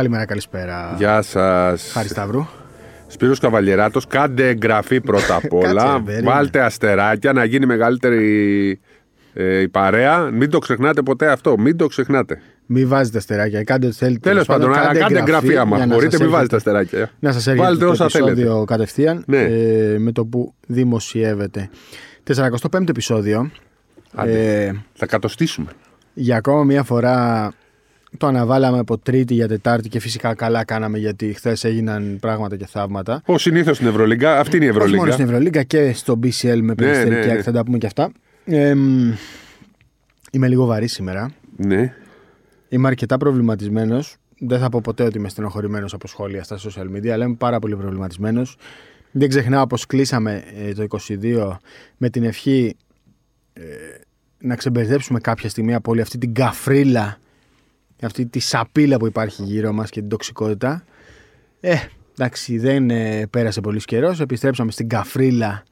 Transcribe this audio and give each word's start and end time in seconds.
Καλημέρα, 0.00 0.24
καλησπέρα. 0.24 0.94
Γεια 0.98 1.22
σας. 1.22 1.90
Χάρη 1.92 2.08
Σταύρου. 2.08 2.46
Σπύρος 3.06 3.38
Καβαλιεράτος, 3.38 4.06
κάντε 4.06 4.48
εγγραφή 4.48 5.00
πρώτα 5.00 5.34
απ' 5.34 5.52
όλα. 5.64 5.82
Κάτσε, 5.82 6.02
περίμενε. 6.04 6.30
Βάλτε 6.34 6.60
αστεράκια 6.60 7.32
να 7.32 7.44
γίνει 7.44 7.66
μεγαλύτερη 7.66 8.80
ε, 9.34 9.60
η 9.60 9.68
παρέα. 9.68 10.18
Μην 10.30 10.50
το 10.50 10.58
ξεχνάτε 10.58 11.02
ποτέ 11.02 11.30
αυτό. 11.30 11.58
Μην 11.58 11.76
το 11.76 11.86
ξεχνάτε. 11.86 12.40
Μην 12.66 12.88
βάζετε 12.88 13.18
αστεράκια. 13.18 13.62
Κάντε 13.64 13.86
ό,τι 13.86 13.96
θέλετε. 13.96 14.28
Τέλος 14.30 14.46
πάντων, 14.46 14.74
αλλά 14.74 14.94
κάντε 14.98 15.18
εγγραφή 15.18 15.56
άμα 15.56 15.76
για 15.76 15.86
να 15.86 15.92
μπορείτε. 15.94 16.10
σας 16.10 16.20
Μην 16.20 16.28
έρχεται- 16.28 16.30
βάζετε 16.30 16.56
αστεράκια. 16.56 17.10
Να 17.18 17.32
σας 17.32 17.46
έρχεται 17.46 17.66
Βάλτε 17.66 17.84
το 17.84 17.90
όσα 17.90 18.04
επεισόδιο 18.04 18.34
θέλετε. 18.34 18.64
κατευθείαν 18.64 19.24
Ναι. 19.26 19.42
ε, 19.42 19.98
με 19.98 20.12
το 20.12 20.24
που 20.24 20.54
δημοσιεύεται. 20.66 21.70
45ο 22.24 22.88
επεισόδιο. 22.88 23.50
Άντε. 24.14 24.64
Ε, 24.64 24.72
Θα 24.94 25.06
κατοστήσουμε. 25.06 25.70
για 26.14 26.36
ακόμα 26.36 26.64
μία 26.64 26.82
φορά 26.82 27.50
το 28.18 28.26
αναβάλαμε 28.26 28.78
από 28.78 28.98
Τρίτη 28.98 29.34
για 29.34 29.48
Τετάρτη 29.48 29.88
και 29.88 30.00
φυσικά 30.00 30.34
καλά 30.34 30.64
κάναμε 30.64 30.98
γιατί 30.98 31.32
χθες 31.32 31.64
έγιναν 31.64 32.18
πράγματα 32.20 32.56
και 32.56 32.66
θαύματα. 32.66 33.22
Ω 33.26 33.38
συνήθως 33.38 33.76
στην 33.76 33.88
Ευρωλίγκα, 33.88 34.38
αυτή 34.38 34.56
είναι 34.56 34.64
η 34.64 34.68
Όχι 34.68 34.78
μόνο 34.78 34.88
Ευρωλίγκα. 34.88 35.12
στην 35.12 35.24
Ευρωλίγκα 35.24 35.62
και 35.62 35.92
στο 35.92 36.18
BCL 36.22 36.60
με 36.60 36.74
περιστερικιά 36.74 37.18
ναι, 37.18 37.26
ναι. 37.26 37.36
και 37.36 37.42
θα 37.42 37.52
τα 37.52 37.64
πούμε 37.64 37.78
και 37.78 37.86
αυτά. 37.86 38.12
Ε, 38.44 38.74
μ, 38.74 39.12
είμαι 40.30 40.48
λίγο 40.48 40.64
βαρύ 40.64 40.86
σήμερα. 40.86 41.32
Ναι. 41.56 41.94
Είμαι 42.68 42.88
αρκετά 42.88 43.16
προβληματισμένος. 43.16 44.16
Δεν 44.38 44.58
θα 44.58 44.68
πω 44.68 44.80
ποτέ 44.80 45.04
ότι 45.04 45.18
είμαι 45.18 45.28
στενοχωρημένος 45.28 45.92
από 45.92 46.06
σχόλια 46.06 46.42
στα 46.42 46.58
social 46.58 46.96
media, 46.96 47.08
αλλά 47.08 47.24
είμαι 47.24 47.34
πάρα 47.34 47.58
πολύ 47.58 47.76
προβληματισμένος. 47.76 48.56
Δεν 49.10 49.28
ξεχνάω 49.28 49.66
πως 49.66 49.86
κλείσαμε 49.86 50.42
ε, 50.58 50.72
το 50.72 50.86
22 51.22 51.56
με 51.96 52.10
την 52.10 52.24
ευχή 52.24 52.76
ε, 53.52 53.62
να 54.38 54.56
ξεμπερδέψουμε 54.56 55.20
κάποια 55.20 55.48
στιγμή 55.48 55.74
από 55.74 55.90
όλη 55.90 56.00
αυτή 56.00 56.18
την 56.18 56.34
καφρίλα, 56.34 57.18
αυτή 58.06 58.26
τη 58.26 58.38
σαπίλα 58.38 58.96
που 58.96 59.06
υπάρχει 59.06 59.42
γύρω 59.42 59.72
μας 59.72 59.90
και 59.90 60.00
την 60.00 60.08
τοξικότητα. 60.08 60.84
Ε, 61.60 61.76
εντάξει, 62.18 62.58
δεν 62.58 62.90
ε, 62.90 63.26
πέρασε 63.30 63.60
πολύ 63.60 63.80
καιρός. 63.80 64.20
Επιστρέψαμε 64.20 64.70
στην 64.70 64.88
καφρίλα. 64.88 65.62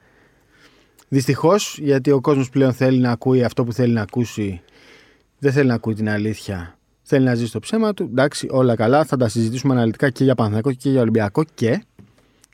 Δυστυχώς, 1.08 1.78
γιατί 1.82 2.10
ο 2.10 2.20
κόσμος 2.20 2.50
πλέον 2.50 2.72
θέλει 2.72 2.98
να 2.98 3.10
ακούει 3.10 3.44
αυτό 3.44 3.64
που 3.64 3.72
θέλει 3.72 3.92
να 3.92 4.02
ακούσει 4.02 4.62
δεν 5.38 5.52
θέλει 5.52 5.68
να 5.68 5.74
ακούει 5.74 5.94
την 5.94 6.08
αλήθεια. 6.08 6.78
Θέλει 7.02 7.24
να 7.24 7.34
ζει 7.34 7.50
το 7.50 7.58
ψέμα 7.58 7.94
του. 7.94 8.02
Εντάξει, 8.10 8.46
όλα 8.50 8.74
καλά. 8.74 9.04
Θα 9.04 9.16
τα 9.16 9.28
συζητήσουμε 9.28 9.74
αναλυτικά 9.74 10.10
και 10.10 10.24
για 10.24 10.34
Παναθηναϊκό 10.34 10.72
και 10.72 10.90
για 10.90 11.00
Ολυμπιακό. 11.00 11.44
Και 11.54 11.82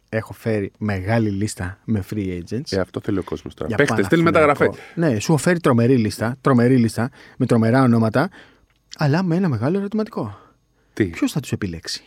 έχω 0.09 0.33
φέρει 0.33 0.73
μεγάλη 0.79 1.31
λίστα 1.31 1.79
με 1.85 2.05
free 2.11 2.39
agents. 2.39 2.61
Ε, 2.71 2.81
αυτό 2.81 3.01
θέλει 3.01 3.19
ο 3.19 3.23
κόσμος 3.23 3.55
τώρα. 3.55 3.69
για 3.69 3.77
Παίχτες, 3.77 4.07
θέλει 4.07 4.23
Παναθηναϊκό. 4.23 4.65
μεταγραφέ. 4.65 4.83
Ναι, 4.95 5.21
σου 5.21 5.33
έχω 5.33 5.41
φέρει 5.41 5.61
τρομερή 5.61 5.97
λίστα, 5.97 6.37
τρομερή 6.41 6.77
λίστα 6.77 7.11
με 7.37 7.47
τρομερά 7.47 7.83
ονόματα, 7.83 8.31
αλλά 8.99 9.23
με 9.23 9.37
ένα 9.37 9.49
μεγάλο 9.49 9.79
ερωτηματικό. 9.79 10.39
Τι, 10.93 11.05
Ποιος 11.05 11.33
θα 11.33 11.41
τους 11.41 11.53
επιλέξει, 11.53 12.03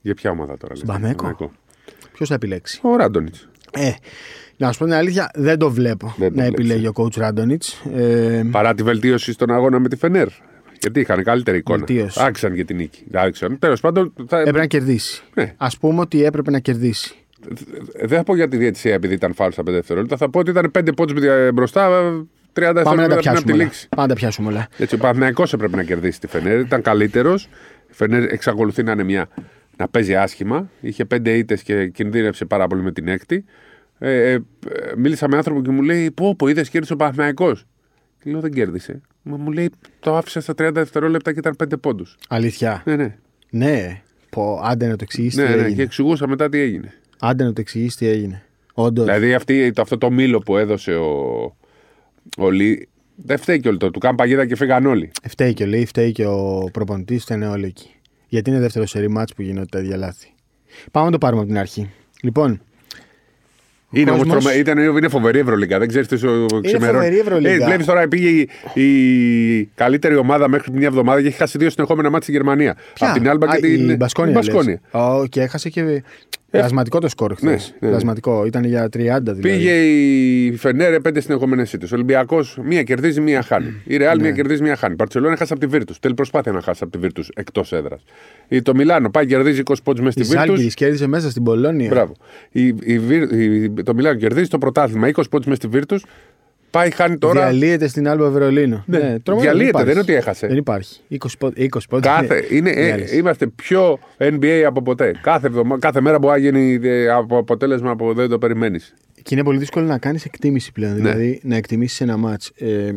για 0.00 0.14
ποια 0.14 0.30
ομάδα 0.30 0.56
τώρα 0.56 0.74
λες. 0.74 0.84
Παναθηναϊκό. 0.84 1.52
Ποιος 2.12 2.28
θα 2.28 2.34
επιλέξει; 2.34 2.80
Ο 2.82 2.96
Ράντονιτς. 2.96 3.48
Ε, 3.70 3.90
να 4.56 4.72
σου 4.72 4.78
πω 4.78 4.84
την 4.84 4.94
αλήθεια, 4.94 5.30
δεν 5.34 5.58
το 5.58 5.70
βλέπω 5.70 6.14
Δεν 6.18 6.28
το 6.32 6.36
να 6.36 6.42
βλέπεις, 6.42 6.64
επιλέγει 6.64 6.86
ο 6.86 6.92
coach 6.94 7.16
Ράντονιτς. 7.16 7.82
Ε, 7.94 8.42
Παρά 8.50 8.74
τη 8.74 8.82
βελτίωση 8.82 9.32
στον 9.32 9.50
αγώνα 9.50 9.78
με 9.78 9.88
τη 9.88 9.96
Φενέρ. 9.96 10.28
Γιατί 10.80 11.00
είχαν 11.00 11.22
καλύτερη 11.22 11.58
εικόνα. 11.58 11.78
Βελτίωση. 11.78 12.20
Άξαν 12.22 12.54
και 12.54 12.64
την 12.64 12.76
νίκη. 12.76 13.04
Άξαν. 13.12 13.58
Τέλος 13.58 13.80
πάντων, 13.80 14.12
θα... 14.26 14.38
έπρεπε 14.38 14.58
να 14.58 14.66
κερδίσει. 14.66 15.22
Ναι. 15.34 15.54
Α 15.56 15.68
πούμε 15.80 16.00
ότι 16.00 16.24
έπρεπε 16.24 16.50
να 16.50 16.58
κερδίσει. 16.58 17.14
δεν 17.94 18.18
θα 18.18 18.22
πω 18.22 18.34
για 18.34 18.48
τη 18.48 18.56
διαιτησία 18.56 18.94
επειδή 18.94 19.14
ήταν 19.14 19.34
φάουλ 19.34 19.50
στα 19.50 19.62
5 19.62 19.64
δευτερόλεπτα. 19.64 20.16
Θα 20.16 20.30
πω 20.30 20.38
ότι 20.38 20.50
ήταν 20.50 20.70
5 20.78 20.88
πόντους 20.96 21.22
μπροστά, 21.54 22.12
30 22.54 22.80
Πάμε 22.84 23.02
να 23.02 23.08
τα 23.08 23.14
δευτερόλεπτα 23.14 23.14
πριν 23.14 23.14
από 23.14 23.20
πιάσουμε 23.20 23.40
τη 23.44 23.52
όλα. 23.52 23.62
λήξη. 23.62 23.88
Πάμε 23.88 24.02
να 24.02 24.08
τα 24.08 24.14
πιάσουμε 24.14 24.48
όλα. 24.48 24.68
Έτσι, 24.78 24.94
ο 24.94 24.98
Παναθυναϊκό 24.98 25.44
έπρεπε 25.52 25.76
να 25.76 25.82
κερδίσει 25.82 26.20
τη 26.20 26.26
Φενέρ. 26.26 26.60
Ήταν 26.60 26.82
καλύτερος. 26.82 27.44
Η 27.90 27.92
Φενέρ 27.92 28.22
εξακολουθεί 28.32 28.82
να 28.82 28.92
είναι 28.92 29.02
μια. 29.02 29.28
να 29.76 29.88
παίζει 29.88 30.16
άσχημα. 30.16 30.70
Είχε 30.80 31.04
5 31.14 31.26
ήττες 31.26 31.62
και 31.62 31.88
κινδύνευσε 31.88 32.44
πάρα 32.44 32.66
πολύ 32.66 32.82
με 32.82 32.92
την 32.92 33.08
έκτη. 33.08 33.44
Ε, 33.98 34.30
ε, 34.30 34.32
ε, 34.32 34.40
μίλησα 34.96 35.28
με 35.28 35.36
άνθρωπο 35.36 35.62
και 35.62 35.70
μου 35.70 35.82
λέει: 35.82 36.10
Πώ, 36.10 36.36
πω, 36.36 36.48
είδες 36.48 36.68
κέρδισε 36.68 36.92
ο 36.92 36.96
Παναθυναϊκό. 36.96 37.54
Και 38.22 38.30
λέω: 38.30 38.40
Δεν 38.40 38.52
κέρδισε. 38.52 39.00
Μα 39.22 39.36
μου 39.36 39.52
λέει: 39.52 39.70
Το 40.00 40.16
άφησε 40.16 40.40
στα 40.40 40.52
30 40.58 40.70
δευτερόλεπτα 40.72 41.32
και 41.32 41.38
ήταν 41.38 41.56
5 41.64 41.80
πόντους. 41.80 42.16
Αλήθεια. 42.28 42.82
Ναι, 42.84 42.96
ναι. 42.96 43.16
Ναι. 43.50 44.02
Πω, 44.30 44.60
άντε 44.64 44.86
να 44.86 44.96
το 44.96 45.00
εξηγήσεις 45.02 45.38
ναι, 45.38 45.46
τι 45.46 45.50
ναι, 45.50 45.56
έγινε. 45.58 45.74
και 45.74 45.82
εξηγούσα 45.82 46.28
μετά 46.28 46.48
τι 46.48 46.58
έγινε. 46.58 46.92
Άντε 47.20 47.44
να 47.44 47.52
το 47.52 47.60
εξηγήσεις 47.60 47.96
τι 47.96 48.06
έγινε. 48.06 48.42
Όντως. 48.74 49.04
Δηλαδή 49.04 49.34
αυτή, 49.34 49.72
το, 49.72 49.82
αυτό 49.82 49.98
το 49.98 50.10
μήλο 50.10 50.38
που 50.38 50.56
έδωσε 50.56 50.94
ο, 50.94 51.56
ο 52.38 52.50
Λί, 52.50 52.88
δεν 53.14 53.38
φταίει 53.38 53.60
και 53.60 53.68
όλο 53.68 53.76
το. 53.76 53.90
Του 53.90 53.98
κάνουν 53.98 54.16
παγίδα 54.16 54.46
και 54.46 54.56
φύγαν 54.56 54.86
όλοι. 54.86 55.10
Φταίει 55.28 55.54
και 55.54 55.62
ο 55.62 55.66
Λί, 55.66 55.86
φταίει 55.86 56.12
και 56.12 56.26
ο 56.26 56.68
προπονητής, 56.72 57.22
φταίνε 57.22 57.46
όλοι 57.48 57.66
εκεί. 57.66 57.90
Γιατί 58.28 58.50
είναι 58.50 58.58
δεύτερο 58.60 58.86
σερή 58.86 59.08
μάτς 59.08 59.34
που 59.34 59.42
γίνονται 59.42 59.66
τα 59.70 59.78
ίδια 59.78 59.96
λάθη. 59.96 60.26
Πάμε 60.90 61.06
να 61.06 61.12
το 61.12 61.18
πάρουμε 61.18 61.40
από 61.40 61.50
την 61.50 61.58
αρχή. 61.58 61.90
Λοιπόν, 62.22 62.60
Είναι, 63.90 64.10
όμως 64.10 64.22
κόσμος- 64.22 64.42
τρομε- 64.44 64.60
ήταν, 64.60 64.78
είναι 64.96 65.08
φοβερή 65.08 65.38
Ευρωλίγκα. 65.38 65.78
Δεν 65.78 65.88
ξέρεις 65.88 66.08
τι 66.08 66.16
σου 66.18 66.46
ξημερώνει. 66.62 66.92
φοβερή 66.98 67.18
Ευρωλίγκα. 67.18 67.62
Ε, 67.62 67.66
Βλέπεις 67.66 67.86
τώρα 67.86 68.08
πήγε 68.08 68.28
η, 68.28 68.48
η 68.82 69.64
καλύτερη 69.74 70.16
ομάδα 70.16 70.48
μέχρι 70.48 70.72
μια 70.72 70.86
εβδομάδα 70.86 71.20
και 71.22 71.26
έχει 71.26 71.36
χάσει 71.36 71.58
δύο 71.58 71.70
συνεχόμενα 71.70 72.08
μάτια 72.10 72.22
στη 72.22 72.32
Γερμανία. 72.32 72.76
ποια; 72.94 73.08
Από 73.10 73.18
την 73.18 73.28
Άλμπα 73.28 73.46
Α, 73.50 73.54
και 73.54 73.60
την 73.60 73.90
η 73.90 73.96
Μπασκόνια. 73.96 74.40
την 74.40 74.40
Μπασκόνια. 74.52 74.80
λες. 74.92 75.02
Ω, 75.02 75.26
και 75.26 75.40
έχασε 75.40 75.68
και. 75.68 76.02
Πλασματικό 76.58 76.98
το 76.98 77.08
σκορ 77.08 77.34
χθες. 77.34 77.68
ναι, 77.70 77.76
ναι. 77.80 77.88
Πλασματικό. 77.88 78.44
Ήταν 78.46 78.64
για 78.64 78.84
30 78.84 78.88
δηλαδή. 78.96 79.40
Πήγε 79.40 79.70
η 79.72 80.56
Φενέρε 80.56 81.00
πέντε 81.00 81.20
συνεχόμενες 81.20 81.72
ήττες. 81.72 81.92
Ο 81.92 81.94
Ολυμπιακός 81.94 82.58
μία 82.62 82.82
κερδίζει, 82.82 83.20
μία 83.20 83.42
χάνει. 83.42 83.74
Η 83.84 83.96
Ρεάλ 83.96 84.16
Ναι. 84.16 84.22
μία 84.22 84.32
κερδίζει, 84.32 84.62
μία 84.62 84.76
χάνει. 84.76 84.92
Η 84.92 84.96
Παρσελόνα 84.96 85.36
χάσει 85.36 85.52
από 85.52 85.60
τη 85.60 85.66
Βίρτους. 85.66 85.98
Τέλει 85.98 86.14
προσπάθεια 86.14 86.52
να 86.52 86.60
χάσει 86.60 86.80
από 86.82 86.92
τη 86.92 86.98
Βίρτους 86.98 87.28
εκτός 87.34 87.72
έδρας. 87.72 88.02
Το 88.62 88.74
Μιλάνο 88.74 89.10
πάει 89.10 89.26
κερδίζει 89.26 89.60
20 89.60 89.82
πόντους 89.82 90.04
μέσα 90.04 90.20
Η 90.20 90.24
στη 90.24 90.36
Βίρτους. 90.36 90.56
Ζάλγκη 90.58 90.74
κέρδισε 90.74 91.06
μέσα 91.06 91.30
στην 91.30 91.42
Πολώνια. 91.42 91.88
Μπράβο. 91.88 92.12
Η, 92.50 92.66
η, 92.80 92.98
Βίρ- 92.98 93.32
η- 93.32 93.72
το 93.82 93.94
Μιλάνο 93.94 94.18
κερδίζει 94.18 94.48
το 94.48 94.58
πρωτάθλημα 94.58 95.08
20 95.08 95.28
πόντους 95.30 95.46
μέσα 95.46 95.60
στη 95.60 95.68
Βίρτους. 95.68 96.04
Πάει, 96.72 96.90
χάνει 96.90 97.18
τώρα. 97.18 97.40
Διαλύεται 97.40 97.86
στην 97.88 98.08
Άλμπα 98.08 98.28
Βερολίνο. 98.30 98.84
Ναι, 98.86 98.98
τρομερός, 99.18 99.42
διαλύεται, 99.42 99.68
υπάρχει. 99.68 99.86
δεν 99.86 99.92
είναι 99.92 100.00
ότι 100.02 100.14
έχασε. 100.14 100.46
Δεν 100.46 100.56
υπάρχει. 100.56 101.00
20 101.08 101.16
πόντ- 101.38 101.58
20 101.58 101.88
πόντους. 101.88 102.10
Κάθε, 102.10 102.44
είναι, 102.50 102.70
ε, 102.70 102.84
Διάλυση. 102.84 103.16
είμαστε 103.16 103.46
πιο 103.46 103.98
NBA 104.18 104.62
από 104.66 104.82
ποτέ. 104.82 105.12
Κάθε, 105.22 105.46
εβδομα- 105.46 105.78
κάθε 105.78 106.00
μέρα 106.00 106.18
μπορεί 106.18 106.40
να 106.40 106.58
γίνει 106.58 106.88
ε, 106.88 107.08
από 107.08 107.38
αποτέλεσμα 107.38 107.96
που 107.96 108.14
δεν 108.14 108.28
το 108.28 108.38
περιμένεις. 108.38 108.94
Και 109.22 109.34
είναι 109.34 109.44
πολύ 109.44 109.58
δύσκολο 109.58 109.86
να 109.86 109.98
κάνεις 109.98 110.24
εκτίμηση 110.24 110.72
πλέον. 110.72 110.92
Ναι. 110.92 110.98
Δηλαδή 110.98 111.40
να 111.42 111.56
εκτιμήσεις 111.56 112.00
ένα 112.00 112.16
ματς. 112.16 112.42
Ε, 112.56 112.92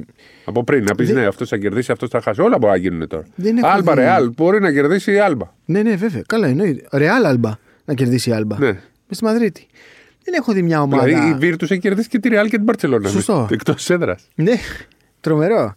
Από 0.46 0.64
πριν 0.64 0.84
να 0.84 0.96
πεις 0.96 1.08
Δεν- 1.08 1.16
ναι, 1.22 1.26
αυτός 1.26 1.50
θα 1.50 1.58
κερδίσει, 1.58 1.92
αυτός 1.92 2.10
θα 2.10 2.22
χάσει. 2.22 2.42
Όλα 2.42 2.58
μπορεί 2.58 2.72
να 2.72 2.78
γίνουν 2.80 3.08
τώρα. 3.08 3.24
Δεν 3.36 3.58
έχω 3.58 3.68
Άλμπα 3.68 3.94
δει. 3.94 4.00
Ρεάλ 4.00 4.30
μπορεί 4.36 4.60
να 4.62 4.72
κερδίσει 4.72 5.12
η 5.14 5.20
Άλμπα. 5.20 5.46
ναι, 5.66 5.82
ναι, 5.82 5.96
βέβαια. 5.96 6.22
Καλά, 6.28 6.48
εννοείται. 6.48 6.88
Ρεάλ 6.92 7.26
Άλμπα 7.26 7.52
να 7.86 7.94
κερδίσει 7.94 8.30
η 8.30 8.34
Άλμπα. 8.34 8.60
Ναι. 8.60 8.72
Με 9.08 9.16
στη 9.16 9.24
Μαδρίτη. 9.24 9.68
Δεν 10.26 10.34
έχω 10.34 10.54
δει 10.54 10.62
μια 10.62 10.82
ομάδα. 10.82 11.04
Δηλαδή 11.04 11.30
η 11.30 11.34
Βίρτους 11.34 11.66
έχει 11.66 11.80
κερδίσει 11.80 12.08
και 12.08 12.20
τη 12.20 12.30
Ρεάλ 12.30 12.50
και 12.50 12.56
την 12.56 12.66
Μπαρτσελόνα. 12.66 13.10
Σωστό. 13.10 13.48
Εκτός 13.52 13.90
έδρας. 13.90 14.28
Ναι, 14.36 14.54
τρομερό. 15.20 15.76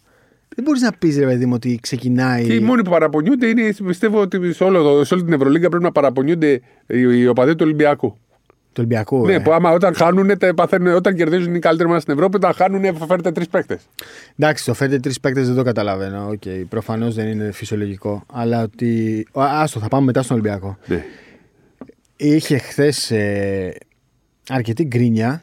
Δεν 0.54 0.64
μπορείς 0.64 0.82
να 0.82 0.92
πεις, 0.92 1.18
ρε 1.18 1.26
παιδί 1.26 1.46
μου, 1.46 1.52
ότι 1.54 1.78
ξεκινάει. 1.82 2.44
Και 2.44 2.54
οι 2.54 2.60
μόνοι 2.60 2.82
που 2.82 2.90
παραπονιούνται 2.90 3.46
είναι, 3.46 3.74
πιστεύω 3.84 4.20
ότι 4.20 4.52
σε, 4.52 4.64
όλο, 4.64 4.82
το- 4.82 5.04
σε 5.04 5.14
όλη 5.14 5.24
την 5.24 5.32
Ευρωλίγκα 5.32 5.68
πρέπει 5.68 5.84
να 5.84 5.92
παραπονιούνται 5.92 6.60
οι, 6.86 7.00
οι 7.20 7.26
οπαδοί 7.26 7.52
του 7.52 7.64
Ολυμπιακού. 7.64 8.18
Του 8.46 8.74
Ολυμπιακού. 8.78 9.26
Ναι, 9.26 9.34
ε. 9.34 9.38
που 9.38 9.52
άμα 9.52 9.70
όταν 9.70 9.94
χάνουν, 9.94 10.38
τα 10.38 10.54
παθαίνουν, 10.54 10.94
όταν 10.94 11.14
κερδίζουν 11.14 11.54
η 11.54 11.58
καλύτερη 11.58 11.88
ομάδα 11.88 12.00
στην 12.00 12.14
Ευρώπη, 12.14 12.36
όταν 12.36 12.52
χάνουν, 12.52 12.96
φέρετε 13.06 13.32
τρεις 13.32 13.48
παίκτες. 13.48 13.88
Εντάξει, 14.36 14.64
το 14.64 14.74
φέρτε 14.74 14.98
τρεις 14.98 15.20
παίκτες 15.20 15.46
δεν 15.46 15.56
το 15.56 15.62
καταλαβαίνω. 15.62 16.28
OK, 16.28 16.40
okay. 16.44 16.62
προφανώς 16.68 17.14
δεν 17.14 17.28
είναι 17.28 17.52
φυσιολογικό. 17.52 18.24
Αλλά 18.32 18.62
ότι. 18.62 19.26
Α, 19.38 19.62
Άστο, 19.62 19.80
θα 19.80 19.88
πάμε 19.88 20.04
μετά 20.04 20.22
στον 20.22 20.36
Ολυμπιακό. 20.38 20.78
Ναι. 20.86 21.04
Είχε 22.16 22.58
χθες 22.58 23.10
ε, 23.10 23.74
αρκετή 24.48 24.84
γκρίνια 24.84 25.42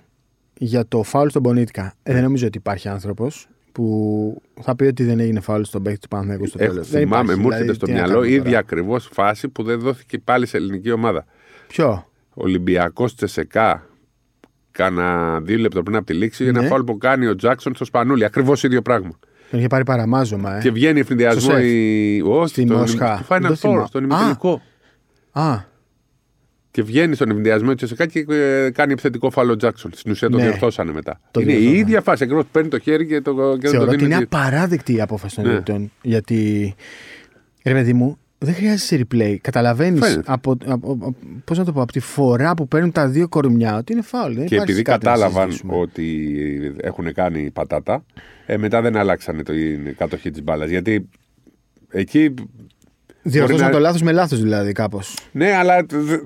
για 0.57 0.87
το 0.87 1.03
φάουλ 1.03 1.27
στον 1.27 1.41
Πονίτικα. 1.41 1.93
Ε, 2.03 2.13
δεν 2.13 2.23
νομίζω 2.23 2.47
ότι 2.47 2.57
υπάρχει 2.57 2.87
άνθρωπος 2.89 3.47
που 3.71 4.41
θα 4.61 4.75
πει 4.75 4.85
ότι 4.85 5.03
δεν 5.03 5.19
έγινε 5.19 5.39
φάουλ 5.39 5.61
στον 5.61 5.83
παίκτη 5.83 5.99
του 5.99 6.07
Παναθηναϊκού 6.07 6.47
στο 6.47 6.57
Έχω, 6.63 6.71
τέλος. 6.73 6.87
θυμάμαι, 6.87 7.35
μου 7.35 7.51
έρχεται 7.51 7.73
στο 7.73 7.87
μυαλό 7.89 8.23
η 8.23 8.33
ίδια 8.33 8.59
ακριβώς 8.59 9.09
φάση 9.13 9.47
που 9.49 9.63
δεν 9.63 9.79
δόθηκε 9.79 10.19
πάλι 10.19 10.45
σε 10.45 10.57
ελληνική 10.57 10.91
ομάδα. 10.91 11.25
Ποιο; 11.67 12.07
Ολυμπιακός 12.33 13.15
Τσεσεκά, 13.15 13.87
κάνα 14.71 15.39
δύο 15.41 15.57
λεπτό 15.57 15.83
πριν 15.83 15.95
από 15.97 16.05
τη 16.05 16.13
λήξη, 16.13 16.43
Ναι. 16.43 16.49
ένα 16.49 16.61
φάουλ 16.61 16.81
που 16.83 16.97
κάνει 16.97 17.27
ο 17.27 17.35
Τζάξον 17.35 17.75
στο 17.75 17.85
Σπανούλι. 17.85 18.25
Ακριβώς 18.25 18.63
ίδιο 18.63 18.81
πράγμα. 18.81 19.11
Τον 19.49 19.59
είχε 19.59 19.67
πάρει 19.67 19.83
παραμάζωμα, 19.83 20.55
ε. 20.57 20.61
Και 20.61 20.71
βγαίνει 20.71 20.99
ευνηδιασμό 20.99 21.41
Στο 21.41 21.51
σεφ. 21.51 21.63
η. 21.65 22.21
Όχι, 22.25 22.47
Στη 22.49 22.61
στο, 22.67 22.77
Μόσχα. 22.77 23.15
στο 23.15 23.35
Final 23.35 23.39
Δεν 23.41 23.49
το 23.49 23.53
Four, 23.53 23.57
θυμάμαι. 23.57 23.85
στον 23.87 24.01
Α. 24.01 24.05
ημιτελικό. 24.05 24.61
Α, 25.31 25.57
Και 26.75 26.83
βγαίνει 26.83 27.15
στον 27.15 27.29
ευνηδιασμό 27.29 27.69
η 27.71 27.75
Τσεσεκά 27.75 28.05
και 28.05 28.25
ε, 28.29 28.69
κάνει 28.69 28.91
επιθετικό 28.91 29.29
φάουλ 29.29 29.49
ο 29.49 29.55
Τζάξον. 29.55 29.91
Στην 29.95 30.11
ουσία 30.11 30.29
το 30.29 30.37
Ναι. 30.37 30.43
διορθώσανε 30.43 30.91
μετά. 30.91 31.19
Το 31.31 31.39
είναι 31.39 31.51
η 31.51 31.55
διορθώσανε. 31.55 31.79
ίδια 31.81 32.01
φάση. 32.01 32.23
Ακριβώς 32.23 32.45
παίρνει 32.51 32.69
το 32.69 32.79
χέρι 32.79 33.07
και 33.07 33.21
το, 33.21 33.31
και 33.33 33.39
δεν 33.41 33.59
το 33.61 33.69
θεωρώ 33.69 33.85
ότι 33.87 33.95
δίνει. 33.95 34.13
είναι 34.13 34.23
απαράδεκτη 34.23 34.93
η 34.95 35.01
απόφαση 35.01 35.35
των 35.35 35.43
Ναι. 35.43 35.49
διαιτητών. 35.49 35.91
Γιατί, 36.01 36.73
ρε 37.63 37.73
παιδί 37.73 37.93
μου, 37.93 38.17
δεν 38.37 38.53
χρειάζεται 38.53 39.05
replay. 39.11 39.35
Καταλαβαίνεις 39.41 39.99
Φαίνεται. 39.99 40.21
από, 40.25 40.57
από, 40.65 40.91
από, 40.91 41.15
πώς 41.45 41.57
να 41.57 41.65
το 41.65 41.71
πω, 41.71 41.81
από 41.81 41.91
τη 41.91 41.99
φορά 41.99 42.53
που 42.53 42.67
παίρνουν 42.67 42.91
τα 42.91 43.07
δύο 43.07 43.27
κορμιά 43.27 43.77
ότι 43.77 43.91
είναι 43.93 44.01
φάουλ. 44.01 44.33
Δεν 44.33 44.45
Και 44.45 44.55
υπάρχει 44.55 44.71
επειδή 44.71 44.81
κάτι 44.81 45.05
να 45.05 45.11
κατάλαβαν 45.11 45.51
συζητήσουμε. 45.51 45.75
ότι 45.81 46.75
έχουν 46.81 47.13
κάνει 47.13 47.51
πατάτα, 47.51 48.05
ε, 48.45 48.57
μετά 48.57 48.81
δεν 48.81 48.95
αλλάξανε 48.97 49.43
την 49.43 49.95
κατοχή 49.97 50.31
της 50.31 50.43
μπάλας. 50.43 50.69
Γιατί 50.69 51.09
εκεί 51.89 52.33
Διορθώσαν 53.27 53.65
να- 53.65 53.71
το 53.71 53.79
λάθος 53.79 54.01
με 54.01 54.11
λάθος 54.11 54.41
δηλαδή, 54.41 54.71
κάπως. 54.71 55.17
Ναι, 55.31 55.51
αλλά 55.55 55.85
τε- 55.85 55.99
δε- 56.01 56.17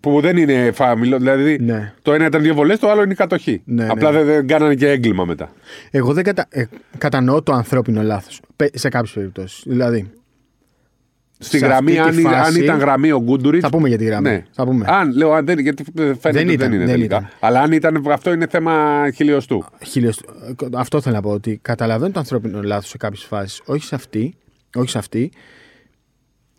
που 0.00 0.20
δεν 0.20 0.36
είναι 0.36 0.70
φάμιλο. 0.74 1.18
Δηλαδή 1.18 1.58
Ναι. 1.60 1.92
το 2.02 2.12
ένα 2.12 2.26
ήταν 2.26 2.42
δύο 2.42 2.54
βολές, 2.54 2.78
το 2.78 2.90
άλλο 2.90 3.02
είναι 3.02 3.12
η 3.12 3.16
κατοχή. 3.16 3.62
Ναι, 3.64 3.86
Απλά 3.90 4.10
ναι. 4.10 4.16
δεν, 4.16 4.26
δεν 4.26 4.46
κάνανε 4.46 4.74
και 4.74 4.88
έγκλημα 4.88 5.24
μετά. 5.24 5.52
Εγώ 5.90 6.12
δεν 6.12 6.24
κατα... 6.24 6.46
ε, 6.50 6.64
κατανοώ 6.98 7.42
το 7.42 7.52
ανθρώπινο 7.52 8.02
λάθος. 8.02 8.40
Σε 8.72 8.88
κάποιες 8.88 9.12
περιπτώσεις. 9.12 9.62
Δηλαδή, 9.66 10.10
Στη 11.38 11.58
Σε 11.58 11.66
γραμμή, 11.66 11.98
αυτή 11.98 12.08
αν, 12.08 12.14
τη 12.14 12.20
ήταν- 12.20 12.32
φάση- 12.32 12.58
αν 12.58 12.62
ήταν 12.64 12.78
γραμμή 12.78 13.12
ο 13.12 13.20
Γκούντουριτ. 13.22 13.60
θα 13.62 13.68
πούμε 13.70 13.88
για 13.88 13.98
τη 13.98 14.04
γραμμή. 14.04 14.28
Ναι. 14.28 14.44
Θα 14.50 14.64
πούμε. 14.64 14.84
Αν, 14.88 15.12
λέω, 15.16 15.32
αν 15.32 15.44
δεν, 15.46 15.58
γιατί 15.58 15.84
φαίνεται 15.94 16.18
Δεν 16.30 16.42
ότι 16.44 16.52
ήταν, 16.52 16.56
δεν 16.56 16.72
είναι 16.72 16.78
δεν 16.84 16.94
τελικά. 16.94 17.16
ήταν. 17.16 17.28
Αλλά 17.40 17.60
αν 17.60 17.72
ήταν, 17.72 18.04
αυτό 18.10 18.32
είναι 18.32 18.46
θέμα 18.50 19.04
χιλιοστού. 19.14 19.64
Χίλιος- 19.84 20.20
Αυτό 20.74 21.00
θέλω 21.00 21.14
να 21.14 21.20
πω. 21.22 21.30
Ότι 21.30 21.58
καταλαβαίνω 21.62 22.12
το 22.12 22.18
ανθρώπινο 22.18 22.62
λάθος 22.62 22.88
σε 22.88 22.96
κάποιες 22.96 23.24
φάσεις. 23.24 23.60
Όχι 23.64 23.84
σε 23.84 23.94
αυτή. 23.94 24.34
Όχι 24.74 24.88
σε 24.90 24.98
αυτή. 24.98 25.30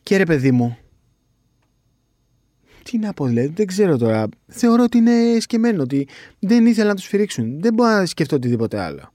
Και 0.05 0.17
ρε 0.17 0.23
παιδί 0.23 0.51
μου. 0.51 0.77
Τι 2.83 2.97
να 2.97 3.13
πω, 3.13 3.25
δηλαδή, 3.25 3.47
δεν 3.55 3.65
ξέρω 3.67 3.97
τώρα. 3.97 4.27
Θεωρώ 4.47 4.83
ότι 4.83 4.97
είναι 4.97 5.39
σκεμμένο. 5.39 5.81
Ότι 5.81 6.07
δεν 6.39 6.65
ήθελα 6.65 6.87
να 6.87 6.95
τους 6.95 7.03
σφυρίξουν. 7.03 7.61
Δεν 7.61 7.73
μπορώ 7.73 7.89
να 7.89 8.05
σκεφτώ 8.05 8.35
οτιδήποτε 8.35 8.79
άλλο. 8.79 9.11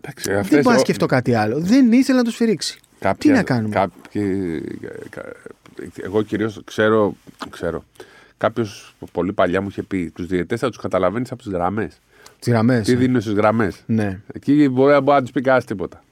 Εντάξει, 0.00 0.30
δεν 0.30 0.38
αυτές 0.38 0.62
μπορώ 0.62 0.74
να 0.74 0.80
ο- 0.80 0.84
σκεφτώ 0.84 1.06
κάτι 1.06 1.34
άλλο. 1.34 1.60
Δεν 1.60 1.92
ήθελα 1.92 2.18
να 2.18 2.24
τους 2.24 2.32
σφυρίξει. 2.34 2.78
κάποια- 2.98 3.32
Τι 3.32 3.36
να 3.38 3.42
κάνουμε; 3.42 3.74
κάποιοι- 3.74 4.78
κα- 5.10 5.32
εγώ 6.02 6.22
κυρίως 6.22 6.60
ξέρω. 6.64 7.16
ξέρω. 7.50 7.84
Κάποιος 8.36 8.94
πολύ 9.12 9.32
παλιά 9.32 9.60
μου 9.60 9.68
είχε 9.68 9.82
πει: 9.82 10.10
Τους 10.10 10.26
διαιτέ 10.26 10.56
θα 10.56 10.68
τους 10.68 10.78
καταλαβαίνεις 10.78 11.30
από 11.32 11.42
τις 11.42 11.52
γραμμές. 11.52 11.98
Τις 12.38 12.52
γραμμές. 12.52 12.86
Τι 12.86 12.94
δίνουν 12.94 13.20
στις 13.20 13.32
γραμμές. 13.32 13.82
Ναι. 13.86 14.20
Εκεί 14.32 14.68
μπορεί, 14.68 14.92
μπορεί 15.00 15.16
να 15.16 15.22
τους 15.22 15.30
πει 15.30 15.40
κανένας 15.40 15.64
τίποτα. 15.64 16.04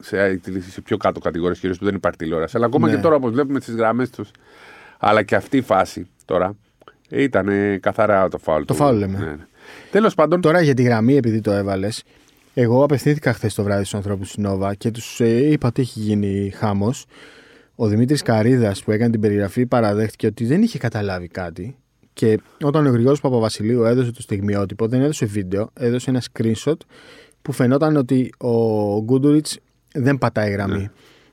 Σε, 0.00 0.40
σε 0.70 0.80
πιο 0.80 0.96
κάτω 0.96 1.20
κατηγορίες 1.20 1.58
κυρίως 1.58 1.78
που 1.78 1.84
δεν 1.84 1.94
υπάρχει 1.94 2.18
τηλεόραση. 2.18 2.56
Αλλά 2.56 2.66
ακόμα 2.66 2.88
Ναι. 2.88 2.94
και 2.94 3.00
τώρα 3.00 3.14
όπως 3.14 3.32
βλέπουμε 3.32 3.60
τι 3.60 3.72
γραμμές 3.72 4.10
τους. 4.10 4.30
Αλλά 4.98 5.22
και 5.22 5.34
αυτή 5.34 5.56
η 5.56 5.60
φάση 5.62 6.06
τώρα 6.24 6.56
ήταν 7.10 7.48
καθαρά 7.80 8.28
το 8.28 8.38
φάουλ. 8.38 8.62
Το 8.64 8.74
φάουλ 8.74 8.98
λέμε. 8.98 9.18
Ναι, 9.18 9.36
Τέλος 9.90 10.14
πάντων. 10.14 10.40
Τώρα 10.40 10.60
για 10.60 10.74
τη 10.74 10.82
γραμμή, 10.82 11.16
επειδή 11.16 11.40
το 11.40 11.52
έβαλες, 11.52 12.02
εγώ 12.54 12.84
απευθύνθηκα 12.84 13.32
χθες 13.32 13.54
το 13.54 13.62
βράδυ 13.62 13.84
στους 13.84 13.94
ανθρώπους 13.94 14.26
της 14.26 14.36
Νόβα 14.36 14.74
και 14.74 14.90
τους 14.90 15.20
είπα 15.20 15.68
ότι 15.68 15.82
έχει 15.82 16.00
γίνει 16.00 16.52
χάμος. 16.56 17.06
Ο 17.74 17.86
Δημήτρης 17.86 18.22
Καρίδας 18.22 18.82
που 18.84 18.90
έκανε 18.90 19.10
την 19.10 19.20
περιγραφή 19.20 19.66
παραδέχτηκε 19.66 20.26
ότι 20.26 20.44
δεν 20.44 20.62
είχε 20.62 20.78
καταλάβει 20.78 21.28
κάτι. 21.28 21.76
Και 22.12 22.38
όταν 22.62 22.86
ο 22.86 22.90
Γρηγόρης 22.90 23.20
Παπαβασιλείου 23.20 23.84
έδωσε 23.84 24.10
το 24.12 24.22
στιγμιότυπο, 24.22 24.86
δεν 24.86 25.00
έδωσε 25.00 25.26
βίντεο, 25.26 25.70
έδωσε 25.74 26.10
ένα 26.10 26.22
screenshot 26.32 26.76
που 27.42 27.52
φαινόταν 27.52 27.96
ότι 27.96 28.32
ο 28.38 28.52
Γκούντουριτς 29.02 29.58
δεν 29.98 30.18
πατάει 30.18 30.50
γραμμή. 30.50 30.76
Ναι. 30.78 30.90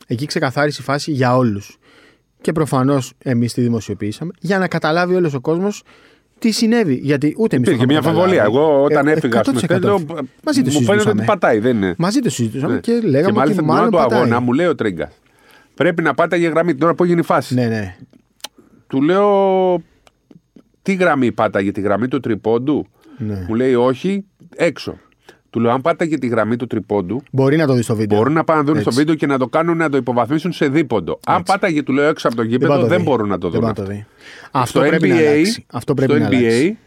Εκεί 0.08 0.26
ξεκαθάρισε 0.26 0.82
η 0.82 0.84
φάση 0.84 1.12
για 1.12 1.36
όλους. 1.38 1.78
Και 2.42 2.52
προφανώς 2.52 3.14
εμείς 3.24 3.54
τη 3.54 3.62
δημοσιοποιήσαμε 3.62 4.32
για 4.40 4.58
να 4.60 4.68
καταλάβει 4.68 5.16
όλος 5.16 5.34
ο 5.34 5.40
κόσμος 5.40 5.84
τι 6.40 6.52
συνέβη. 6.52 6.94
Γιατί 6.94 7.36
ούτε 7.38 7.56
εμείς 7.56 7.68
Υπήρχε 7.68 7.86
μια 7.86 7.98
αμφιβολία. 7.98 8.44
Εγώ 8.44 8.84
όταν 8.84 9.08
έφυγα 9.08 9.44
στο 9.44 9.54
χθε, 9.54 9.80
λέω. 9.80 10.00
Μαζί 10.44 10.62
το 10.62 10.72
Μου 10.72 10.72
φαίνεται 10.72 10.72
ότι 10.72 10.82
συζητούσαμε. 10.92 11.24
πατάει, 11.26 11.60
δεν 11.60 11.76
είναι. 11.76 11.96
Μαζί 11.98 12.20
το 12.20 12.30
συζητούσαμε 12.30 12.74
Ναι. 12.74 12.80
και 12.80 12.92
λέγαμε 13.04 13.26
και 13.26 13.32
μάλιστα 13.32 13.42
ότι 13.42 13.54
την 13.54 13.64
ώρα 13.70 13.74
μάλλον 13.78 13.92
του 13.92 13.98
πατάει. 13.98 14.20
αγώνα 14.20 14.40
μου 14.40 14.54
λέει 14.54 14.66
ο 14.68 14.76
Τρίγκα. 14.76 15.12
Πρέπει 15.74 16.02
να 16.02 16.14
πάταγε 16.14 16.48
γραμμή. 16.48 16.76
Τώρα 16.76 16.96
που 16.96 17.04
έγινε 17.04 17.20
η 17.20 17.24
φάση. 17.24 17.54
Ναι, 17.54 17.66
ναι. 17.68 17.96
Του 18.88 19.02
λέω. 19.02 19.84
Τι 20.82 20.94
γραμμή 20.94 21.32
πάταγε, 21.32 21.72
τη 21.72 21.82
γραμμή 21.82 22.08
του 22.08 22.20
τριπώντου. 22.20 22.88
ναι. 23.18 23.46
Μου 23.48 23.56
λέει 23.56 23.74
όχι, 23.76 24.26
έξω. 24.56 24.98
Του 25.56 25.62
λέω, 25.62 25.72
αν 25.72 25.82
πάταγε 25.82 26.18
τη 26.18 26.28
γραμμή 26.28 26.56
του 26.56 26.68
τριπώντου, 26.68 27.24
Μπορεί 27.32 27.58
να 27.58 27.66
το 27.68 27.74
δεις 27.74 27.84
στο 27.86 27.96
βίντεο. 27.96 28.18
μπορούν 28.18 28.34
να 28.34 28.44
πάνε 28.44 28.60
να 28.60 28.66
δουν 28.66 28.76
στο 28.80 28.90
Έτσι. 28.90 29.00
βίντεο 29.00 29.16
και 29.16 29.26
να 29.26 29.38
το 29.38 29.48
κάνουν 29.48 29.78
να 29.78 29.90
το 29.90 29.98
υποβαθμίσουν 29.98 30.52
σε 30.52 30.68
δίποντο. 30.68 31.20
Αν 31.26 31.40
Έτσι. 31.40 31.52
πάταγε, 31.52 31.84
του 31.84 31.94
λέω 31.94 32.08
έξω 32.10 32.28
από 32.28 32.36
το 32.36 32.42
πάει 32.42 32.52
γήπεδο, 32.52 32.80
το 32.80 32.86
δεν 32.88 32.98
δει. 32.98 33.04
μπορούν 33.04 33.28
να 33.28 33.38
το 33.38 33.50
Δεν 33.50 33.60
δουν. 33.62 33.74
πάει 33.74 33.86
να 33.86 33.86
το 33.86 33.92
αυτό. 33.92 33.94
δει. 33.94 34.06
Αυτό 34.52 34.80
στο 34.80 34.90
πρέπει 34.90 35.08
NBA, 35.08 35.10
να 35.24 35.30
αλλάξει. 35.30 35.66
Αυτό 35.72 35.94
πρέπει 35.94 36.12
στο 36.12 36.22
να 36.22 36.28
NBA, 36.30 36.34
αλλάξει. 36.36 36.78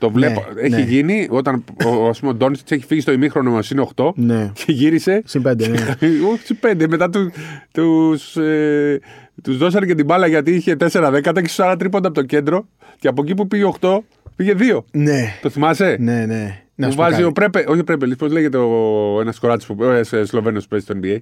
Το 0.00 0.10
βλέπω. 0.10 0.44
Ναι, 0.54 0.60
έχει 0.60 0.70
ναι. 0.74 0.80
γίνει 0.80 1.26
όταν 1.30 1.64
ο, 1.86 2.08
ας 2.08 2.18
πούμε, 2.20 2.30
ο 2.32 2.34
Ντόνιτς 2.34 2.62
έχει 2.68 2.84
φύγει 2.86 3.00
στο 3.00 3.12
ημίχρονο 3.12 3.50
μα 3.50 3.60
είναι 3.72 3.86
8 3.96 4.10
Ναι. 4.14 4.50
και 4.54 4.72
γύρισε. 4.72 5.22
Συν 5.24 5.42
πέντε, 5.42 5.68
ναι. 5.68 5.76
Όχι 6.32 6.42
συν 6.44 6.56
5. 6.62 6.84
Μετά 6.88 7.10
του, 7.10 7.32
τους, 7.72 8.36
ε, 8.36 9.00
τους 9.42 9.56
δώσανε 9.58 9.86
και 9.86 9.94
την 9.94 10.04
μπάλα 10.04 10.26
γιατί 10.26 10.50
είχε 10.54 10.76
4-10 10.80 11.20
και 11.22 11.30
4 11.56 11.74
τρίποντα 11.78 12.08
από 12.08 12.16
το 12.20 12.26
κέντρο 12.26 12.68
και 12.98 13.08
από 13.08 13.22
εκεί 13.22 13.34
που 13.34 13.46
πήγε 13.48 13.70
8 13.80 13.98
πήγε 14.36 14.54
2. 14.58 14.78
Ναι. 14.92 15.38
Το 15.42 15.50
θυμάσαι; 15.50 15.96
Ναι, 16.00 16.24
ναι. 16.26 16.62
Να 16.80 16.86
Που 16.86 16.92
σου 16.92 16.96
πω 16.98 17.02
βάζει 17.04 17.14
κάτι. 17.14 17.26
ο 17.26 17.32
Πρέπε, 17.32 17.64
όχι 17.68 17.80
ο 17.80 17.84
Πρέπε, 17.84 18.06
πώς 18.06 18.32
λέγεται 18.32 18.56
ο 18.56 19.18
ένας 19.20 19.38
κοράτη 19.38 19.64
που 19.66 19.84
ε, 19.84 20.02
Σλοβαίνος 20.24 20.62
που 20.62 20.68
παίζει 20.68 20.84
στο 20.84 20.94
NBA. 21.02 21.16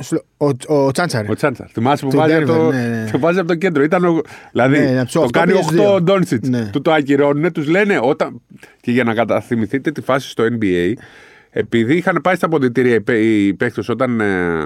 Σλο- 0.00 0.24
Ο, 0.36 0.74
ο 0.86 0.90
Τσάντσαρ. 0.90 1.30
Ο 1.30 1.34
Τσάντσα. 1.34 1.68
Θυμάσαι 1.72 2.04
που 2.04 2.10
Του 2.10 2.16
βάζει 2.16 2.34
Denver, 2.38 2.42
από 2.42 2.52
το, 2.52 2.70
ναι, 2.70 2.86
ναι. 3.04 3.10
το 3.12 3.18
βάζει 3.18 3.38
από 3.38 3.48
το 3.48 3.54
κέντρο. 3.54 3.82
Ήταν 3.82 4.04
ο, 4.04 4.20
δηλαδή 4.52 4.78
Ναι, 4.78 4.90
να 4.90 5.04
τους 5.04 5.12
το 5.12 5.20
οκτώ 5.20 5.38
κάνει 5.38 5.52
πήγες 5.52 5.66
8 5.66 5.70
δύο. 5.72 5.94
ο 5.94 6.00
Ντόνσιτς. 6.02 6.48
Ναι. 6.48 6.68
Του 6.72 6.82
το 6.82 6.92
ακυρώνουν, 6.92 7.52
τους 7.52 7.66
λένε 7.68 7.98
όταν. 8.02 8.40
Και 8.80 8.90
για 8.90 9.04
να 9.04 9.14
καταθυμηθείτε 9.14 9.90
τη 9.90 10.00
φάση 10.00 10.28
στο 10.28 10.44
NBA, 10.60 10.92
επειδή 11.50 11.96
είχαν 11.96 12.18
πάει 12.22 12.34
στα 12.34 12.46
αποδητήρια 12.46 12.94
οι, 12.94 13.00
παί- 13.00 13.24
οι 13.24 13.54
παίχτε 13.54 13.82
όταν 13.88 14.20
ε, 14.20 14.64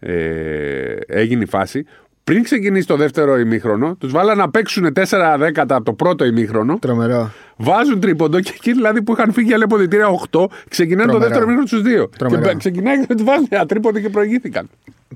ε, 0.00 0.96
έγινε 1.06 1.42
η 1.42 1.46
φάση, 1.46 1.84
πριν 2.30 2.42
ξεκινήσει 2.42 2.86
το 2.86 2.96
δεύτερο 2.96 3.38
ημίχρονο, 3.38 3.94
τους 3.94 4.12
βάλανε 4.12 4.42
να 4.42 4.50
παίξουν 4.50 4.92
4 5.08 5.36
δέκατα 5.38 5.74
από 5.74 5.84
το 5.84 5.92
πρώτο 5.92 6.24
ημίχρονο. 6.24 6.78
Τρομερό. 6.78 7.32
Βάζουν 7.56 8.00
τρίποντο 8.00 8.40
και 8.40 8.52
εκεί 8.54 8.72
δηλαδή 8.72 9.02
που 9.02 9.12
είχαν 9.12 9.32
φύγει 9.32 9.54
άλλα 9.54 9.64
αποδητήρια 9.64 10.06
8, 10.30 10.46
ξεκινάνε 10.68 11.12
το 11.12 11.18
Τρομερό. 11.18 11.18
δεύτερο 11.18 11.46
μήχρονο 11.46 11.66
στου 11.66 11.80
δύο. 11.80 12.08
Τρομερό. 12.18 12.42
Και 12.42 12.54
ξεκινάει 12.56 13.06
και 13.06 13.14
τους 13.14 13.24
βάζουν 13.24 13.46
ένα 13.48 13.66
τρίποντο 13.66 13.98
και 14.00 14.08
προηγήθηκαν. 14.08 14.68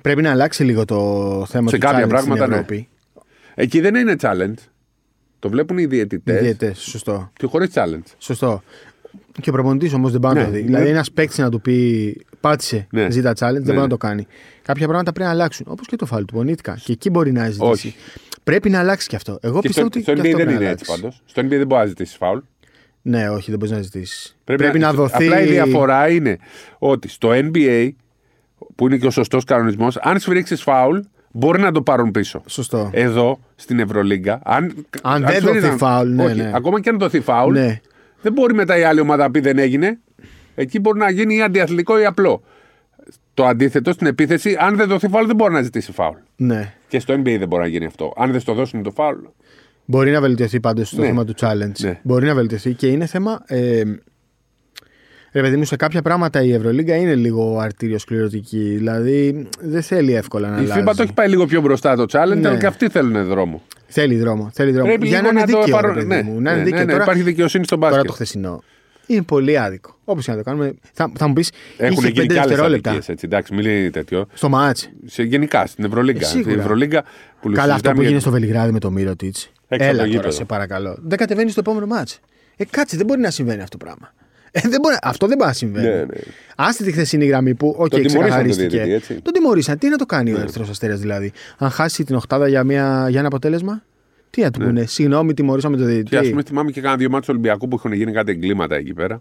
Πρέπει 0.02 0.22
να 0.22 0.30
αλλάξει 0.30 0.64
λίγο 0.64 0.84
το 0.84 0.96
θέμα 1.48 1.68
Σε 1.68 1.74
του 1.76 1.80
κάποια 1.80 2.04
challenge 2.04 2.08
πράγματα, 2.08 2.36
στην 2.36 2.48
ναι. 2.48 2.54
Ευρώπη. 2.54 2.88
Εκεί 3.54 3.80
δεν 3.80 3.94
είναι 3.94 4.16
challenge. 4.20 4.62
Το 5.38 5.48
βλέπουν 5.48 5.78
οι 5.78 5.82
Οι 5.82 5.86
διαιτητές 5.86 6.40
διαιτές, 6.40 6.78
Σωστό. 6.78 7.30
και 7.36 7.46
χωρίς 7.46 7.70
challenge. 7.74 8.12
Σωστό. 8.18 8.62
Και 9.40 9.50
ο 9.50 9.52
προπονητής 9.52 9.92
όμως 9.92 10.10
δεν 10.12 10.20
πάει 10.20 10.34
να 10.34 10.40
Ναι, 10.40 10.44
το 10.46 10.50
δει. 10.52 10.58
ναι. 10.60 10.64
Δηλαδή, 10.66 10.88
ένας 10.88 11.10
παίκτης 11.10 11.38
να 11.38 11.50
του 11.50 11.60
πει 11.60 12.16
πάτησε, 12.40 12.86
Ναι. 12.90 13.10
ζήτα 13.10 13.30
challenge, 13.30 13.36
δεν 13.38 13.52
Ναι. 13.52 13.60
μπορεί 13.66 13.78
να 13.78 13.88
το 13.88 13.96
κάνει. 13.96 14.26
Κάποια 14.62 14.86
πράγματα 14.86 15.12
πρέπει 15.12 15.28
να 15.28 15.34
αλλάξουν. 15.34 15.66
Όπως 15.68 15.86
και 15.86 15.96
το 15.96 16.06
φάλ 16.06 16.24
του 16.24 16.34
πονήθηκα. 16.34 16.78
Και 16.84 16.92
εκεί 16.92 17.10
μπορεί 17.10 17.32
να 17.32 17.44
ζητήσει. 17.44 17.62
Όχι. 17.70 17.94
Πρέπει 18.44 18.70
να 18.70 18.78
αλλάξει 18.78 19.08
και 19.08 19.16
αυτό. 19.16 19.38
Εγώ 19.42 19.60
Και 19.60 19.66
πιστεύω 19.66 19.86
στο, 19.86 19.98
ότι. 20.00 20.02
στο 20.02 20.12
και 20.12 20.20
NBA 20.20 20.24
αυτό 20.26 20.36
δεν 20.36 20.46
πρέπει 20.46 20.58
να 20.58 20.64
είναι 20.64 20.72
έτσι 20.72 20.84
αλλάξει. 20.88 21.02
πάντως. 21.02 21.22
Στο 21.24 21.40
NBA 21.42 21.48
δεν 21.58 21.66
μπορεί 21.66 21.80
να 21.80 21.86
ζητήσεις 21.86 22.16
φάουλ. 22.16 22.38
Ναι, 23.02 23.28
όχι, 23.30 23.50
δεν 23.50 23.58
μπορείς 23.58 23.74
να 23.74 23.82
ζητήσεις. 23.82 24.36
Πρέπει, 24.44 24.78
να, 24.78 24.92
δοθεί. 24.92 25.24
Απλά 25.24 25.40
η 25.40 25.46
διαφορά 25.46 26.08
είναι 26.08 26.38
ότι 26.78 27.08
στο 27.08 27.30
NBA, 27.32 27.88
που 28.74 28.86
είναι 28.86 28.96
και 28.96 29.06
ο 29.06 29.10
σωστός 29.10 29.44
κανονισμός, 29.44 29.96
αν 29.96 30.18
σφυρίξει 30.20 30.56
φάουλ, 30.56 30.98
μπορεί 31.32 31.60
να 31.60 31.72
το 31.72 31.82
πάρουν 31.82 32.10
πίσω. 32.10 32.42
Σωστό. 32.46 32.90
Εδώ 32.92 33.38
στην 33.54 33.78
Ευρωλίγκα, 33.78 34.40
αν, 34.44 34.74
Αν 35.02 35.22
δεν 35.22 35.30
σφυρίξαν- 35.30 35.60
δοθεί 35.64 35.76
φάουλ, 35.76 36.08
ναι, 36.14 36.24
όχι, 36.24 36.36
ναι. 36.36 36.50
Ακόμα 36.54 36.80
και 36.80 36.88
αν 36.88 36.98
δοθεί 36.98 37.20
φάουλ, 37.20 37.52
Ναι. 37.58 37.80
Δεν 38.24 38.32
μπορεί 38.32 38.54
μετά 38.54 38.78
η 38.78 38.82
άλλη 38.82 39.00
ομάδα 39.00 39.22
να 39.22 39.30
πει 39.30 39.40
δεν 39.40 39.58
έγινε. 39.58 39.98
Εκεί 40.54 40.80
μπορεί 40.80 40.98
να 40.98 41.10
γίνει 41.10 41.34
ή 41.34 41.42
αντιαθλητικό 41.42 41.98
ή 42.00 42.04
απλό. 42.04 42.42
Το 43.34 43.44
αντίθετο 43.44 43.92
στην 43.92 44.06
επίθεση, 44.06 44.56
αν 44.58 44.76
δεν 44.76 44.88
δοθεί 44.88 45.08
φάουλ, 45.08 45.26
δεν 45.26 45.36
μπορεί 45.36 45.52
να 45.52 45.62
ζητήσει 45.62 45.92
φάουλ. 45.92 46.16
ναι. 46.36 46.74
Και 46.88 46.98
στο 47.00 47.14
NBA 47.14 47.36
δεν 47.38 47.48
μπορεί 47.48 47.62
να 47.62 47.68
γίνει 47.68 47.84
αυτό. 47.84 48.12
Αν 48.16 48.30
δεν 48.30 48.40
στο 48.40 48.54
δώσουν 48.54 48.82
το 48.82 48.90
φάουλ. 48.90 49.16
Μπορεί 49.84 50.10
να 50.10 50.20
βελτιωθεί 50.20 50.60
πάντως 50.60 50.90
το 50.90 51.00
Ναι. 51.00 51.06
θέμα 51.06 51.24
του 51.24 51.34
challenge. 51.40 51.78
Ναι. 51.80 52.00
Μπορεί 52.02 52.26
να 52.26 52.34
βελτιωθεί 52.34 52.72
και 52.74 52.86
είναι 52.86 53.06
θέμα. 53.06 53.42
Ε, 53.46 53.82
ρε 55.34 55.42
παιδί 55.42 55.56
μου, 55.56 55.64
σε 55.64 55.76
κάποια 55.76 56.02
πράγματα 56.02 56.42
η 56.42 56.52
Ευρωλίγκα 56.52 56.96
είναι 56.96 57.14
λίγο 57.14 57.58
αρτήριο 57.58 57.98
σκληρωτική. 57.98 58.74
Δηλαδή 58.76 59.48
δεν 59.60 59.82
θέλει 59.82 60.14
εύκολα 60.14 60.48
να 60.48 60.56
Η 60.56 60.64
αλλάζει. 60.64 60.80
FIBA 60.86 60.92
το 60.96 61.02
έχει 61.02 61.12
πάει 61.12 61.28
λίγο 61.28 61.46
πιο 61.46 61.60
μπροστά 61.60 61.96
το 61.96 62.02
challenge, 62.12 62.36
Ναι. 62.40 62.48
αλλά 62.48 62.58
και 62.58 62.66
αυτοί 62.66 62.88
θέλουν 62.88 63.24
δρόμο. 63.26 63.62
Θέλει 63.86 64.16
δρόμο. 64.16 64.50
Θέλει 64.54 64.70
δρόμο. 64.72 64.86
Πρέπει 64.88 65.06
Για 65.06 65.20
λίγο 65.20 65.32
να 65.32 65.40
είναι 65.40 65.46
να 65.50 65.52
το 65.52 65.62
δίκαιο. 65.64 65.80
ρε 65.80 65.86
εφαρμο- 65.86 65.94
παιδί 65.94 66.06
ναι, 66.06 66.22
μου, 66.32 66.40
να 66.40 66.50
είναι 66.50 66.58
ναι, 66.58 66.64
δίκαιο. 66.64 66.78
ναι, 66.78 66.84
ναι, 66.84 66.90
Τώρα, 66.92 67.02
υπάρχει 67.02 67.22
δικαιοσύνη 67.22 67.64
στο 67.64 67.76
τώρα 67.76 67.88
μπάσκετ. 67.90 68.06
το 68.08 68.12
χθεσινό 68.12 68.62
είναι 69.06 69.22
πολύ 69.22 69.58
άδικο. 69.58 69.96
Όπως 70.04 70.24
και 70.24 70.30
να 70.30 70.36
το 70.36 70.42
κάνουμε. 70.42 70.74
Θα, 70.92 71.12
θα 71.16 71.26
μου 71.26 71.32
πεις. 71.32 71.50
Έχουν 71.76 71.92
είχε 71.96 72.00
γίνει 72.06 72.12
πέντε 72.14 72.26
και 72.26 72.38
άλλες 72.38 72.48
δευτερόλεπτα 72.50 72.90
αδικίες 72.90 73.08
έτσι. 73.14 73.26
Εντάξει, 73.26 73.54
μην 73.54 73.66
είναι 73.66 73.90
τέτοιο. 73.90 74.26
στο 74.34 74.48
μάτς. 74.48 74.88
Σε, 75.06 75.22
γενικά 75.22 75.66
στην 75.66 75.84
Ευρωλίγκα. 75.84 76.20
Ε, 76.20 76.24
σίγουρα. 76.28 76.50
Στην 76.50 76.60
Ευρωλίγκα 76.60 77.02
που 77.40 77.48
Καλά, 77.48 77.60
αυτό 77.60 77.70
συζητάμε 77.70 77.94
που 77.94 78.00
για- 78.00 78.08
έγινε 78.08 78.20
στο 78.20 78.30
Βελιγράδι 78.30 78.72
με 78.72 78.78
το 78.78 78.90
Μύρωτιτς. 78.90 79.42
Έξω 79.44 79.52
από 79.68 79.78
το 79.78 79.84
Έλα 79.84 79.96
τώρα, 79.96 80.06
γήπεδο. 80.08 80.30
σε 80.30 80.44
παρακαλώ. 80.44 80.98
Δεν 81.02 81.18
κατεβαίνεις 81.18 81.52
στο 81.52 81.60
επόμενο 81.60 81.86
μάτς. 81.86 82.20
Ε, 82.56 82.64
κάτσε, 82.70 82.96
δεν 82.96 83.06
μπορεί 83.06 83.20
να 83.20 83.30
συμβαίνει 83.30 83.62
αυτό 83.62 83.78
το 83.78 83.84
πράγμα. 83.84 84.12
Ε, 84.56 84.68
δεν 84.68 84.80
μπορεί, 84.82 84.96
αυτό 85.02 85.26
δεν 85.26 85.36
μπορεί 85.36 85.48
να 85.48 85.54
συμβαίνει. 85.56 85.86
Ναι, 85.88 85.94
ναι. 85.94 86.04
Άστε 86.56 86.84
τη 86.84 86.92
χθεσινή 86.92 87.26
γραμμή 87.26 87.54
που, 87.54 87.74
οκ, 87.78 87.88
τιμωρήσαν 87.88 88.12
τον 88.12 88.22
ξεκαθαρίστηκε. 88.22 88.68
διαιτητή, 88.68 88.94
έτσι. 88.94 89.14
Τον 89.22 89.32
τιμωρήσαν. 89.32 89.78
Τι 89.78 89.88
να 89.88 89.96
το 89.96 90.06
κάνει 90.06 90.32
ο 90.32 90.38
Ερυθρός 90.40 90.68
Αστέρας 90.68 91.00
δηλαδή; 91.00 91.32
Αν 91.58 91.70
χάσει 91.70 92.04
την 92.04 92.14
οχτάδα 92.14 92.48
για, 92.48 92.64
μια, 92.64 93.06
για 93.10 93.18
ένα 93.18 93.28
αποτέλεσμα, 93.28 93.82
τι 94.30 94.40
να 94.42 94.50
του 94.50 94.60
πούνε; 94.60 94.84
Συγγνώμη, 94.86 95.34
τιμωρήσαμε 95.34 95.76
τον 95.76 95.84
Ναι. 95.86 95.90
Και 95.92 95.96
διαιτητή. 95.96 96.16
ας 96.16 96.28
πούμε, 96.28 96.42
θυμάμαι 96.42 96.70
και 96.70 96.80
κάνα 96.80 96.96
δύο 96.96 97.08
ματς 97.10 97.26
του 97.26 97.32
Ολυμπιακού 97.38 97.68
που 97.68 97.76
έχουν 97.76 97.92
γίνει 97.92 98.12
κάτι 98.12 98.30
εγκλήματα 98.30 98.76
εκεί 98.76 98.92
πέρα. 98.94 99.14
Ναι, 99.14 99.20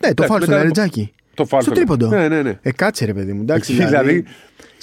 το 0.00 0.06
Εντάξει, 0.08 0.28
φάουλ 0.28 0.40
στον 0.42 0.54
μετά- 0.54 0.60
Λαρεντζάκη. 0.60 1.12
Το 1.34 1.44
φάουλ 1.44 1.62
Στο 1.62 1.74
στον- 1.74 1.86
τρίποντο. 1.86 2.08
Ναι, 2.16 2.28
ναι, 2.28 2.42
ναι. 2.42 2.58
Ε, 2.62 2.72
κάτσε 2.72 3.04
ρε 3.04 3.14
παιδί 3.14 3.32
μου. 3.32 3.40
Εντάξει, 3.42 3.72
Εκεί, 3.74 3.84
δηλαδή, 3.86 4.06
δηλαδή, 4.08 4.24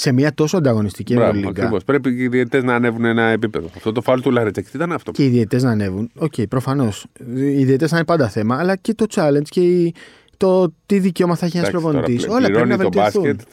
σε 0.02 0.12
μια 0.12 0.34
τόσο 0.34 0.58
ανταγωνιστική 0.58 1.14
Μπράβο, 1.14 1.28
Ευρωλίγκα 1.30 1.62
ακριβώς. 1.62 1.84
Πρέπει 1.84 2.16
και 2.16 2.24
οι 2.24 2.28
διαιτητές 2.28 2.64
να 2.64 2.76
ανέβουν 2.76 3.06
ένα 3.06 3.24
επίπεδο. 3.24 3.70
Αυτό 3.76 3.92
το 3.92 4.02
φάουλ 4.02 4.20
του 4.20 4.32
Λαρεντζάκη 4.32 4.70
τι 4.70 4.78
ήταν 4.78 4.92
αυτό; 4.92 5.12
και 5.12 5.24
οι 5.26 5.28
διαιτητές 5.30 5.58
να 5.62 5.72
ανέβουν. 5.72 6.12
Οκ, 6.16 6.34
προφανώς. 6.50 7.06
Οι 7.36 7.64
διαιτέ 7.64 7.88
θα 7.88 7.96
είναι 7.96 8.06
πάντα 8.06 8.30
θέμα, 8.30 8.58
αλλά 8.58 8.76
και 8.76 8.94
το 8.94 9.06
challenge 9.16 9.48
και 9.50 9.62
η... 9.62 9.94
το 10.38 10.74
τι 10.86 11.00
δικαίωμα 11.00 11.36
θα 11.36 11.46
έχει 11.46 11.58
ένας 11.58 11.70
Εντάξει, 11.70 11.86
τώρα 11.88 12.00
προπονητής. 12.02 12.26
πλε- 12.26 12.38
Όλα 12.38 12.46
πρέπει 12.52 12.68
να 12.70 12.76
πληρώνει 12.78 12.92
το 12.94 13.00
βελτιωθούν. 13.02 13.36
μπάσκετ 13.36 13.50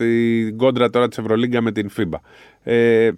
την 0.46 0.56
κόντρα 0.56 0.90
τώρα 0.90 1.08
της 1.08 1.18
Ευρωλίγκα 1.18 1.60
με 1.60 1.72
την 1.72 1.90
FIBA. 1.96 2.18
Ε, 2.62 3.10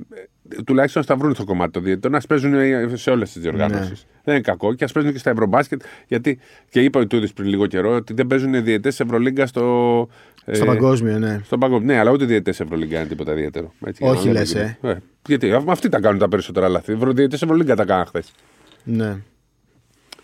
τουλάχιστον 0.66 1.04
θα 1.04 1.16
βρουν 1.16 1.35
το 1.35 1.45
κομμάτι 1.45 1.71
των 1.73 1.83
διαιτητών. 1.83 2.14
Α 2.14 2.21
παίζουν 2.28 2.52
σε 2.97 3.11
όλες 3.11 3.33
τις 3.33 3.42
διοργανώσεις. 3.42 3.88
Ναι. 3.90 4.21
Δεν 4.25 4.35
είναι 4.35 4.42
κακό 4.42 4.75
και 4.75 4.85
ας 4.85 4.92
παίζουν 4.92 5.12
και 5.12 5.19
στα 5.19 5.30
Ευρωμπάσκετ. 5.30 5.83
Γιατί 6.07 6.38
και 6.71 6.80
είπα 6.83 7.00
ο 7.00 7.07
Τούδη 7.07 7.33
πριν 7.33 7.49
λίγο 7.49 7.66
καιρό 7.66 7.95
ότι 7.95 8.14
δεν 8.14 8.26
παίζουν 8.26 8.50
διαιτητές 8.52 8.97
της 8.97 9.00
Ευρωλίγκα 9.00 9.47
στο. 9.47 10.09
Στο 10.52 10.62
ε, 10.62 10.66
παγκόσμιο, 10.66 11.19
ναι. 11.19 11.40
Στον 11.45 11.59
παγκόσμιο. 11.59 11.92
Ναι, 11.92 11.99
αλλά 11.99 12.11
ούτε 12.11 12.25
διαιτητές 12.25 12.61
Ευρωλίγκα 12.61 12.99
είναι 12.99 13.09
τίποτα 13.09 13.33
ιδιαίτερο. 13.33 13.73
Έτσι, 13.87 14.04
Όχι, 14.04 14.23
για 14.23 14.33
να 14.33 14.38
λέμε 14.40 14.61
λες, 14.62 14.76
και- 14.80 14.88
Ε, 14.88 14.97
γιατί 15.26 15.52
α- 15.52 15.62
αυτοί 15.66 15.88
τα 15.88 16.00
κάνουν 16.00 16.19
τα 16.19 16.28
περισσότερα 16.28 16.69
λάθη. 16.69 16.92
Οι 16.92 16.97
διαιτητές 16.97 17.42
Ευρωλίγκα 17.42 17.76
τα 17.76 17.85
κάναν 17.85 18.07
χθες. 18.07 18.33
ναι. 18.85 19.16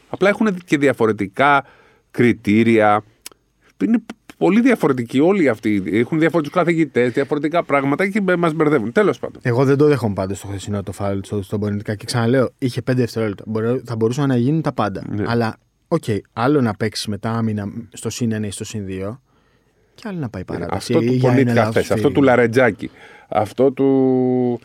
Απλά 0.09 0.29
έχουν 0.29 0.57
και 0.65 0.79
διαφορετικά 0.79 1.65
κριτήρια. 2.11 3.03
Είναι 3.85 3.99
πολύ 4.39 4.61
διαφορετικοί 4.61 5.21
όλοι 5.21 5.49
αυτοί. 5.49 5.83
Έχουν 5.93 6.19
διαφορετικούς 6.19 6.59
καθηγητές, 6.63 7.13
διαφορετικά 7.13 7.65
πράγματα 7.65 8.09
και 8.09 8.21
μας 8.39 8.53
μπερδεύουν. 8.55 8.93
Τέλος 8.93 9.19
πάντων. 9.19 9.41
Εγώ 9.45 9.65
δεν 9.65 9.77
το 9.77 9.87
δέχομαι 9.87 10.15
πάντως 10.15 10.35
το 10.41 10.47
χθεσινό 10.47 10.83
το 10.83 10.93
φάουλ 10.93 11.19
στο, 11.23 11.43
στον 11.43 11.61
Πονίτκα. 11.61 11.95
Και 11.95 12.05
ξαναλέω, 12.05 12.51
είχε 12.59 12.81
5 12.91 12.95
δευτερόλεπτα. 12.95 13.45
Μπορεί, 13.47 13.83
θα 13.85 13.97
μπορούσαν 13.97 14.29
να 14.29 14.37
γίνουν 14.37 14.63
τα 14.63 14.73
πάντα. 14.73 15.03
Ναι. 15.11 15.25
Αλλά, 15.27 15.57
οκ, 15.89 16.05
άλλο 16.33 16.61
να 16.61 16.75
παίξει 16.75 17.11
μετά 17.11 17.31
άμυνα 17.31 17.73
στο 17.93 18.11
συν 18.11 18.35
1 18.43 18.47
ή 18.47 18.51
στο 18.51 18.65
συν 18.65 18.87
2, 18.89 19.19
και 19.95 20.03
άλλο 20.09 20.19
να 20.19 20.29
πάει 20.29 20.45
παράταση. 20.45 20.93
Αυτό 20.95 21.05
ή 21.05 21.07
του 21.07 21.13
για 21.13 21.29
ένα 21.29 21.39
Πονίτκα 21.39 21.55
λάθος 21.65 21.83
χθες, 21.85 21.95
αυτό 21.95 21.97
φίλι. 22.09 22.15
του 22.15 22.23
Λαρεντζάκη, 22.23 22.91
αυτό 23.29 23.73
του. 23.73 23.85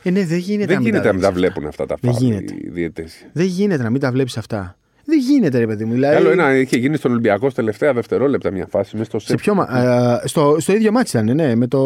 Ε, 0.03 0.09
ναι, 0.09 0.25
δεν 0.25 0.37
γίνεται 0.37 0.65
Δεν 0.65 0.75
να 0.75 0.81
μην 0.81 0.89
γίνεται 0.91 1.07
να 1.07 1.13
μην 1.13 1.21
τα 1.21 1.31
βλέπεις 1.31 1.57
αυτά. 1.57 1.61
βλέπουν 1.61 1.65
αυτά 1.67 1.85
τα 1.85 1.95
Δεν 2.01 2.13
φάουλ 2.13 2.25
γίνεται. 2.25 2.53
οι 2.61 2.69
διαιτές. 2.69 3.25
Δεν 3.33 3.45
γίνεται 3.45 3.83
να 3.83 3.89
μην 3.89 4.01
τα 4.01 4.11
βλέπεις 4.11 4.37
αυτά. 4.37 4.75
Δεν 5.05 5.19
γίνεται, 5.19 5.57
ρε 5.57 5.67
παιδί 5.67 5.85
μου. 5.85 5.93
Δηλαδή, 5.93 6.15
Άλλο 6.15 6.29
ένα 6.29 6.55
είχε 6.57 6.77
γίνει 6.77 6.95
στον 6.97 7.11
Ολυμπιακός 7.11 7.51
στα 7.51 7.61
τελευταία 7.61 7.93
δευτερόλεπτα 7.93 8.51
μια 8.51 8.67
φάση 8.67 8.91
μέσα 8.97 9.09
στο 9.09 9.19
σε 9.19 9.27
σεφ. 9.27 9.41
ποιο, 9.41 9.53
μα- 9.55 9.63
α, 9.63 10.21
στο, 10.27 10.55
στο 10.59 10.73
ίδιο 10.73 10.91
μάτι 10.91 11.09
ήταν, 11.17 11.35
ναι. 11.35 11.55
Με 11.55 11.67
το, 11.67 11.79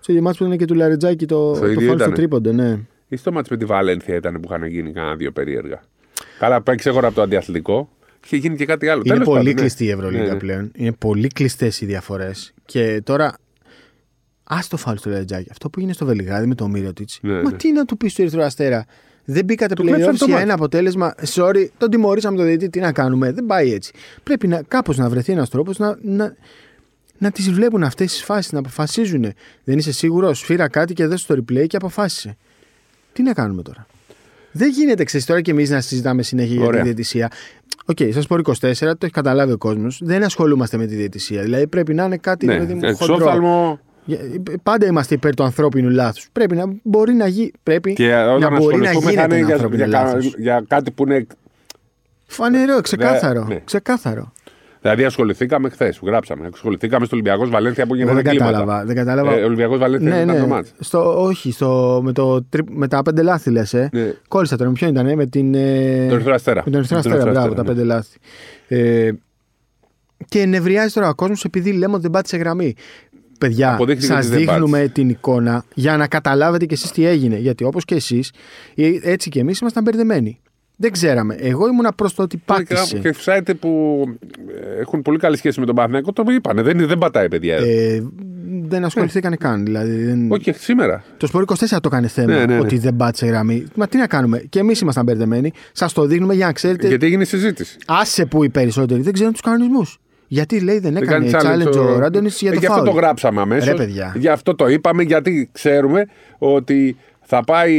στο 0.00 0.12
ίδιο 0.12 0.22
μάτι 0.24 0.36
που 0.38 0.44
ήταν 0.44 0.56
και 0.58 0.64
του 0.64 0.74
Λαρετζάκη 0.74 1.26
το, 1.26 1.52
Στο 1.54 1.64
το 1.64 1.70
ίδιο 1.70 1.80
φάουλ 1.80 1.86
στο 1.92 1.94
ήτανε. 1.94 2.14
τρίποντο, 2.14 2.52
ναι. 2.52 2.78
Ή 3.08 3.16
στο 3.16 3.32
μάτς 3.32 3.48
με 3.48 3.56
τη 3.56 3.64
Βαλένθια 3.64 4.14
ήταν 4.16 4.34
που 4.34 4.40
είχαν 4.44 4.64
γίνει 4.66 4.92
κανένα 4.92 5.16
δύο 5.16 5.32
περίεργα. 5.32 5.82
Καλά, 6.38 6.62
παίξει 6.62 6.88
εγώ 6.88 6.98
από 6.98 7.12
το 7.12 7.22
αντιαθλητικό. 7.22 7.88
Είχε 8.24 8.36
γίνει 8.36 8.56
και 8.56 8.64
κάτι 8.66 8.88
άλλο. 8.88 9.02
Είναι 9.04 9.12
Τέλος 9.14 9.26
πολύ 9.28 9.38
πάντων, 9.38 9.54
ναι. 9.54 9.60
κλειστή 9.60 9.84
η 9.84 9.90
Ευρωλίγα 9.90 10.22
Ναι, 10.22 10.28
ναι. 10.32 10.36
πλέον. 10.38 10.70
Είναι 10.74 10.92
πολύ 10.92 11.28
κλειστές 11.28 11.80
οι 11.80 11.86
διαφορές. 11.86 12.54
Και 12.64 13.00
τώρα. 13.04 13.26
Α 14.44 14.58
το 14.68 14.76
φάουλ 14.76 14.96
στο 14.96 15.10
Λαρεντζάκη. 15.10 15.48
Αυτό 15.50 15.70
που 15.70 15.78
έγινε 15.78 15.92
στο 15.94 16.06
Βελιγράδι 16.06 16.46
με 16.46 16.54
τον 16.54 16.70
Μήτροβιτς. 16.70 17.18
Ναι, 17.22 17.32
Μα 17.42 17.50
ναι. 17.50 17.56
τι 17.56 17.72
να 17.72 17.84
του 17.84 17.96
πεις 17.96 18.12
στο 18.12 18.22
Ερυθρό 18.22 18.42
Αστέρα. 18.42 18.84
Δεν 19.24 19.44
μπήκατε 19.44 19.74
Του 19.74 19.82
κλέψανε 19.82 20.12
playoffs 20.12 20.16
το 20.18 20.24
για 20.24 20.34
ματς. 20.34 20.44
ένα 20.44 20.54
αποτέλεσμα. 20.54 21.14
Sorry, 21.34 21.66
τον 21.78 21.90
τιμωρήσαμε 21.90 22.36
το 22.36 22.42
διαιτητή. 22.42 22.70
Τι 22.70 22.80
να 22.80 22.92
κάνουμε. 22.92 23.32
Δεν 23.32 23.46
πάει 23.46 23.72
έτσι. 23.72 23.92
Πρέπει 24.22 24.48
να, 24.48 24.62
κάπως 24.68 24.96
να 24.96 25.08
βρεθεί 25.08 25.32
ένας 25.32 25.48
τρόπος 25.50 25.78
να, 25.78 25.98
να, 26.02 26.34
να 27.18 27.30
τις 27.30 27.50
βλέπουν 27.50 27.82
αυτές 27.82 28.12
τις 28.12 28.24
φάσεις, 28.24 28.52
να 28.52 28.58
αποφασίζουν. 28.58 29.32
Δεν 29.64 29.78
είσαι 29.78 29.92
σίγουρος. 29.92 30.42
Σφύρα 30.42 30.68
κάτι 30.68 30.94
και 30.94 31.06
δες 31.06 31.26
το 31.26 31.34
replay 31.34 31.66
και 31.66 31.76
αποφάσισε. 31.76 32.36
Τι 33.12 33.22
να 33.22 33.32
κάνουμε 33.32 33.62
τώρα. 33.62 33.86
Δεν 34.52 34.70
γίνεται, 34.70 35.04
ξέρεις 35.04 35.26
τώρα 35.26 35.40
και 35.40 35.50
εμείς 35.50 35.70
να 35.70 35.80
συζητάμε 35.80 36.22
συνέχεια 36.22 36.54
για 36.54 36.66
Ωραία. 36.66 36.80
τη 36.80 36.86
διαιτησία. 36.86 37.30
OK, 37.86 37.96
okay, 38.00 38.10
Sport 38.12 38.36
24, 38.36 38.52
το 38.60 38.96
έχει 39.00 39.10
καταλάβει 39.10 39.52
ο 39.52 39.58
κόσμος. 39.58 40.00
Δεν 40.04 40.22
ασχολούμαστε 40.24 40.76
με 40.76 40.86
τη 40.86 40.94
διαιτησία. 40.94 41.42
Δηλαδή 41.42 41.66
πρέπει 41.66 41.94
να 41.94 42.04
είναι 42.04 42.16
κάτι 42.16 42.46
Ναι, 42.46 42.58
παιδί 42.58 42.74
μου, 42.74 42.96
χοντρό. 42.96 43.80
Εξόφθαλμο. 44.06 44.42
Για- 44.44 44.58
Πάντα 44.62 44.86
είμαστε 44.86 45.14
υπέρ 45.14 45.34
του 45.34 45.42
ανθρώπινου 45.44 45.88
λάθους. 45.90 46.28
Πρέπει 46.32 46.54
να 46.56 46.64
μπορεί 46.82 47.12
να, 47.14 47.26
γι... 47.26 47.52
πρέπει 47.62 47.92
Και 47.92 48.08
να 48.08 48.32
όταν 48.34 48.56
μπορεί 48.58 48.76
να 48.76 48.88
ασχοληθούμε 48.88 49.02
θα 49.04 49.10
γίνεται 49.10 49.24
είναι 49.24 49.34
ένα 49.36 49.44
για, 49.46 49.54
ανθρώπινο 49.54 49.84
για, 49.84 49.98
κα- 49.98 50.04
λάθος. 50.04 50.34
για 50.38 50.64
κάτι 50.68 50.90
που 50.90 51.02
είναι. 51.02 51.26
Φανερό, 52.26 52.80
ξεκάθαρο. 52.80 53.44
ναι. 53.44 53.60
ξεκάθαρο. 53.64 54.32
Δηλαδή 54.80 55.04
ασχοληθήκαμε 55.04 55.68
χθες, 55.68 56.00
γράψαμε. 56.02 56.50
Ασχοληθήκαμε 56.52 57.06
στο 57.06 57.16
Ολυμπιακός 57.16 57.50
Βαλένθια 57.50 57.86
που 57.86 57.94
Εγώ 57.94 58.02
έγινε 58.02 58.22
δεν 58.22 58.30
κλίματα. 58.30 58.50
κατάλαβα. 58.52 58.84
Δεν 58.84 58.96
κατάλαβα. 58.96 59.32
Ε, 59.32 59.42
Ολυμπιακός 59.44 59.78
Βαλένθια 59.78 60.08
ναι, 60.10 60.20
ήταν 60.20 60.34
ναι. 60.34 60.40
το 60.40 60.46
μάτς. 60.46 60.72
Στο, 60.80 61.22
όχι, 61.22 61.52
στο, 61.52 62.00
με, 62.04 62.12
το, 62.12 62.42
τρι- 62.42 62.70
με 62.70 62.88
τα 62.88 63.02
πέντε 63.02 63.22
λάθη 63.22 63.50
λες. 63.50 63.74
Ε. 63.74 63.88
Ναι. 63.92 64.12
Κόλλησα 64.28 64.56
τώρα. 64.56 64.68
Με 64.70 64.74
ποιον 64.76 64.90
ήταν, 64.90 65.14
με 65.16 65.26
την. 65.26 65.54
Ε... 65.54 66.06
Το 66.08 66.14
Ερυθρό 66.14 66.34
Αστέρα. 66.34 66.62
Με 66.64 66.70
τον 66.70 66.74
Ερυθρό 66.80 66.96
Με 66.96 67.02
τον 67.02 67.12
Αστέρα, 67.12 67.30
Ερυθρό 67.30 67.32
μπράβο, 67.32 67.54
τα 67.54 67.60
Αστέρα, 67.60 67.74
πέντε 67.74 67.84
λάθη. 67.86 68.18
Ε, 68.68 69.12
και 70.28 70.44
νευριάζει 70.44 70.94
τώρα 70.94 71.08
ο 71.08 71.14
κόσμος 71.14 71.44
επειδή 71.44 71.72
λέμε 71.72 71.92
ότι 71.92 72.02
δεν 72.02 72.10
πάτησε 72.10 72.36
γραμμή. 72.36 72.74
Παιδιά, 73.46 73.72
Αποδείχθηκε 73.74 74.06
σας 74.06 74.26
ότι 74.26 74.34
δεν 74.34 74.38
δείχνουμε 74.38 74.88
την 74.88 75.08
εικόνα 75.08 75.64
για 75.74 75.96
να 75.96 76.06
καταλάβετε 76.06 76.66
κι 76.66 76.74
εσείς 76.74 76.90
τι 76.90 77.06
έγινε. 77.06 77.36
Γιατί 77.36 77.64
όπως 77.64 77.84
και 77.84 77.94
εσείς, 77.94 78.32
έτσι 79.02 79.28
κι 79.30 79.38
εμείς 79.38 79.58
ήμασταν 79.58 79.82
μπερδεμένοι. 79.82 80.40
Δεν 80.76 80.92
ξέραμε. 80.92 81.34
Εγώ 81.38 81.68
ήμουνα 81.68 81.92
προς 81.92 82.14
το 82.14 82.22
ότι 82.22 82.36
Και, 82.36 82.42
πάτησε. 82.46 82.98
και 82.98 83.14
site 83.24 83.52
που 83.60 84.04
ε, 84.76 84.80
έχουν 84.80 85.02
πολύ 85.02 85.18
καλή 85.18 85.36
σχέση 85.36 85.60
με 85.60 85.66
τον 85.66 85.74
Παναθηναϊκό 85.74 86.12
το 86.12 86.24
είπανε. 86.28 86.62
Δεν, 86.62 86.86
δεν 86.86 86.98
πατάει, 86.98 87.28
παιδιά. 87.28 87.56
Ε, 87.56 88.02
δεν 88.68 88.84
ασχοληθήκαν 88.84 89.36
καν. 89.36 89.64
Δηλαδή, 89.64 90.04
δεν... 90.04 90.32
Όχι, 90.32 90.52
σήμερα. 90.52 91.04
Το 91.16 91.26
Σπορ 91.26 91.44
24 91.46 91.54
το 91.68 91.78
έκανε 91.84 92.08
θέμα 92.08 92.32
Ναι, 92.32 92.38
ναι, 92.38 92.54
ναι. 92.54 92.58
ότι 92.58 92.78
δεν 92.78 92.96
πάτησε 92.96 93.26
γραμμή. 93.26 93.64
Μα 93.74 93.88
τι 93.88 93.98
να 93.98 94.06
κάνουμε. 94.06 94.38
Και 94.48 94.58
εμείς 94.58 94.80
ήμασταν 94.80 95.04
μπερδεμένοι. 95.04 95.52
Σας 95.72 95.92
το 95.92 96.04
δείχνουμε 96.06 96.34
για 96.34 96.46
να 96.46 96.52
ξέρετε. 96.52 96.88
Γιατί 96.88 97.06
έγινε 97.06 97.24
συζήτηση. 97.24 97.78
Άσε 97.86 98.26
που 98.26 98.44
οι 98.44 98.48
περισσότεροι 98.48 99.02
δεν 99.02 99.12
ξέρουν 99.12 99.32
τους 99.32 99.40
κανονισμούς. 99.40 99.98
Γιατί 100.32 100.60
λέει 100.60 100.78
δεν 100.78 100.92
Δεν 100.92 101.02
έκανε 101.02 101.30
κάνει 101.30 101.64
challenge 101.64 101.76
ο 101.76 101.98
Ράντονης 101.98 102.40
για 102.40 102.50
Ε, 102.50 102.54
το 102.54 102.58
Γι' 102.60 102.66
αυτό 102.66 102.78
φάουλ. 102.78 102.88
το 102.88 102.94
γράψαμε 102.96 103.40
αμέσως. 103.40 103.68
Ρε, 103.68 103.74
παιδιά. 103.74 104.14
Γι' 104.16 104.28
αυτό 104.28 104.54
το 104.54 104.68
είπαμε, 104.68 105.02
γιατί 105.02 105.48
ξέρουμε 105.52 106.06
ότι 106.38 106.96
θα 107.20 107.44
πάει. 107.44 107.74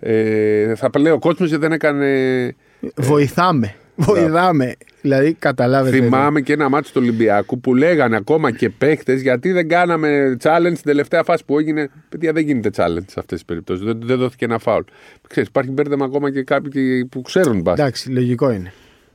Ε, 0.00 0.74
θα 0.74 0.90
λέει 0.98 1.12
ο 1.12 1.18
κόσμος 1.18 1.48
γιατί 1.48 1.62
δεν 1.64 1.72
έκανε. 1.72 2.54
Βοηθάμε. 2.96 3.74
Βοηθάμε. 3.94 4.74
Δηλαδή 5.00 5.32
καταλάβετε. 5.32 5.96
Θυμάμαι 5.96 6.40
και 6.40 6.52
ένα 6.52 6.68
μάτσο 6.68 6.92
του 6.92 7.00
Ολυμπιακού 7.02 7.60
που 7.60 7.74
λέγανε 7.74 8.16
ακόμα 8.16 8.50
και 8.50 8.70
παίχτες 8.70 9.20
γιατί 9.20 9.52
δεν 9.52 9.68
κάναμε 9.68 10.36
challenge 10.42 10.72
στην 10.72 10.84
τελευταία 10.84 11.22
φάση 11.22 11.44
που 11.44 11.58
έγινε. 11.58 11.90
Παιδιά, 12.08 12.32
δεν 12.32 12.44
γίνεται 12.44 12.70
challenge 12.76 13.06
σε 13.06 13.20
αυτές 13.20 13.24
τις 13.38 13.44
περιπτώσεις. 13.44 13.84
Δεν, 13.84 14.00
δεν 14.02 14.18
δόθηκε 14.18 14.44
ένα 14.44 14.58
φάουλ. 14.58 14.82
Ξέρεις, 15.28 15.48
υπάρχει 15.48 15.70
μπέρδεμα 15.70 16.04
ακόμα 16.04 16.32
και 16.32 16.42
κάποιοι 16.42 17.04
που 17.04 17.22
ξέρουν 17.22 17.60
μπάσκετ. 17.60 17.84
Εντάξει, 17.84 18.10
λογικό 18.10 18.50
είναι. 18.50 18.72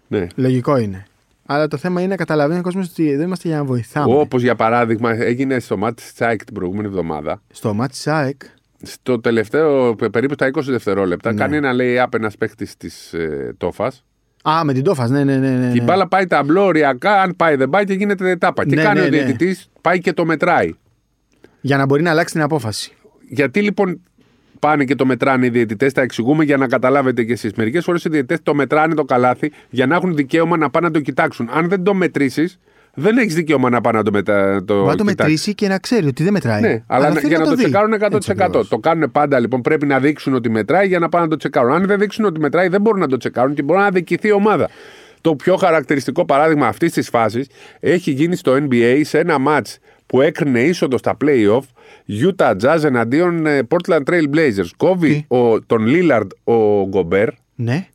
Ναι. 0.07 0.27
Λογικό 0.35 0.77
είναι. 0.77 1.05
Αλλά 1.45 1.67
το 1.67 1.77
θέμα 1.77 1.99
είναι 2.01 2.09
να 2.09 2.15
καταλαβαίνει 2.15 2.59
ο 2.59 2.63
κόσμος 2.63 2.89
ότι 2.89 3.15
δεν 3.15 3.25
είμαστε 3.25 3.47
για 3.47 3.57
να 3.57 3.63
βοηθάμε. 3.63 4.15
Όπως 4.15 4.41
για 4.41 4.55
παράδειγμα 4.55 5.11
έγινε 5.15 5.59
στο 5.59 5.77
μάτι 5.77 6.01
της 6.01 6.13
Τσάικ 6.13 6.43
την 6.43 6.53
προηγούμενη 6.53 6.87
εβδομάδα. 6.87 7.41
Στο 7.51 7.73
μάτι 7.73 7.95
ΣΑΕΚ. 7.95 8.41
Στο 8.81 9.19
τελευταίο, 9.21 9.95
πε- 9.95 10.09
περίπου 10.09 10.33
στα 10.33 10.45
20 10.47 10.61
δευτερόλεπτα, 10.71 11.31
Ναι. 11.31 11.37
κάνει 11.39 11.55
ένα 11.57 11.73
λέει 11.73 11.95
up 12.05 12.13
ένα 12.13 12.31
παίχτης 12.39 12.77
της 12.77 13.13
ε, 13.13 13.53
Τόφας. 13.57 14.03
Α, 14.49 14.61
με 14.63 14.73
την 14.73 14.83
Τόφας, 14.83 15.09
ναι, 15.09 15.23
ναι, 15.23 15.37
ναι. 15.37 15.49
ναι, 15.49 15.65
Και 15.71 15.77
η 15.77 15.79
ναι. 15.79 15.83
μπάλα 15.83 16.07
πάει 16.07 16.27
ταμπλό 16.27 16.65
οριακά, 16.65 17.21
αν 17.21 17.35
πάει 17.35 17.55
δεν 17.55 17.69
πάει 17.69 17.85
και 17.85 17.93
γίνεται 17.93 18.35
τάπα. 18.35 18.65
Και 18.65 18.75
Ναι, 18.75 18.83
κάνει 18.83 18.99
ναι, 18.99 19.05
ο 19.05 19.09
ναι. 19.09 19.17
διαιτητής, 19.17 19.69
πάει 19.81 19.99
και 19.99 20.13
το 20.13 20.25
μετράει. 20.25 20.69
Για 21.61 21.77
να 21.77 21.85
μπορεί 21.85 22.01
να 22.01 22.09
αλλάξει 22.09 22.33
την 22.33 22.43
απόφαση. 22.43 22.91
Γιατί 23.29 23.61
λοιπόν 23.61 24.01
πάνε 24.63 24.83
και 24.83 24.95
το 24.95 25.05
μετράνε 25.05 25.45
οι 25.45 25.49
διαιτητές, 25.49 25.93
τα 25.93 26.01
εξηγούμε 26.01 26.43
για 26.43 26.57
να 26.57 26.67
καταλάβετε 26.67 27.23
κι 27.23 27.31
εσείς. 27.31 27.53
Μερικές 27.53 27.83
φορές 27.83 28.03
οι 28.03 28.09
διαιτητές 28.09 28.39
το 28.43 28.53
μετράνε 28.55 28.93
το 28.93 29.03
καλάθι 29.03 29.51
για 29.69 29.85
να 29.85 29.95
έχουν 29.95 30.15
δικαίωμα 30.15 30.57
να 30.57 30.69
πάνε 30.69 30.87
να 30.87 30.93
το 30.93 30.99
κοιτάξουν. 30.99 31.49
Αν 31.53 31.69
δεν 31.69 31.83
το 31.83 31.93
μετρήσεις, 31.93 32.59
δεν 32.93 33.17
έχεις 33.17 33.33
δικαίωμα 33.35 33.69
να 33.69 33.81
πάνε 33.81 33.97
να 33.97 34.03
το, 34.03 34.11
μετα... 34.11 34.63
το 34.65 34.73
Μπορεί 34.73 34.85
να 34.87 34.95
το 34.95 35.03
κοιτάξεις. 35.03 35.15
μετρήσει 35.25 35.55
και 35.55 35.67
να 35.67 35.77
ξέρει 35.77 36.07
ότι 36.07 36.23
δεν 36.23 36.33
μετράει. 36.33 36.61
Ναι, 36.61 36.83
αλλά, 36.87 37.11
θέλει 37.11 37.27
για 37.27 37.37
να 37.37 37.43
το 37.45 37.55
δει. 37.55 37.63
τσεκάρουν 37.63 37.93
Έτσι 37.93 38.31
100%. 38.31 38.31
ακριβώς. 38.39 38.67
Το 38.67 38.77
κάνουν 38.77 39.11
πάντα 39.11 39.39
λοιπόν. 39.39 39.61
Πρέπει 39.61 39.85
να 39.85 39.99
δείξουν 39.99 40.33
ότι 40.33 40.49
μετράει 40.49 40.87
για 40.87 40.99
να 40.99 41.09
πάνε 41.09 41.23
να 41.23 41.29
το 41.29 41.35
τσεκάρουν. 41.37 41.71
Αν 41.71 41.85
δεν 41.85 41.99
δείξουν 41.99 42.25
ότι 42.25 42.39
μετράει, 42.39 42.67
δεν 42.67 42.81
μπορούν 42.81 42.99
να 42.99 43.07
το 43.07 43.17
τσεκάρουν 43.17 43.53
και 43.53 43.61
μπορεί 43.63 43.79
να 43.79 43.85
αδικηθεί 43.85 44.27
η 44.27 44.31
ομάδα. 44.31 44.69
Το 45.21 45.35
πιο 45.35 45.55
χαρακτηριστικό 45.55 46.25
παράδειγμα 46.25 46.67
αυτής 46.67 46.91
της 46.91 47.09
φάσης 47.09 47.47
έχει 47.79 48.11
γίνει 48.11 48.35
στο 48.35 48.57
NBA 48.69 49.01
σε 49.03 49.19
ένα 49.19 49.37
match 49.47 49.75
που 50.05 50.21
έκρινε 50.21 50.61
είσοδος 50.61 50.99
στα 50.99 51.17
playoff 51.25 51.61
Utah 52.07 52.55
Jazz 52.61 52.83
εναντίον 52.83 53.45
ε, 53.45 53.59
Portland 53.69 54.03
Trail 54.09 54.23
Blazers. 54.35 54.69
Κόβει 54.77 55.25
ο, 55.27 55.61
τον 55.61 55.85
Lillard 55.87 56.27
ο 56.43 56.87
Γκομπέρ, 56.87 57.29
Ναι, 57.55 57.87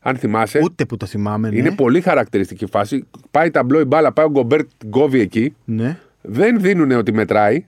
αν 0.00 0.16
θυμάσαι. 0.16 0.60
ούτε 0.62 0.84
που 0.84 0.96
το 0.96 1.06
θυμάμαι. 1.06 1.48
Ναι. 1.50 1.56
Είναι 1.56 1.70
πολύ 1.70 2.00
χαρακτηριστική 2.00 2.66
φάση. 2.66 3.04
Πάει 3.30 3.50
ταμπλό 3.50 3.80
η 3.80 3.84
μπάλα, 3.84 4.12
πάει 4.12 4.26
ο 4.26 4.30
Γκομπέρ, 4.30 4.60
την 4.78 4.90
κόβει 4.90 5.20
εκεί. 5.20 5.54
ναι. 5.64 5.98
Δεν 6.26 6.60
δίνουν 6.60 6.90
ότι 6.90 7.12
μετράει. 7.12 7.64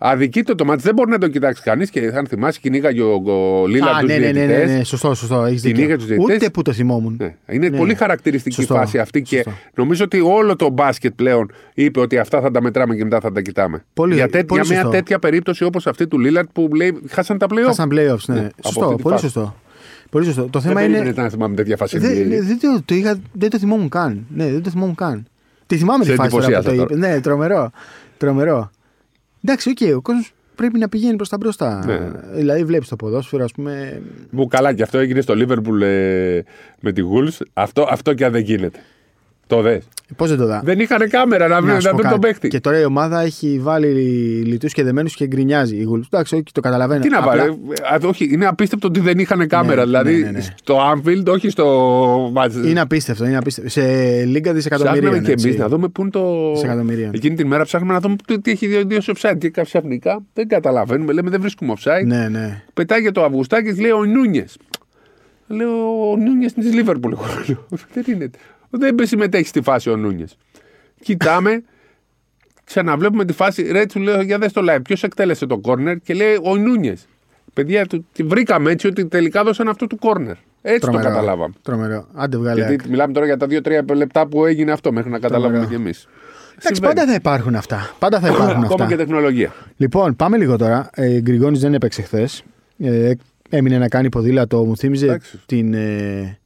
Αδικείται 0.00 0.54
το 0.54 0.64
μάτι, 0.64 0.82
δεν 0.82 0.94
μπορεί 0.94 1.10
να 1.10 1.18
το 1.18 1.28
κοιτάξει 1.28 1.62
κανείς 1.62 1.90
και 1.90 2.12
αν 2.14 2.26
θυμάσαι, 2.26 2.58
κυνήγαγε 2.62 3.02
ο, 3.02 3.22
ο 3.62 3.66
Λίλα 3.66 3.96
Α, 3.96 4.00
του 4.00 4.06
ναι, 4.06 4.16
ναι, 4.16 4.18
ναι, 4.18 4.32
ναι, 4.32 4.46
διαιτητές. 4.46 4.76
ναι, 4.76 4.84
σωστό, 4.84 5.14
σωστό. 5.14 5.44
Έχεις 5.44 5.62
Την 5.62 5.70
δίκιο. 5.70 5.88
είχα 5.88 5.96
τους 5.96 6.06
διαιτητές. 6.06 6.36
Ούτε 6.36 6.50
που 6.50 6.62
το 6.62 6.72
θυμόμουν. 6.72 7.16
Ναι. 7.18 7.34
Είναι 7.48 7.68
Ναι, 7.68 7.76
πολύ 7.76 7.90
ναι. 7.90 7.96
χαρακτηριστική 7.96 8.54
Σωστό, 8.54 8.74
φάση 8.74 8.98
αυτή 8.98 9.22
και 9.22 9.36
σωστό. 9.36 9.52
νομίζω 9.74 10.04
ότι 10.04 10.20
όλο 10.20 10.56
το 10.56 10.70
μπάσκετ 10.70 11.12
πλέον 11.16 11.50
είπε 11.74 12.00
ότι 12.00 12.18
αυτά 12.18 12.40
θα 12.40 12.50
τα 12.50 12.62
μετράμε 12.62 12.94
και 12.96 13.04
μετά 13.04 13.20
θα 13.20 13.32
τα 13.32 13.40
κοιτάμε. 13.40 13.84
Πολύ- 13.94 14.14
για, 14.14 14.28
τέ- 14.28 14.44
πολύ 14.46 14.60
για 14.60 14.70
μια 14.72 14.80
σωστό. 14.82 14.96
τέτοια 14.96 15.18
περίπτωση 15.18 15.64
όπως 15.64 15.86
αυτή 15.86 16.06
του 16.06 16.18
Λίλαρτ 16.18 16.48
που 16.52 16.68
λέει 16.76 16.98
χάσαν 17.08 17.38
τα 17.38 17.46
playoff. 17.50 17.64
Χάσαν 17.66 17.88
playoffs, 17.92 18.24
ναι. 18.26 18.34
Ναι, 18.34 18.40
από 18.40 18.52
σωστό, 18.64 18.84
αυτή 18.84 18.96
τη 18.96 19.02
πολύ 19.02 19.14
φάση. 19.14 19.24
σωστό. 19.24 19.54
Πολύ 20.10 20.24
σωστό. 20.24 20.42
Το 20.42 20.48
Δεν 20.58 20.60
θέμα 20.60 20.74
περίμενες 20.80 21.12
είναι. 21.12 21.22
να 21.22 21.28
θυμάμαι 21.28 21.54
τέτοια 21.54 21.76
φάση. 21.76 21.98
Δεν, 21.98 22.10
NBA. 22.12 22.26
ναι, 22.28 22.40
δεν, 22.40 22.58
το, 22.60 22.82
το 22.84 22.94
είχα, 22.94 23.18
δεν 23.32 23.50
το 23.50 23.58
θυμόμουν 23.58 23.88
καν. 23.88 24.26
Ναι, 24.34 24.50
δεν 24.50 24.62
το 24.62 24.70
θυμόμουν 24.70 24.94
καν. 24.94 25.26
Τη 25.66 25.76
θυμάμαι 25.76 26.04
Σε 26.04 26.10
τη 26.10 26.16
φάση 26.16 26.30
τώρα 26.30 26.46
που 26.46 26.52
το 26.52 26.58
εντυπωσίασα 26.70 26.94
είπε. 27.00 27.06
Ναι, 27.14 27.20
τρομερό. 27.20 27.70
τρομερό. 28.16 28.70
Εντάξει, 29.44 29.70
οκ, 29.70 29.96
ο 29.96 30.00
κόσμος 30.00 30.32
πρέπει 30.54 30.78
να 30.78 30.88
πηγαίνει 30.88 31.16
προς 31.16 31.28
τα 31.28 31.36
μπροστά. 31.36 31.84
Ναι. 31.86 32.10
Δηλαδή, 32.34 32.64
βλέπεις 32.64 32.88
το 32.88 32.96
ποδόσφαιρο, 32.96 33.44
ας 33.44 33.52
πούμε. 33.52 34.02
Που 34.30 34.46
καλά 34.46 34.74
και 34.74 34.82
αυτό 34.82 34.98
έγινε 34.98 35.20
στο 35.20 35.34
Λίβερπουλ 35.34 35.82
ε, 35.82 36.44
με 36.80 36.92
τη 36.92 37.02
Wolves. 37.12 37.46
Αυτό, 37.52 37.86
αυτό 37.90 38.14
και 38.14 38.24
αν 38.24 38.32
δεν 38.32 38.42
γίνεται. 38.42 38.78
Το 39.48 39.60
'δες. 39.62 39.88
Πώς 40.16 40.28
δεν 40.28 40.38
το 40.38 40.46
'δα. 40.46 40.60
Δεν 40.64 40.80
είχαν 40.80 41.08
κάμερα 41.08 41.48
να, 41.48 41.60
Να 41.60 41.72
να 41.72 41.80
σου 41.80 41.88
πω 41.88 41.92
δουν 41.96 42.00
τον 42.02 42.10
κάτι. 42.10 42.20
παίχτη. 42.20 42.48
Και 42.48 42.60
τώρα 42.60 42.80
η 42.80 42.84
ομάδα 42.84 43.20
έχει 43.20 43.58
βάλει 43.62 43.86
λιτούς 44.46 44.72
και 44.72 44.82
δεμένους 44.82 45.14
και 45.14 45.26
γκρινιάζει. 45.26 45.76
Η 45.76 45.88
Wolves. 45.92 46.02
Εντάξει, 46.10 46.34
όχι, 46.34 46.44
το 46.52 46.60
καταλαβαίνω. 46.60 47.00
Τι 47.00 47.08
να 47.08 47.18
Απλά- 47.18 47.36
βάλει. 47.36 47.50
Α, 48.04 48.08
Όχι, 48.08 48.28
είναι 48.32 48.46
απίστευτο 48.46 48.86
ότι 48.88 49.00
δεν 49.00 49.18
είχαν 49.18 49.46
κάμερα. 49.48 49.76
Ναι, 49.80 49.84
δηλαδή 49.84 50.12
ναι, 50.16 50.24
ναι, 50.24 50.30
ναι. 50.30 50.40
στο 50.40 50.78
Anfield, 50.92 51.26
όχι 51.26 51.48
στο 51.48 51.66
μάτς. 52.32 52.54
Είναι 52.56 52.80
απίστευτο, 52.80 53.24
είναι 53.26 53.36
απίστευτο. 53.36 53.70
Σε 53.70 53.82
λίγα 54.24 54.52
δισεκατομμυρίων. 54.52 55.02
Ψάχναμε 55.02 55.26
και 55.26 55.32
έτσι. 55.32 55.48
εμεί 55.48 55.56
να 55.58 55.68
δούμε 55.68 55.88
πού 55.88 56.00
είναι 56.00 56.10
το. 56.10 56.52
Δισεκατομμυρίων. 56.52 57.10
Εκείνη 57.14 57.36
την 57.36 57.46
μέρα 57.46 57.64
ψάχναμε 57.64 57.92
να 57.92 58.00
δούμε 58.00 58.16
τι- 58.26 58.40
τι 58.40 58.50
έχει 58.50 58.66
δύο, 58.66 58.82
δύο 58.86 59.00
σε 59.00 59.12
offside. 59.16 59.36
Και 59.38 59.50
ξαφνικά 59.50 60.22
δεν 60.34 60.48
καταλαβαίνουμε. 60.48 61.12
Λέμε 61.12 61.30
δεν 61.30 61.40
βρίσκουμε 61.40 61.74
offside. 61.78 62.06
Ναι, 62.06 62.28
ναι. 62.28 62.62
Πετάγει 62.74 63.10
το 63.10 63.24
Αυγουστάκης, 63.24 63.80
λέει 63.80 63.90
ο 63.90 64.04
Νούνιες. 64.04 64.56
Λέω 65.46 66.10
ο 66.10 66.16
Νούνιες 66.16 66.52
της 66.52 66.74
Λίβερπουλ. 66.74 67.12
Εγώ 67.12 67.24
λέω, 67.48 67.66
Δεν 67.94 68.04
είναι. 68.06 68.30
Δεν 68.70 68.94
συμμετέχει 69.06 69.46
στη 69.46 69.62
φάση 69.62 69.90
ο 69.90 69.96
Νούνιες. 69.96 70.36
Κοιτάμε, 71.00 71.62
ξαναβλέπουμε 72.64 73.24
τη 73.24 73.32
φάση. 73.32 73.62
Ρε, 73.62 73.86
του 73.86 74.00
λέω 74.00 74.22
για 74.22 74.38
δες 74.38 74.52
το 74.52 74.62
live. 74.68 74.80
Ποιος 74.84 75.02
εκτέλεσε 75.02 75.46
το 75.46 75.58
κόρνερ 75.58 75.96
και 75.98 76.14
λέει 76.14 76.38
ο 76.42 76.56
Νούνιες. 76.56 77.06
Παιδιά, 77.54 77.86
του, 77.86 78.06
τη 78.12 78.22
βρήκαμε 78.22 78.70
έτσι 78.70 78.86
ότι 78.86 79.06
τελικά 79.06 79.44
δώσαν 79.44 79.68
αυτό 79.68 79.86
του 79.86 79.98
κόρνερ. 79.98 80.34
Έτσι 80.62 80.90
το 80.90 80.98
καταλάβαμε. 80.98 81.54
Τρομερό. 81.62 82.06
Άντε 82.14 82.36
βγάλε. 82.36 82.60
άκρη. 82.62 82.74
Γιατί 82.74 82.88
μιλάμε 82.90 83.12
τώρα 83.12 83.26
για 83.26 83.36
τα 83.36 83.46
2-3 83.90 83.96
λεπτά 83.96 84.26
που 84.26 84.44
έγινε 84.44 84.72
αυτό 84.72 84.92
μέχρι 84.92 85.10
να 85.10 85.18
καταλάβουμε 85.18 85.66
κι 85.66 85.74
εμείς. 85.74 86.08
Εντάξει, 86.60 86.80
πάντα 86.80 87.06
θα 87.06 87.14
υπάρχουν 87.14 87.54
αυτά. 87.54 87.90
Πάντα 87.98 88.20
θα 88.20 88.28
υπάρχουν 88.28 88.50
Ακόμα 88.50 88.84
αυτά. 88.84 88.86
και 88.86 88.96
τεχνολογία. 88.96 89.52
Λοιπόν, 89.76 90.16
πάμε 90.16 90.36
λίγο 90.36 90.56
τώρα. 90.56 90.90
Ε, 90.94 91.20
Γκριγόνη 91.20 91.58
δεν 91.58 91.74
έπαιξε 91.74 92.02
χθες. 92.02 92.42
Ε, 92.78 93.12
έμεινε 93.48 93.78
να 93.78 93.88
κάνει 93.88 94.08
ποδήλατο. 94.08 94.64
Μου 94.64 94.76
θύμιζε 94.76 95.04
Εντάξει. 95.04 95.40
την. 95.46 95.74
Ε, 95.74 96.38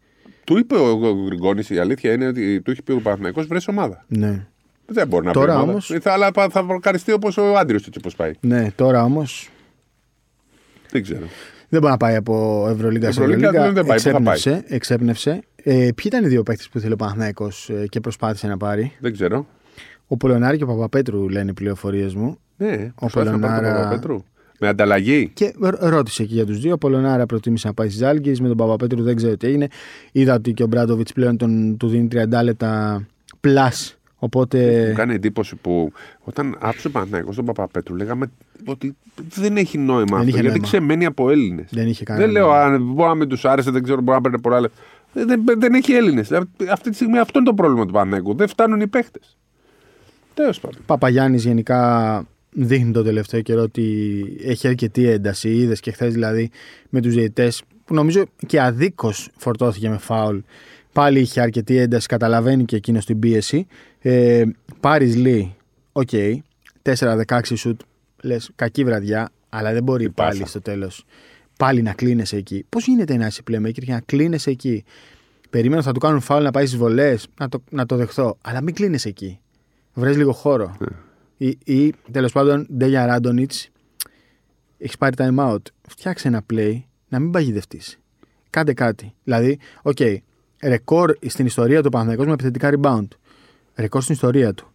Του 0.52 0.58
είπε 0.58 0.74
ο 0.74 0.98
Γκριγκόνη, 1.24 1.62
η 1.68 1.78
αλήθεια 1.78 2.12
είναι 2.12 2.26
ότι 2.26 2.60
του 2.62 2.70
έχει 2.70 2.82
πει 2.82 2.92
ο 2.92 3.00
Παναθηναϊκός 3.00 3.46
βρες 3.46 3.68
ομάδα. 3.68 4.04
ναι. 4.08 4.46
Δεν 4.86 5.08
μπορεί 5.08 5.26
να 5.26 5.32
Τώρα 5.32 5.46
πει 5.46 5.52
ομάδα. 5.52 5.70
όμως- 5.70 5.96
Θα, 6.00 6.12
αλλά 6.12 6.30
θα- 6.34 6.48
θα 6.50 6.64
προκαριστεί 6.64 7.12
όπως 7.12 7.36
ο 7.36 7.56
Άντριος 7.56 7.86
έτσι 7.86 7.98
όπως 7.98 8.16
πάει. 8.16 8.32
ναι, 8.40 8.70
τώρα 8.74 9.04
όμω 9.04 9.24
Δεν 10.90 11.02
ξέρω. 11.02 11.26
δεν 11.68 11.80
μπορεί 11.80 11.92
να 11.92 11.96
πάει 11.96 12.16
από 12.16 12.66
Ευρωλίγκα 12.68 13.12
σε 13.12 13.20
Ευρωλίγκα 13.20 13.48
Ευρωλίγκα. 13.48 13.72
δεν 13.72 13.86
πάει, 13.86 13.96
πού 13.96 14.02
θα 14.02 14.10
πάει; 14.22 14.34
Εξέπνευσε. 14.34 14.74
εξέπνευσε. 14.74 15.30
Ε, 15.56 15.72
ποιοι 15.72 16.04
ήταν 16.04 16.24
οι 16.24 16.28
δύο 16.28 16.42
παίκτες 16.42 16.68
που 16.68 16.78
ήθελε 16.78 16.92
ο 16.92 16.96
Παναθηναϊκός 16.96 17.70
ε, 17.70 17.86
και 17.88 18.00
προσπάθησε 18.00 18.46
να 18.46 18.56
πάρει; 18.56 18.92
Δεν 19.00 19.12
ξέρω. 19.12 19.46
Ο 20.06 20.16
Πολωνάρη 20.16 20.56
και 20.56 20.64
ο 20.64 20.66
Παπαπέτρου 20.66 21.28
λένε 21.28 21.50
οι 21.50 21.54
πληροφορίες 21.54 22.14
μου. 22.14 22.38
Ναι, 22.56 22.90
Ο 22.94 23.06
προσπάθησε 23.06 23.36
να 24.66 24.74
πάρει 24.74 24.86
τον 24.86 24.96
Πολωνάρα- 24.96 25.06
Παπαπέτρου. 25.06 25.28
Με 25.28 25.28
ανταλλαγή. 25.28 25.30
Και 25.34 25.54
ρ- 25.62 25.94
ρώτησε 25.94 26.24
και 26.24 26.34
για 26.34 26.46
τους 26.46 26.60
δύο. 26.60 26.72
Ο 26.72 26.78
Πολωνάρα 26.78 27.26
προτίμησε 27.26 27.66
να 27.66 27.74
πάει 27.74 27.88
στις 27.88 28.02
Άλγες. 28.02 28.40
Με 28.40 28.48
τον 28.48 28.56
Παπαπέτρου 28.56 29.02
δεν 29.02 29.16
ξέρω 29.16 29.36
τι 29.36 29.46
έγινε. 29.46 29.66
Είδα 30.12 30.34
ότι 30.34 30.52
και 30.52 30.62
ο 30.62 30.66
Μπράντοβιτς 30.66 31.12
πλέον 31.12 31.36
τον, 31.36 31.76
του 31.76 31.88
δίνει 31.88 32.08
30 32.12 32.42
λεπτά 32.44 33.02
plus. 33.40 33.94
Οπότε. 34.16 34.86
Μου 34.88 34.94
κάνει 34.94 35.14
εντύπωση 35.14 35.56
που 35.56 35.92
όταν 36.20 36.56
άφησε 36.60 36.86
ο 36.86 36.90
Παναθηναϊκός 36.90 37.36
τον 37.36 37.44
Παπαπέτρου 37.44 37.94
λέγαμε 37.96 38.30
ότι 38.66 38.96
δεν 39.34 39.56
έχει 39.56 39.78
νόημα 39.78 40.16
αυτό. 40.16 40.22
είχε 40.28 40.30
Γιατί 40.30 40.46
νόημα. 40.46 40.62
ξεμένει 40.62 41.04
από 41.04 41.30
Έλληνες. 41.30 41.68
Δεν 41.70 41.86
είχε 41.88 42.04
κανένα 42.04 42.24
Δεν 42.26 42.34
λέω 42.34 42.46
νόημα. 42.46 42.62
αν 42.64 42.82
μπορεί 42.82 43.08
να 43.08 43.14
μην 43.14 43.28
τους 43.28 43.44
άρεσε, 43.44 43.70
δεν 43.70 43.82
ξέρω, 43.82 44.00
μπορεί 44.00 44.16
να 44.16 44.22
παίρνει 44.22 44.40
πολλά 44.40 44.60
λεφτά. 44.60 44.76
Δεν, 45.12 45.26
δεν, 45.26 45.60
δεν 45.60 45.74
έχει 45.74 45.92
Έλληνες. 45.92 46.32
Αυτή 46.70 46.88
τη 46.90 46.94
στιγμή 46.94 47.18
αυτό 47.18 47.38
είναι 47.38 47.48
το 47.48 47.54
πρόβλημα 47.54 47.86
του 47.86 47.92
Παναθηναϊκού. 47.92 48.34
Δεν 48.34 48.48
φτάνουν 48.48 48.80
οι 48.80 48.86
παίχτε. 48.86 49.18
Τέλος 50.34 50.60
πάντων. 50.60 50.80
Παπαγιάννης 50.86 51.44
γενικά 51.44 52.26
δείχνει 52.52 52.92
το 52.92 53.02
τελευταίο 53.02 53.40
καιρό 53.40 53.62
ότι 53.62 54.24
έχει 54.44 54.68
αρκετή 54.68 55.06
ένταση. 55.06 55.48
Είδες 55.48 55.80
και 55.80 55.90
χθες 55.90 56.12
δηλαδή 56.12 56.50
με 56.88 57.00
τους 57.00 57.14
διαιτητές 57.14 57.62
που 57.84 57.94
νομίζω 57.94 58.24
και 58.46 58.60
αδίκως 58.60 59.28
φορτώθηκε 59.36 59.88
με 59.88 59.98
φάουλ. 59.98 60.38
Πάλι 60.92 61.20
είχε 61.20 61.40
αρκετή 61.40 61.76
ένταση, 61.76 62.06
καταλαβαίνει 62.06 62.64
και 62.64 62.76
εκείνος 62.76 63.04
την 63.04 63.18
πίεση. 63.18 63.66
Ε, 63.98 64.42
Πάρει 64.80 65.06
Λί, 65.06 65.54
οκ. 65.92 66.08
4-16 66.82 67.40
σουτ, 67.54 67.80
λες 68.22 68.50
κακή 68.54 68.84
βραδιά, 68.84 69.30
αλλά 69.48 69.72
δεν 69.72 69.82
μπορεί 69.82 70.10
πάσα. 70.10 70.30
πάλι 70.30 70.48
στο 70.48 70.60
τέλος 70.60 71.04
πάλι 71.62 71.82
να 71.82 71.92
κλείνεσαι 71.92 72.36
εκεί. 72.36 72.64
Πώς 72.68 72.86
γίνεται 72.86 73.16
να 73.16 73.26
είσαι 73.26 73.42
playmaker 73.50 73.72
και 73.72 73.92
να 73.92 74.00
κλείνεσαι 74.00 74.50
εκεί; 74.50 74.84
Περίμενα 75.50 75.76
ότι 75.76 75.86
θα 75.86 75.92
του 75.92 76.00
κάνουν 76.00 76.20
φάουλ 76.20 76.42
να 76.42 76.50
πάει 76.50 76.66
στις 76.66 76.78
βολές, 76.78 77.26
να 77.40 77.48
το, 77.48 77.62
να 77.70 77.86
το 77.86 77.96
δεχθώ. 77.96 78.38
Αλλά 78.42 78.62
μην 78.62 78.74
κλείνεσαι 78.74 79.08
εκεί. 79.08 79.40
Βρες 79.94 80.16
λίγο 80.16 80.32
χώρο. 80.32 80.76
Ή, 81.42 81.58
ή 81.64 81.94
τέλος 82.10 82.32
πάντων, 82.32 82.66
Ντέγιαν 82.76 83.06
Ράντονιτς, 83.06 83.52
έχεις 84.78 84.96
πάρει 84.96 85.14
time 85.18 85.52
out. 85.52 85.62
Φτιάξε 85.88 86.28
ένα 86.28 86.44
play 86.52 86.82
να 87.08 87.18
μην 87.18 87.30
παγιδευτείς. 87.30 87.98
Κάντε 88.50 88.72
κάτι. 88.72 89.14
Δηλαδή, 89.24 89.58
οκ, 89.82 89.96
ρεκόρ 90.62 91.16
στην 91.26 91.46
ιστορία 91.46 91.82
του 91.82 91.88
Παναθηναϊκός 91.88 92.26
με 92.26 92.32
επιθετικά 92.32 92.70
rebound. 92.74 93.08
Ρεκόρ 93.76 94.02
στην 94.02 94.14
ιστορία 94.14 94.54
του. 94.54 94.72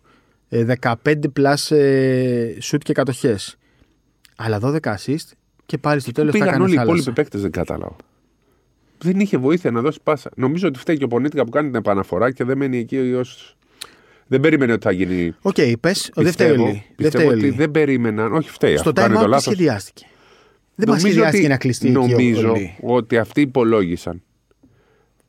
Ε, 0.49 0.65
15 0.81 0.93
plus 1.39 1.75
ε, 1.75 2.53
shoot 2.63 2.79
και 2.83 2.93
κατοχές. 2.93 3.57
Αλλά 4.35 4.59
12 4.63 4.79
assist 4.79 5.31
και 5.65 5.77
πάλι 5.77 5.99
στο 5.99 6.11
τέλος 6.11 6.31
τα 6.31 6.37
Πήγαν 6.37 6.51
κάνει 6.53 6.63
όλοι 6.63 6.73
οι 6.73 6.75
θάλασσα. 6.75 6.93
υπόλοιποι 6.97 7.21
παίκτες, 7.21 7.41
δεν 7.41 7.51
κατάλαβα. 7.51 7.95
Δεν 8.97 9.19
είχε 9.19 9.37
βοήθεια 9.37 9.71
να 9.71 9.81
δώσει 9.81 9.99
πάσα. 10.03 10.29
Νομίζω 10.35 10.67
ότι 10.67 10.79
φταίει 10.79 10.97
και 10.97 11.03
ο 11.03 11.07
Πονίτκα 11.07 11.43
που 11.43 11.49
κάνει 11.49 11.67
την 11.67 11.75
επαναφορά 11.75 12.31
και 12.31 12.43
δεν 12.43 12.57
μένει 12.57 12.77
εκεί 12.77 12.97
ως. 12.97 13.56
Δεν 14.27 14.39
περίμενε 14.39 14.73
ότι 14.73 14.83
θα 14.85 14.91
γίνει. 14.91 15.35
Οκ, 15.41 15.55
πες, 15.79 16.11
δεν 16.15 16.31
φταίει 16.31 16.47
ο 16.49 16.53
Πιστεύω, 16.53 16.65
Λι. 16.65 16.71
Δεν 16.71 16.95
πιστεύω 16.95 17.23
φταίει 17.23 17.27
ο 17.27 17.31
ότι 17.37 17.41
Λι. 17.45 17.49
δεν 17.49 17.71
περίμεναν. 17.71 18.33
Όχι, 18.33 18.49
φταίει. 18.49 18.77
Στο 18.77 18.89
αυτό 18.89 19.01
κάνει 19.01 19.13
time 19.13 19.17
το 19.17 19.21
out 19.21 19.23
τι 19.25 19.29
λάθος. 19.29 19.43
σχεδιάστηκε. 19.53 20.05
Δεν 20.75 20.89
μας 20.89 20.97
Νομίζω 20.97 21.07
σχεδιάστηκε 21.07 21.43
ότι- 21.43 21.51
να 21.51 21.57
κλειστεί 21.57 21.87
εκεί 21.87 21.97
ο- 21.97 22.01
Νομίζω 22.07 22.51
ο 22.51 22.55
Λί. 22.55 22.77
ότι 22.81 23.17
αυτοί 23.17 23.41
υπολόγισαν. 23.41 24.21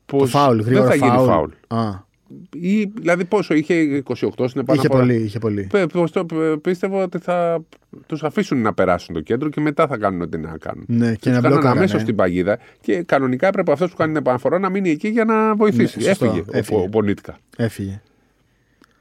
Το 0.05 0.17
πως 0.17 0.29
φάουλ, 0.29 0.57
δεν 0.57 0.65
γρήγορο 0.65 0.87
θα 0.89 0.95
γίνει 0.95 1.09
φάουλ. 1.09 1.27
φάουλ. 1.29 1.49
Α, 1.67 2.07
Ή, 2.53 2.85
δηλαδή 2.85 3.25
πόσο, 3.25 3.53
είχε 3.53 3.73
28 3.73 4.47
στην 4.47 4.61
επαναφορά; 4.61 4.73
είχε 4.73 4.87
πολύ, 4.87 5.15
είχε 5.15 5.39
πολύ. 5.39 5.67
Πε- 5.71 5.91
πως 5.91 6.11
το- 6.11 6.25
πε- 6.25 6.57
πίστευα 6.57 7.03
ότι 7.03 7.17
θα 7.17 7.63
τους 8.05 8.23
αφήσουν 8.23 8.61
να 8.61 8.73
περάσουν 8.73 9.13
το 9.13 9.21
κέντρο 9.21 9.49
και 9.49 9.61
μετά 9.61 9.87
θα 9.87 9.97
κάνουν 9.97 10.21
ό,τι 10.21 10.37
να 10.37 10.57
κάνουν. 10.57 10.83
Ναι, 10.87 11.11
και 11.11 11.15
Τους 11.15 11.25
να 11.25 11.31
κάνανε 11.31 11.47
μπλοκάρανε. 11.53 11.79
αμέσως 11.79 12.01
στην 12.01 12.15
παγίδα 12.15 12.59
και 12.81 13.01
κανονικά 13.03 13.47
έπρεπε 13.47 13.71
αυτός 13.71 13.89
που 13.89 13.95
κάνει 13.95 14.11
την 14.11 14.21
επαναφορά 14.21 14.59
να 14.59 14.69
μείνει 14.69 14.89
εκεί 14.89 15.07
για 15.07 15.25
να 15.25 15.55
βοηθήσει. 15.55 15.97
Ναι, 15.97 16.03
σωστό, 16.03 16.25
έφυγε, 16.25 16.43
έφυγε. 16.51 16.79
Ο, 16.79 16.83
ο 16.83 16.89
Πονίτικα. 16.89 17.37
Έφυγε. 17.57 18.01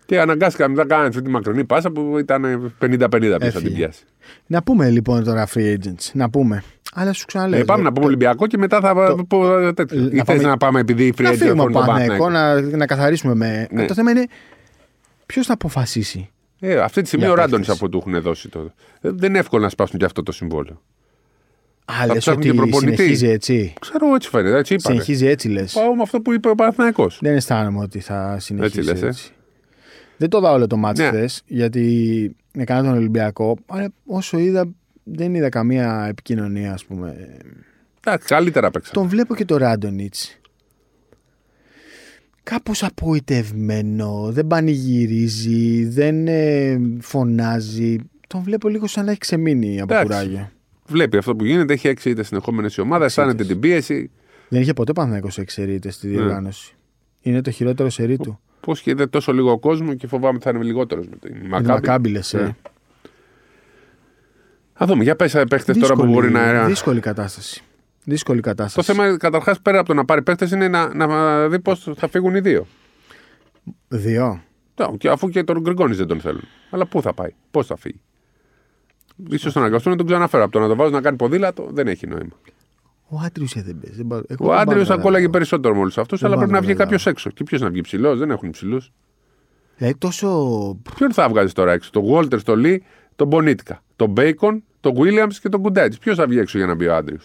Και 0.09 0.21
αναγκάστηκαν 0.21 0.71
μετά 0.71 0.83
να 0.83 0.89
κάνουν 0.89 1.07
αυτή 1.07 1.23
τη 1.23 1.31
μακρινή 1.31 1.65
πάσα 1.65 1.91
που 1.91 2.19
ήταν 2.19 2.73
50-50 2.81 3.09
ποιο 3.11 3.39
θα 3.39 3.39
Έφυγε. 3.47 3.65
την 3.67 3.75
πιάσει. 3.75 4.05
Να 4.47 4.63
πούμε 4.63 4.91
λοιπόν 4.91 5.25
τώρα 5.25 5.49
free 5.55 5.75
agents. 5.77 6.11
Να 6.13 6.31
πούμε. 6.31 6.63
Αλλά 6.95 7.13
σου 7.13 7.27
ξαναλέω. 7.27 7.61
Ε, 7.61 7.65
πάμε 7.65 7.83
να 7.83 7.93
πούμε 7.93 8.07
Ολυμπιακό 8.07 8.47
και 8.47 8.59
μετά 8.59 8.81
θα 8.81 8.95
το- 9.17 9.25
πω 9.25 9.73
τέτοιο. 9.75 10.01
να 10.01 10.07
Ή 10.07 10.11
θες 10.11 10.23
πάμε- 10.25 10.43
να 10.43 10.57
πάμε 10.57 10.81
επειδή 10.81 11.07
η 11.07 11.15
free 11.19 11.23
Να 11.23 11.31
agent 11.31 11.33
φύγουμε 11.37 11.51
από 11.51 11.61
αφορούν 11.61 11.73
τον 11.77 11.87
Παναθηναϊκό, 11.87 12.25
Παναθηναϊκό. 12.25 12.71
να, 12.71 12.77
να 12.77 12.87
καθαρίσουμε 12.87 13.35
με. 13.35 13.67
Ναι. 13.71 13.85
Το 13.87 13.95
θέμα 13.95 14.11
είναι 14.11 14.27
ποιος 15.27 15.47
θα 15.47 15.53
αποφασίσει. 15.53 16.31
Ε, 16.61 16.79
αυτή 16.79 17.01
τη 17.01 17.07
στιγμή 17.07 17.25
Για 17.25 17.35
ο 17.35 17.37
Ράντονη 17.37 17.65
παίκτες. 17.65 17.81
από 17.81 17.89
του 17.89 17.99
έχουν 18.07 18.21
δώσει 18.23 18.49
το. 18.49 18.73
Ε, 19.01 19.11
Δεν 19.11 19.29
είναι 19.29 19.39
εύκολο 19.39 19.63
να 19.63 19.69
σπάσουν 19.69 19.99
και 19.99 20.05
αυτό 20.05 20.23
το 20.23 20.33
συμβόλαιο. 20.33 20.83
Α, 21.85 22.07
λες 22.07 22.17
ψάχνουν 22.19 22.43
και 22.43 22.49
ότι 22.49 22.57
προπονητή. 22.57 22.95
συνεχίζει 22.97 23.29
έτσι; 23.29 23.73
Ξέρω 23.81 24.15
έτσι 24.15 24.29
φαίνεται. 24.29 24.59
Έτσι 24.59 24.75
είπανε. 24.75 24.95
Συνεχίζει 24.95 25.27
έτσι 25.27 25.49
λες. 25.49 25.73
Πάω 25.73 25.95
με 25.95 26.03
αυτό 26.03 26.21
που 26.21 26.33
είπε 26.33 26.49
ο 26.49 26.55
Παναθηναϊκός. 26.55 27.19
Δεν 27.23 27.35
αισθάνομαι 27.35 27.79
ότι 27.83 28.01
θα 28.01 28.37
συνεχίσει 28.41 28.79
έτσι. 28.91 29.05
λες, 29.05 29.19
ε. 29.27 29.31
Δεν 30.19 30.29
το 30.29 30.41
δω 30.41 30.53
όλο 30.53 30.67
το 30.67 30.77
μάτι 30.77 31.03
Ναι. 31.03 31.09
χθες, 31.09 31.43
γιατί 31.47 32.37
έκανα 32.53 32.83
τον 32.89 32.99
Ολυμπιακό. 32.99 33.57
Αλλά 33.67 33.93
όσο 34.07 34.39
είδα, 34.39 34.69
δεν 35.05 35.35
είδα 35.35 35.49
καμία 35.49 36.07
επικοινωνία, 36.09 36.73
ας 36.73 36.85
πούμε. 36.85 37.37
Εντάξει, 38.05 38.27
καλύτερα 38.29 38.71
παίξαν. 38.71 38.93
Τον 38.93 39.09
βλέπω 39.09 39.35
και 39.35 39.45
το 39.45 39.57
Ράντονιτς. 39.57 40.41
Κάπως 42.43 42.83
απογοητευμένο, 42.83 44.29
δεν 44.33 44.47
πανηγυρίζει, 44.47 45.85
δεν 45.85 46.27
ε, 46.29 46.81
φωνάζει. 47.01 47.97
Τον 48.27 48.43
βλέπω 48.43 48.69
λίγο 48.69 48.87
σαν 48.87 49.05
να 49.05 49.11
έχει 49.11 49.21
ξεμείνει 49.21 49.81
από 49.81 49.95
Εντάξει. 49.95 50.13
κουράγιο. 50.13 50.51
Βλέπει 50.87 51.17
αυτό 51.17 51.37
που 51.37 51.45
γίνεται, 51.45 51.73
έχει 51.73 51.89
έξι 51.89 52.11
ήττες 52.11 52.27
συνεχόμενες 52.27 52.75
η 52.77 52.81
ομάδα, 52.81 53.05
αισθάνεται 53.05 53.45
την 53.45 53.61
πίεση. 53.61 54.11
Δεν 54.49 54.61
είχε 54.61 54.73
ποτέ 54.73 54.93
Παναθηναϊκός 54.93 55.39
εξαιρείται 55.39 55.91
στη 55.91 56.09
διοργάνωση. 56.09 56.75
Είναι 57.21 57.41
το 57.41 57.51
χειρότερο 57.51 57.91
σερί 57.91 58.17
του. 58.17 58.41
Πώς 58.61 58.81
και 58.81 58.91
είδε 58.91 59.07
τόσο 59.07 59.33
λίγο 59.33 59.59
κόσμος 59.59 59.95
και 59.97 60.07
φοβάμαι 60.07 60.35
ότι 60.35 60.45
θα 60.45 60.51
είναι 60.51 60.63
λιγότερος 60.65 61.07
με 61.09 61.17
την 61.17 61.35
Με 61.35 61.41
τη 61.43 61.49
Μακάμπη. 61.49 61.69
Μακάμπη 61.69 62.09
λες, 62.09 62.35
ε. 62.35 62.43
Ναι. 62.43 62.55
Α 64.83 64.87
δούμε, 64.87 65.03
για 65.03 65.17
πες 65.17 65.37
παίχτες 65.49 65.79
τώρα 65.79 65.95
που 65.95 66.07
μπορεί 66.07 66.31
να. 66.31 66.65
δύσκολη 66.67 67.01
κατάσταση. 67.01 67.63
Δύσκολη 68.05 68.41
Το 68.41 68.49
κατάσταση. 68.49 68.93
θέμα 68.93 69.17
καταρχάς 69.17 69.61
πέρα 69.61 69.79
από 69.79 69.89
το 69.89 69.95
να 69.95 70.05
πάρει 70.05 70.23
παίχτες 70.23 70.51
είναι 70.51 70.69
να, 70.69 70.95
να 70.95 71.49
δει 71.49 71.61
πώς 71.61 71.91
θα 71.97 72.09
φύγουν 72.09 72.35
οι 72.35 72.41
δύο. 72.41 72.67
Δύο. 73.89 74.43
Ναι, 74.81 74.87
Και 74.97 75.09
αφού 75.09 75.29
και 75.29 75.45
τον 75.45 75.61
Γκριγκόνης 75.61 75.97
δεν 75.97 76.07
τον 76.07 76.21
θέλουν. 76.21 76.45
Αλλά 76.71 76.87
πού 76.87 77.03
θα 77.03 77.15
πάει, 77.15 77.35
πώς 77.51 77.67
θα 77.67 77.77
φύγει. 77.77 78.01
σω 79.39 79.51
να 79.55 79.61
αναγκαστούν 79.61 79.93
να 79.93 79.99
τον 79.99 80.07
ξαναφέρω. 80.07 80.43
Από 80.43 80.53
το 80.53 80.59
να 80.61 80.69
το 80.69 80.77
βάζω 80.77 80.91
να 80.91 81.01
κάνει 81.01 81.17
ποδήλατο 81.17 81.69
δεν 81.73 81.87
έχει 81.89 82.07
νόημα. 82.07 82.37
Ο 83.11 83.19
Άντριους 83.25 83.53
δεν 83.55 83.79
παίζει. 83.83 83.97
δεν 83.97 84.07
πάω- 84.07 84.19
εγώ 84.27 84.45
Ο 84.45 84.47
δεν 84.47 84.47
πάω 84.47 84.57
Άντριο 84.57 84.77
να 84.79 84.79
θα 84.79 84.85
καταλάβω. 84.85 85.03
κόλλαγε 85.03 85.29
περισσότερο 85.29 85.75
με 85.75 85.81
όλους 85.81 85.99
αυτούς, 85.99 86.15
αλλά 86.21 86.29
πάω 86.29 86.37
πρέπει 86.37 86.51
να 86.53 86.59
να 86.59 86.65
βγει 86.65 86.73
καταλάβω. 86.73 86.97
κάποιος 86.97 87.07
έξω. 87.15 87.31
Και 87.31 87.45
ποιος 87.45 87.61
να 87.61 87.71
βγει 87.71 87.81
ψηλός, 87.81 88.19
δεν 88.19 88.31
έχουν 88.31 88.51
ψηλούς. 88.51 88.93
Δηλαδή 89.77 89.95
τόσο. 89.99 90.29
Ποιον 90.97 91.13
θα 91.13 91.29
βγάζει 91.29 91.53
τώρα 91.53 91.73
έξω, 91.73 91.91
τον 91.91 92.05
Walter, 92.11 92.41
τον 92.43 92.59
Λι, 92.59 92.83
τον 93.17 93.27
Πονίτκα, 93.27 93.83
τον 93.97 94.11
Μπέικον, 94.11 94.63
τον 94.81 94.95
Williams 94.97 95.35
και 95.43 95.49
τον 95.49 95.63
Γκουντάιτις. 95.63 95.97
Ποιος 95.97 96.17
θα 96.17 96.27
βγει 96.27 96.39
έξω 96.39 96.59
για 96.59 96.67
να 96.67 96.75
μπει 96.75 96.87
ο 96.87 96.97
Άντριο 96.97 97.19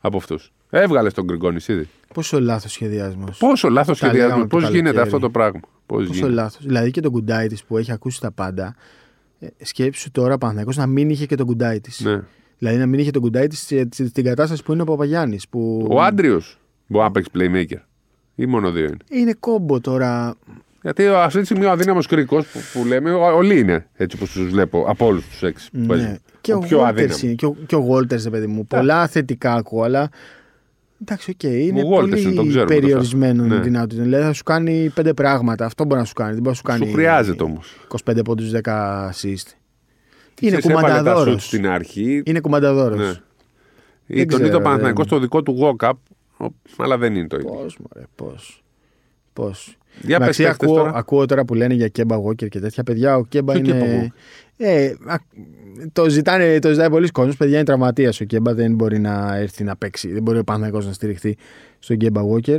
από 0.00 0.16
αυτούς; 0.16 0.52
Έβγαλε 0.70 1.10
τον 1.10 1.24
Γκριγκόνης 1.24 1.68
ήδη. 1.68 1.88
Πόσο 2.14 2.40
λάθος 2.40 2.72
σχεδιασμός. 2.72 3.38
Πόσο 3.38 3.68
λάθος 3.68 3.98
Τα 3.98 4.06
λέγαμε 4.06 4.20
σχεδιασμός, 4.22 4.50
το 4.50 4.56
πώς 4.56 4.62
γίνεται 4.68 4.80
καλοκαίρι. 4.82 5.06
αυτό 5.06 5.18
το 5.18 5.30
πράγμα; 5.30 5.60
Πώς 5.86 6.06
Πόσο 6.06 6.12
γίνεται; 6.12 6.32
λάθος. 6.32 6.66
Δηλαδή 6.66 6.90
και 6.90 7.00
τον 7.00 7.12
Γκουντάιτις 7.12 7.56
που 7.66 7.78
έχει 7.78 7.92
ακούσει 7.92 8.20
τα 8.20 8.30
πάντα. 8.32 8.74
ε, 9.38 9.46
Σκέψου 9.64 10.10
τώρα 10.10 10.38
Παναθηναϊκό 10.38 10.70
να 10.74 10.86
μην 10.86 11.10
είχε 11.10 11.26
και 11.26 11.34
τον 11.34 11.46
Γκουντάιτις. 11.46 12.04
Ναι. 12.04 12.20
Δηλαδή 12.64 12.78
να 12.78 12.86
μην 12.86 13.00
είχε 13.00 13.10
τον 13.10 13.22
Γκουντάιτις 13.22 13.60
στην 14.08 14.24
κατάσταση 14.24 14.62
που 14.62 14.72
είναι 14.72 14.82
ο 14.82 14.84
Παπαγιάννης. 14.84 15.48
Που 15.48 15.86
Ο 15.90 16.02
Άντριους 16.02 16.58
μπορεί 16.86 17.04
να 17.04 17.10
παίξει 17.10 17.30
playmaker. 17.34 17.80
Ή 18.34 18.46
μόνο 18.46 18.70
δύο 18.70 18.84
είναι. 18.84 18.96
είναι 19.10 19.34
κόμπο 19.40 19.80
τώρα. 19.80 20.34
Γιατί 20.82 21.06
ο- 21.06 21.18
αυτή 21.20 21.38
τη 21.38 21.44
στιγμή 21.44 21.64
ο 21.64 21.70
αδύναμος 21.70 22.06
κρίκος 22.06 22.46
που, 22.46 22.58
που 22.72 22.84
λέμε, 22.86 23.12
ο- 23.12 23.36
όλοι 23.36 23.58
είναι 23.58 23.86
έτσι 23.94 24.16
όπως 24.16 24.30
τους 24.32 24.48
βλέπω 24.48 24.84
από 24.88 25.06
όλους 25.06 25.26
τους 25.28 25.42
έξι 25.42 25.70
που 25.70 25.86
παίζουν. 25.86 26.08
Ναι. 26.10 26.16
Και 26.40 26.52
ο, 26.54 26.58
πιο 26.58 26.80
Walters 26.80 26.84
αδύναμος. 26.86 27.22
είναι. 27.22 27.34
Και 27.34 27.46
ο, 27.46 27.56
και 27.66 27.74
ο 27.76 27.88
Walters, 27.90 28.22
ρε 28.22 28.30
παιδί 28.30 28.46
μου. 28.46 28.66
Πολλά 28.66 29.06
θετικά 29.06 29.54
ακούω, 29.54 29.82
αλλά. 29.82 30.08
Εντάξει, 31.02 31.30
οκ, 31.30 31.42
είναι 31.42 31.80
Ο 31.80 31.88
Walters 31.88 32.00
πολύ 32.00 32.22
είναι, 32.22 32.32
τον 32.32 32.48
ξέρουμε 32.48 32.74
περιορισμένο 32.74 33.42
τόσο. 33.42 33.54
η 33.54 33.58
Ναι. 33.58 33.62
δυνατότητα. 33.64 34.02
Δηλαδή 34.02 34.24
θα 34.24 34.32
σου 34.32 34.42
κάνει 34.42 34.90
πέντε 34.94 35.14
πράγματα. 35.14 35.64
Αυτό 35.64 35.84
μπορεί 35.84 36.00
να 36.00 36.06
σου 36.06 36.12
κάνει. 36.14 36.32
Δεν 36.32 36.42
μπορεί 36.42 36.50
να 36.50 36.56
σου 36.56 36.62
κάνει. 36.78 36.86
Σου 36.86 36.92
χρειάζεται 36.92 37.42
όμως. 37.42 37.76
25 38.04 38.22
πόντους 38.24 38.50
10 38.50 39.08
assist. 39.10 39.52
Είναι 40.40 40.58
τα 40.58 40.60
κουμανταδόρος. 40.60 41.32
σουτ 41.32 41.40
στην 41.40 41.66
αρχή. 41.68 42.22
Είναι 42.24 42.40
κουμανταδόρος. 42.40 42.98
Ναι. 42.98 43.12
Ή 44.06 44.16
Δεν 44.16 44.28
τον 44.28 44.38
ξέρω, 44.38 44.44
είδε 44.46 44.54
ο 44.54 44.58
ρε. 44.58 44.64
Παναθηναϊκός 44.64 45.06
στο 45.06 45.18
δικό 45.18 45.42
του 45.42 45.58
walk-up, 45.60 45.92
ο- 46.36 46.46
αλλά 46.76 46.98
δεν 46.98 47.14
είναι 47.14 47.26
το 47.26 47.36
ίδιο. 47.36 47.50
Πώς, 47.50 47.78
μωρέ, 47.78 48.06
πώς. 48.14 48.62
Πώς. 49.32 49.76
Για 50.02 50.18
πες 50.18 50.36
παίκτες 50.36 50.46
ακούω, 50.54 50.74
τώρα. 50.76 50.92
ακούω 50.94 51.26
τώρα 51.26 51.44
που 51.44 51.54
λένε 51.54 51.74
για 51.74 51.88
Κέμπα 51.88 52.16
Walker 52.26 52.48
και 52.48 52.58
τέτοια 52.60 52.82
παιδιά. 52.82 53.16
Ο 53.16 53.24
Κέμπα 53.24 53.52
Ποιο 53.52 53.74
είναι. 53.74 53.80
Kemba 53.80 54.04
Walker? 54.04 54.16
Ε, 54.56 54.94
α, 55.06 55.14
το, 55.92 56.08
ζητάνε, 56.08 56.58
το 56.58 56.68
ζητάει 56.70 56.90
πολλοί 56.90 57.08
κόσμος. 57.08 57.36
Παιδιά 57.36 57.56
είναι 57.56 57.64
τραυματίας. 57.64 58.20
Ο 58.20 58.24
Κέμπα 58.24 58.54
δεν 58.54 58.74
μπορεί 58.74 58.98
να 58.98 59.36
έρθει 59.36 59.64
να 59.64 59.76
παίξει. 59.76 60.12
Δεν 60.12 60.22
μπορεί 60.22 60.38
ο 60.38 60.44
Παναθηναϊκός 60.44 60.86
να 60.86 60.92
στηριχθεί 60.92 61.36
στον 61.78 61.96
Κέμπα 61.96 62.20
Walker. 62.32 62.58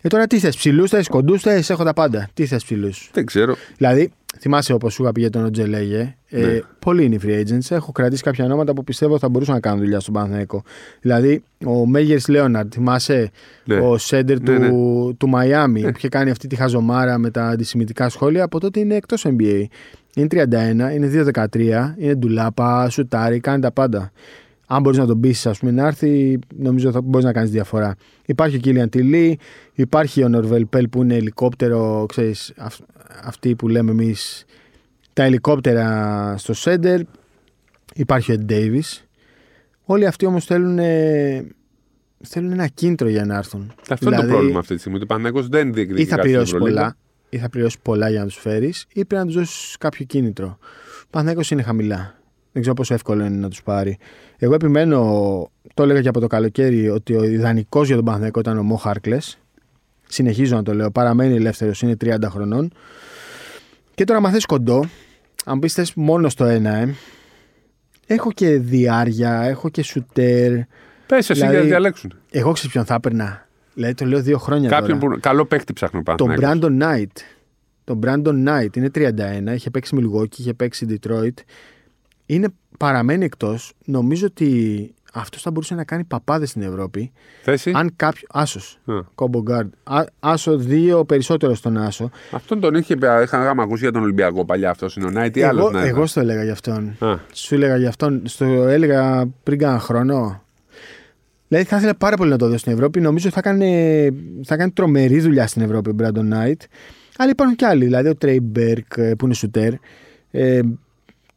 Ε, 0.00 0.08
τώρα 0.08 0.26
τι 0.26 0.38
θες, 0.38 0.56
ψηλούς 0.56 0.90
θες, 0.90 1.08
κοντούς 1.08 1.42
θες, 1.42 1.70
έχω 1.70 1.84
τα 1.84 1.92
πάντα. 1.92 2.28
Τι 2.34 2.46
θες 2.46 2.64
ψηλούς; 2.64 3.10
Δεν 3.12 3.26
ξέρω. 3.26 3.56
Δηλαδή, 3.76 4.12
θυμάσαι 4.38 4.72
όπως 4.72 4.92
σου 4.92 5.02
είχα 5.02 5.12
πει 5.12 5.20
για 5.20 5.30
τον 5.30 5.44
Οτζελέγε. 5.44 6.16
Ε, 6.28 6.46
Ναι. 6.46 6.58
Πολλοί 6.78 7.04
είναι 7.04 7.14
οι 7.14 7.20
free 7.24 7.40
agents. 7.40 7.70
Έχω 7.76 7.92
κρατήσει 7.92 8.22
κάποια 8.22 8.44
ονόματα 8.44 8.72
που 8.72 8.84
πιστεύω 8.84 9.18
θα 9.18 9.28
μπορούσαν 9.28 9.54
να 9.54 9.60
κάνουν 9.60 9.78
δουλειά 9.80 10.00
στον 10.00 10.14
Παναθηναϊκό. 10.14 10.62
Δηλαδή, 11.00 11.42
ο 11.64 11.86
Μέγερς 11.86 12.28
Λέοναρντ, 12.28 12.72
θυμάσαι 12.74 13.30
Ναι. 13.64 13.74
ο 13.74 13.98
σέντερ 13.98 14.40
Ναι, 14.40 14.68
του, 14.68 15.14
του 15.18 15.28
Μαϊάμι 15.28 15.80
που 15.82 15.92
είχε 15.96 16.08
κάνει 16.08 16.30
αυτή 16.30 16.46
τη 16.46 16.56
χαζομάρα 16.56 17.18
με 17.18 17.30
τα 17.30 17.46
αντισημιτικά 17.48 18.08
σχόλια. 18.08 18.44
Από 18.44 18.60
τότε 18.60 18.80
είναι 18.80 18.94
εκτός 18.94 19.26
NBA. 19.26 19.64
Είναι 20.14 20.26
31, 20.26 20.92
είναι 20.94 21.06
2-13, 21.06 21.94
είναι 21.98 22.14
ντουλάπα, 22.14 22.90
σουτάρει, 22.90 23.40
κάνει 23.40 23.60
τα 23.60 23.72
πάντα. 23.72 24.12
Αν 24.72 24.82
μπορείς 24.82 24.98
να 24.98 25.06
τον 25.06 25.20
πείσει, 25.20 25.48
ας 25.48 25.58
πούμε, 25.58 25.70
να 25.72 25.86
έρθει, 25.86 26.38
νομίζω 26.56 26.90
θα 26.90 27.00
μπορείς 27.00 27.24
να 27.26 27.32
κάνεις 27.32 27.50
διαφορά. 27.50 27.94
Υπάρχει 28.26 28.56
ο 28.56 28.58
Κίλιαν 28.58 28.88
Τιλί, 28.88 29.38
υπάρχει 29.74 30.22
ο 30.24 30.28
Νορβέλ 30.28 30.66
Πέλ 30.66 30.88
που 30.88 31.02
είναι 31.02 31.14
ελικόπτερο, 31.14 32.06
ξέρεις, 32.08 32.52
αυ- 32.56 32.80
αυτοί 33.24 33.54
που 33.54 33.68
λέμε 33.68 33.90
εμείς 33.90 34.44
τα 35.12 35.22
ελικόπτερα 35.22 36.34
στο 36.38 36.52
σέντερ. 36.54 37.00
Υπάρχει 37.94 38.32
ο 38.32 38.36
Ed 38.38 38.52
Davis. 38.52 39.02
Όλοι 39.84 40.06
αυτοί 40.06 40.26
όμως 40.26 40.44
θέλουν, 40.44 40.78
ε, 40.78 41.46
θέλουν 42.22 42.52
ένα 42.52 42.66
κίνητρο 42.66 43.08
για 43.08 43.24
να 43.24 43.36
έρθουν. 43.36 43.72
Αυτό 43.90 44.06
είναι 44.06 44.20
το 44.20 44.26
πρόβλημα 44.26 44.58
αυτή 44.58 44.72
τη 44.74 44.78
στιγμή. 44.80 44.96
Ότι 44.96 45.04
ο 45.04 45.08
Παναθηναϊκός 45.08 45.48
δεν 45.48 45.72
διεκδικεί 45.74 46.00
Ή 46.02 46.04
θα 46.04 46.16
κάτι 46.16 46.20
στην 46.20 46.30
πληρώσει 46.32 46.54
Ευρωλίγα. 46.54 46.80
πολλά, 46.80 46.96
ή 47.28 47.38
θα 47.38 47.48
πληρώσει 47.48 47.76
πολλά 47.82 48.10
για 48.10 48.20
να 48.20 48.26
τους 48.26 48.36
φέρεις, 48.36 48.84
ή 48.92 49.04
πρέπει 49.04 49.14
να 49.14 49.24
τους 49.24 49.34
δώσεις 49.34 49.76
κάποιο 49.78 50.04
κίνητρο. 50.04 50.58
Ο 51.02 51.06
Παναθηναϊκός 51.10 51.50
είναι 51.50 51.62
χαμηλά. 51.62 52.14
Δεν 52.52 52.62
ξέρω 52.62 52.74
πόσο 52.74 52.94
εύκολο 52.94 53.24
είναι 53.24 53.36
να 53.36 53.48
τους 53.48 53.62
πάρει. 53.62 53.98
Εγώ 54.38 54.54
επιμένω, 54.54 55.00
το 55.74 55.82
έλεγα 55.82 56.00
και 56.00 56.08
από 56.08 56.20
το 56.20 56.26
καλοκαίρι, 56.26 56.88
ότι 56.88 57.14
ο 57.14 57.24
ιδανικός 57.24 57.86
για 57.86 57.96
τον 57.96 58.04
Παναθηναϊκό 58.04 58.40
ήταν 58.40 58.58
ο 58.58 58.62
Μο 58.62 58.76
Χάρκλες. 58.76 59.38
Συνεχίζω 60.08 60.56
να 60.56 60.62
το 60.62 60.74
λέω. 60.74 60.90
Παραμένει 60.90 61.34
ελεύθερος, 61.34 61.82
είναι 61.82 61.96
30 62.04 62.16
χρονών. 62.28 62.72
Και 63.94 64.04
τώρα, 64.04 64.20
αν 64.26 64.32
θες 64.32 64.46
κοντό, 64.46 64.84
αν 65.44 65.58
πεις 65.58 65.72
θες 65.74 65.94
μόνο 65.94 66.28
στο 66.28 66.44
ένα, 66.44 66.74
ε, 66.74 66.94
έχω 68.06 68.32
και 68.32 68.58
διάρκεια, 68.58 69.42
έχω 69.42 69.68
και 69.68 69.82
σουτέρ. 69.82 70.52
Πες 71.06 71.30
εσύ 71.30 71.32
Δηλαδή, 71.32 71.52
για 71.52 71.60
να 71.62 71.66
διαλέξουν. 71.68 72.12
Εγώ 72.30 72.52
ξέρω 72.52 72.70
ποιον 72.72 72.84
θα 72.84 72.94
έπαιρνα. 72.94 73.48
Δηλαδή 73.74 73.94
το 73.94 74.04
λέω 74.04 74.20
δύο 74.22 74.38
χρόνια 74.38 74.68
Κάποιον 74.68 74.98
τώρα. 74.98 75.14
που. 75.14 75.20
Καλό 75.20 75.44
παίκτη 75.44 75.72
ψάχνει 75.72 75.98
ο 75.98 76.14
Τον 76.14 76.26
Παναθηναϊκός. 76.26 76.70
Brandon 76.70 76.82
Knight. 76.82 77.22
Τον 77.84 78.00
Brandon 78.04 78.48
Knight 78.48 78.76
είναι 78.76 78.90
31, 78.94 79.54
είχε 79.54 79.70
παίξει 79.70 79.96
Milwaukee, 80.00 80.38
είχε 80.38 80.54
παίξει 80.54 80.86
Detroit. 80.90 81.34
Είναι, 82.34 82.48
παραμένει 82.78 83.24
εκτός. 83.24 83.72
Νομίζω 83.84 84.26
ότι 84.26 84.94
αυτός 85.12 85.42
θα 85.42 85.50
μπορούσε 85.50 85.74
να 85.74 85.84
κάνει 85.84 86.04
παπάδες 86.04 86.50
στην 86.50 86.62
Ευρώπη. 86.62 87.12
Θέση; 87.42 87.72
Αν 87.74 87.92
κάποιο. 87.96 88.26
Άσος. 88.30 88.78
Α. 88.84 88.92
Κόμπο 89.14 89.42
Guard. 89.50 89.68
Α- 89.84 90.04
Άσο 90.20 90.56
δύο, 90.56 91.04
περισσότερο 91.04 91.54
στον 91.54 91.76
Άσο. 91.76 92.10
Αυτόν 92.30 92.60
τον 92.60 92.74
είχε, 92.74 92.94
είχα 93.22 93.42
γάμα 93.42 93.62
ακούσει 93.62 93.82
για 93.82 93.92
τον 93.92 94.02
Ολυμπιακό 94.02 94.44
παλιά. 94.44 94.70
Αυτός 94.70 94.96
είναι 94.96 95.06
ο 95.06 95.10
Νάιτ 95.10 95.36
ή 95.36 95.42
άλλος. 95.42 95.70
εγώ, 95.74 95.78
εγώ 95.78 96.06
στο 96.06 96.20
έλεγα 96.20 96.42
για 96.42 96.52
αυτόν. 96.52 96.96
Α, 96.98 97.14
Σου 97.32 97.54
έλεγα 97.54 97.76
για 97.76 97.88
αυτόν. 97.88 98.22
Στο 98.24 98.44
έλεγα 98.44 99.26
πριν 99.42 99.58
κάνα 99.58 99.78
χρόνο. 99.78 100.42
Δηλαδή 101.48 101.66
θα 101.66 101.76
ήθελα 101.76 101.94
πάρα 101.94 102.16
πολύ 102.16 102.30
να 102.30 102.36
το 102.36 102.48
δω 102.48 102.56
στην 102.58 102.72
Ευρώπη. 102.72 103.00
Νομίζω 103.00 103.30
θα 103.30 103.40
κάνει, 103.40 104.08
θα 104.44 104.56
κάνει 104.56 104.70
τρομερή 104.70 105.20
δουλειά 105.20 105.46
στην 105.46 105.62
Ευρώπη 105.62 105.90
ο 105.90 105.94
Brandon 105.98 106.32
Knight. 106.32 106.60
Αλλά 107.16 107.30
υπάρχουν 107.30 107.56
και 107.56 107.66
άλλοι. 107.66 107.84
Δηλαδή 107.84 108.08
ο 108.08 108.16
Τρέι 108.16 108.40
Μπέρκ 108.42 108.86
ε, 108.96 109.14
που 109.14 109.24
είναι 109.24 109.34
σουτέρ. 109.34 109.72
Ε, 110.30 110.60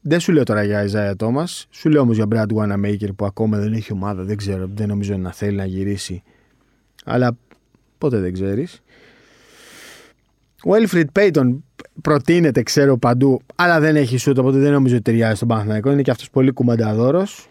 δεν 0.06 0.20
σου 0.20 0.32
λέω 0.32 0.44
τώρα 0.44 0.64
για 0.64 0.84
Ιζάια 0.84 1.16
Τόμα. 1.16 1.48
Σου 1.70 1.90
λέω 1.90 2.02
όμως 2.02 2.16
για 2.16 2.26
Brad 2.30 2.48
Wanamaker 2.56 3.10
που 3.16 3.26
ακόμα 3.26 3.58
δεν 3.58 3.74
έχει 3.74 3.94
ομάδα. 3.94 4.24
Δεν 4.24 4.38
ξέρω. 4.38 4.70
Δεν 4.74 4.88
νομίζω 4.88 5.18
να 5.18 5.32
θέλει 5.32 5.56
να 5.56 5.66
γυρίσει. 5.66 6.24
Αλλά 7.06 7.38
ποτέ 7.98 8.20
δεν 8.20 8.34
ξέρεις. 8.34 8.82
Ο 10.66 10.76
Έλφριντ 10.76 11.10
Πέιτον 11.12 11.64
προτείνεται, 12.02 12.64
ξέρω 12.64 12.98
παντού, 12.98 13.42
αλλά 13.56 13.80
δεν 13.80 13.96
έχει 13.96 14.18
σούτ, 14.18 14.38
οπότε 14.38 14.58
δεν 14.58 14.72
νομίζω 14.72 14.96
ότι 14.96 15.04
ταιριάζει 15.04 15.36
στον 15.36 15.48
Παναθηναϊκό. 15.48 15.92
Είναι 15.92 16.02
και 16.02 16.12
αυτός 16.12 16.30
πολύ 16.30 16.52
κουμανταδόρος. 16.52 17.50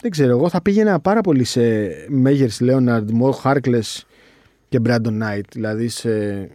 Δεν 0.00 0.10
ξέρω, 0.10 0.30
εγώ 0.30 0.48
θα 0.48 0.62
πήγαινα 0.62 1.00
πάρα 1.00 1.20
πολύ 1.20 1.44
σε 1.44 1.60
Μέγερς 2.08 2.60
Λέοναρντ, 2.60 3.10
Μο 3.10 3.30
Χάρκλες 3.30 4.06
και 4.68 4.78
Μπράντον 4.78 5.16
Νάιτ. 5.16 5.46
Δηλαδή 5.52 5.88
σε, 5.88 6.48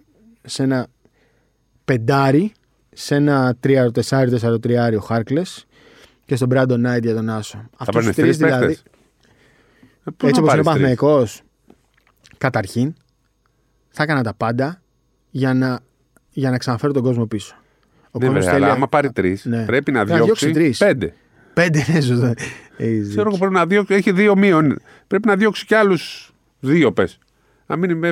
σε 0.44 0.64
ένα 0.64 0.88
πεντάρι, 1.86 2.52
σε 2.94 3.16
ένα 3.16 3.56
τριάρο, 3.60 3.92
τεσσάρι, 3.92 4.30
τεσσάρο 4.30 4.60
τριάρι 4.60 4.96
ο 4.96 5.00
Χάρκλε 5.00 5.42
και 6.26 6.36
στον 6.36 6.48
Μπράντον 6.48 6.82
Νάιτ 6.82 7.04
για 7.04 7.16
τον 7.16 7.30
Άσο. 7.30 7.58
θα 7.58 7.68
Αυτούς 7.78 7.96
παίρνει 7.96 8.08
τους 8.08 8.16
τρεις 8.16 8.38
τρεις 8.38 8.52
παίκτες. 8.52 8.84
έτσι 10.24 10.40
όπως 10.40 10.52
είναι 10.52 10.60
ο 10.62 10.64
Παναθηναϊκός, 10.64 11.42
καταρχήν 12.38 12.94
θα 13.90 14.04
έκανα 14.04 14.24
τα 14.24 14.34
πάντα 14.34 14.82
για 15.30 15.54
να, 15.54 15.80
για 16.32 16.50
να 16.50 16.58
ξαναφέρω 16.58 16.94
τον 16.94 17.04
κόσμο 17.04 17.26
πίσω. 17.26 17.56
Ο 18.12 18.20
Ναι, 18.20 18.26
κόσμος 18.26 18.34
βέβαια, 18.34 18.52
θέλει- 18.52 18.64
αλλά 18.64 18.74
άμα 18.74 18.88
πάρει 18.88 19.12
τρεις, 19.12 19.46
Ναι. 19.46 19.66
πρέπει 19.66 19.92
να 19.92 20.00
Να 20.00 20.06
διώξει 20.06 20.24
διώξει 20.26 20.52
τρεις. 20.52 20.78
πέντε. 20.78 21.14
Πέντε 21.54 21.86
είναι 21.90 22.02
σωστά. 22.02 22.34
Έχεις 22.78 23.08
Ξέρω 23.08 23.22
εγώ 23.22 23.30
δίκιο. 23.30 23.38
πρέπει 23.38 23.54
να 23.54 23.66
διώξει. 23.66 23.94
Έχει 23.94 24.12
δύο 24.12 24.36
μείον. 24.38 24.80
Πρέπει 25.08 25.28
να 25.28 25.36
διώξει 25.36 25.66
κι 25.66 25.76
άλλους 25.76 26.34
δύο, 26.60 26.92
πες. 26.92 27.18
Να 27.66 27.76
μην 27.76 27.90
είμαι. 27.90 28.12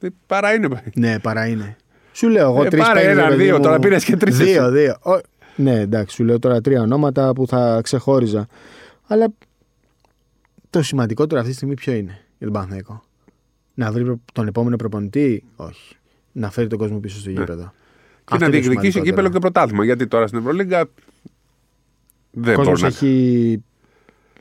ε, 0.00 0.08
Παρά 0.26 0.54
είναι. 0.54 0.82
Ναι, 0.94 1.18
παρά 1.18 1.46
είναι. 1.46 1.76
Σου 2.18 2.28
λέω 2.28 2.50
εγώ 2.50 2.64
Ε, 2.64 2.68
τρεις 2.68 2.82
πάρε 2.82 3.10
ένα, 3.10 3.30
δύο, 3.30 3.60
τώρα 3.60 3.78
πήρες 3.78 4.04
και 4.04 4.16
τρεις 4.16 4.36
Δύο, 4.36 4.64
εσύ. 4.64 4.72
δύο. 4.72 4.96
Ο- 5.02 5.20
Ναι, 5.56 5.80
εντάξει, 5.80 6.16
σου 6.16 6.24
λέω 6.24 6.38
τώρα 6.38 6.60
τρία 6.60 6.80
ονόματα 6.82 7.32
που 7.32 7.46
θα 7.46 7.80
ξεχώριζα. 7.82 8.46
Αλλά 9.06 9.28
το 10.70 10.82
σημαντικότερο 10.82 11.38
αυτή 11.40 11.50
τη 11.50 11.56
στιγμή 11.56 11.74
ποιο 11.74 11.92
είναι 11.92 12.18
για 12.38 12.46
τον 12.46 12.52
Παναθηναϊκό; 12.52 13.02
Να 13.74 13.92
βρει 13.92 14.04
προ- 14.04 14.18
τον 14.32 14.46
επόμενο 14.46 14.76
προπονητή, 14.76 15.44
όχι. 15.56 15.96
Να 16.32 16.50
φέρει 16.50 16.66
τον 16.66 16.78
κόσμο 16.78 16.98
πίσω 16.98 17.18
στο 17.18 17.30
γήπεδο. 17.30 17.62
Και 17.64 18.34
Αυτό 18.34 18.36
να 18.36 18.36
είναι 18.36 18.44
το 18.44 18.50
διεκδικήσει 18.50 18.90
σημαντικότερο. 18.92 19.04
κύπελο 19.04 19.28
και 19.28 19.38
πρωτάθλημα. 19.38 19.84
Γιατί 19.84 20.06
τώρα 20.06 20.26
στην 20.26 20.38
Ευρωλίγκα. 20.38 20.88
Δεν 22.30 22.52
Ο 22.52 22.56
μπορεί 22.56 22.56
κόσμος 22.56 22.80
να. 22.80 22.86
έχει 22.86 23.62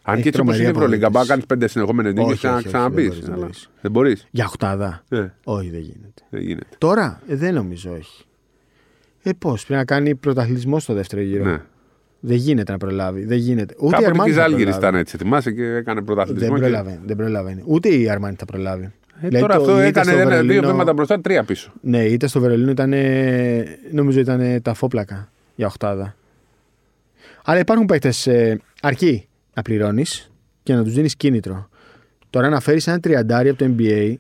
Αν 0.10 0.14
έχει 0.14 0.22
και 0.24 0.28
έτσι 0.30 0.42
όπως 0.42 0.56
τρομερή 0.56 0.58
είναι 0.60 0.68
η 0.68 0.72
Ευρωλίγκα, 0.72 1.10
μπορεί 1.10 1.14
να 1.14 1.22
αποδότηση. 1.22 1.30
κάνεις 1.30 1.46
πέντε 1.46 1.68
συνεχόμενες 1.68 2.14
νίκε 2.14 2.32
Όχι, 2.32 2.40
και 2.40 2.48
να 2.48 2.54
όχι, 2.54 2.60
όχι, 2.62 2.68
ξαναμπείς. 2.74 3.06
δεν 3.08 3.14
μπορείς, 3.20 3.30
δεν 3.30 3.38
μπορείς. 3.40 3.70
Δεν 3.82 3.92
μπορείς. 3.92 4.28
για 4.32 4.46
οχτάδα. 4.46 5.04
Ναι, 5.10 5.32
Όχι, 5.44 5.70
δεν 5.70 5.80
γίνεται. 5.80 6.22
δεν 6.30 6.42
γίνεται. 6.42 6.76
Τώρα 6.78 7.22
ε, 7.28 7.36
δεν 7.36 7.54
νομίζω, 7.54 7.92
όχι. 7.92 8.24
Ε, 9.24 9.30
πώς, 9.40 9.66
πρέπει 9.66 9.80
να 9.80 9.86
κάνει 9.86 10.16
πρωταθλητισμό 10.16 10.80
στο 10.80 10.94
δεύτερο 10.94 11.22
γύρο. 11.22 11.44
Ναι. 11.44 11.62
Δεν 12.20 12.38
γίνεται 12.38 12.72
να 12.72 12.78
προλάβει. 12.78 13.26
Δεν 13.26 13.38
γίνεται. 13.38 13.74
Ούτε 13.78 13.86
η 13.86 13.90
Κάποτε 13.90 14.02
και 14.04 14.10
Αρμάνι 14.10 14.30
η 14.30 14.34
θα 14.34 14.40
Ζάλγκη 14.42 14.56
προλάβει. 14.62 14.78
ήταν 14.80 14.96
έτσι. 14.96 15.18
Θυμάσαι 15.18 15.52
και 15.52 15.64
έκανε 15.64 15.96
Δεν 16.00 16.04
πρωταθλητισμό. 16.04 16.54
και- 16.56 16.62
προλαβαίνει, 16.62 17.00
δεν 17.06 17.16
προλαβαίνει. 17.16 17.64
Ούτε 17.66 17.90
η 17.90 18.10
Αρμάνι 18.10 18.36
θα 18.40 18.46
προλάβει. 18.46 18.84
Ε, 18.84 19.28
Δηλαδή, 19.28 19.40
τώρα 19.40 19.56
το- 19.56 19.62
αυτό 19.62 19.78
είτε 19.78 19.88
έκανε 19.88 20.06
στο 20.12 20.16
ένα, 20.20 20.30
δύο 20.30 20.38
Βερολίνο- 20.40 20.68
βήματα 20.72 20.94
μπροστά, 20.94 21.22
τρία 21.22 21.44
πίσω. 21.44 21.72
Ναι, 21.82 22.04
είτε 22.04 22.28
στο 22.28 22.40
Βερολίνο 22.40 22.72
ήταν. 22.72 22.94
Νομίζω 23.92 24.20
ήταν 24.20 24.62
τα 24.62 24.74
φόπλακα 24.74 25.32
για 25.56 25.68
οχτάδα. 25.68 26.16
Αλλά 27.44 27.60
υπάρχουν 27.60 27.86
παίκτες 27.86 28.28
αρκεί 28.82 29.27
να 29.58 29.64
πληρώνεις 29.64 30.32
και 30.64 30.74
να 30.74 30.84
τους 30.84 30.94
δίνεις 30.94 31.16
κίνητρο. 31.16 31.70
Τώρα 32.30 32.50
να 32.50 32.60
φέρεις 32.60 32.88
ένα 32.88 33.00
τριαντάρι 33.00 33.50
από 33.50 33.58
το 33.58 33.76
NBA, 33.78 34.14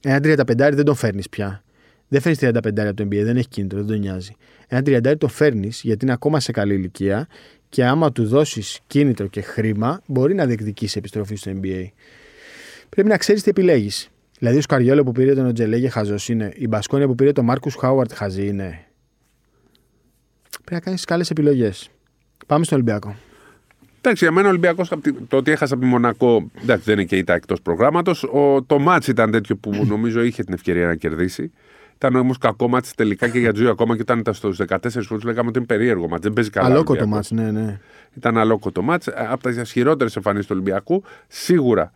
ένα 0.00 0.18
35 0.18 0.56
δεν 0.56 0.84
τον 0.84 0.94
φέρνεις 0.94 1.28
πια. 1.28 1.62
Δεν 2.08 2.20
φέρνεις 2.20 2.40
35 2.40 2.86
από 2.88 2.94
το 2.94 3.04
NBA, 3.04 3.22
δεν 3.22 3.36
έχει 3.36 3.48
κίνητρο, 3.48 3.78
δεν 3.78 3.86
τον 3.86 3.98
νοιάζει. 3.98 4.36
Ένα 4.68 4.82
τριαντάρι 4.82 5.16
το 5.16 5.28
φέρνεις 5.28 5.80
γιατί 5.82 6.04
είναι 6.04 6.14
ακόμα 6.14 6.40
σε 6.40 6.52
καλή 6.52 6.74
ηλικία 6.74 7.28
και 7.68 7.84
άμα 7.84 8.12
του 8.12 8.26
δώσεις 8.26 8.80
κίνητρο 8.86 9.26
και 9.26 9.40
χρήμα, 9.40 10.02
μπορεί 10.06 10.34
να 10.34 10.46
διεκδικήσει 10.46 10.98
επιστροφή 10.98 11.34
στο 11.34 11.52
NBA. 11.54 11.86
Πρέπει 12.88 13.08
να 13.08 13.16
ξέρεις 13.16 13.42
τι 13.42 13.50
επιλέγεις. 13.50 14.08
Δηλαδή 14.38 14.58
ο 14.58 14.60
Σκαριόλο 14.60 15.02
που 15.02 15.12
πήρε 15.12 15.34
τον 15.34 15.46
Οτζελέγε 15.46 15.88
χαζό 15.88 16.16
είναι. 16.28 16.52
Η 16.56 16.66
Μπασκόνια 16.66 17.06
που 17.06 17.14
πήρε 17.14 17.32
τον 17.32 17.44
Μάρκους 17.44 17.74
Χάουαρτ 17.74 18.12
χαζή 18.12 18.46
είναι. 18.46 18.86
Πρέπει 20.50 20.74
να 20.74 20.80
κάνεις 20.80 21.04
καλές 21.04 21.30
επιλογές. 21.30 21.90
Πάμε 22.46 22.64
στον 22.64 22.78
Ολυμπιακό. 22.78 23.16
Εντάξει, 24.06 24.24
για 24.24 24.34
μένα 24.34 24.46
ο 24.46 24.50
Ολυμπιακός 24.50 24.88
το 25.28 25.36
ότι 25.36 25.50
έχασε 25.50 25.74
από 25.74 25.82
τη 25.82 25.88
Μονακό 25.88 26.50
εντάξει, 26.62 26.84
δεν 26.84 26.94
είναι 26.94 27.04
και 27.04 27.16
ήττα 27.16 27.34
εκτός 27.34 27.60
προγράμματος. 27.62 28.26
Το 28.66 28.78
μάτς 28.78 29.08
ήταν 29.08 29.30
τέτοιο 29.30 29.56
που 29.56 29.84
νομίζω 29.86 30.22
είχε 30.22 30.42
την 30.42 30.54
ευκαιρία 30.54 30.86
να 30.86 30.94
κερδίσει. 30.94 31.52
Ήταν 31.96 32.16
όμως 32.16 32.38
κακό 32.38 32.68
μάτς 32.68 32.94
τελικά 32.94 33.28
και 33.28 33.38
για 33.38 33.52
Τζούι 33.52 33.68
ακόμα 33.68 33.94
και 33.94 34.00
όταν 34.00 34.18
ήταν 34.18 34.34
στους 34.34 34.60
14 34.68 34.76
φωτού 34.90 35.26
λέγαμε 35.26 35.48
ότι 35.48 35.58
είναι 35.58 35.66
περίεργο 35.66 36.08
μάτς. 36.08 36.22
Δεν 36.22 36.32
παίζει 36.32 36.50
καλά. 36.50 36.66
Αλόκοτο 36.66 37.06
μάτς, 37.06 37.30
ναι, 37.30 37.50
ναι. 37.50 37.80
Ήταν 38.16 38.38
αλόκοτο 38.38 38.82
μάτς. 38.82 39.08
Από 39.08 39.42
τα 39.42 39.50
ισχυρότερε 39.50 40.10
εμφανίσεις 40.16 40.46
του 40.46 40.52
Ολυμπιακού. 40.56 41.04
Σίγουρα 41.28 41.92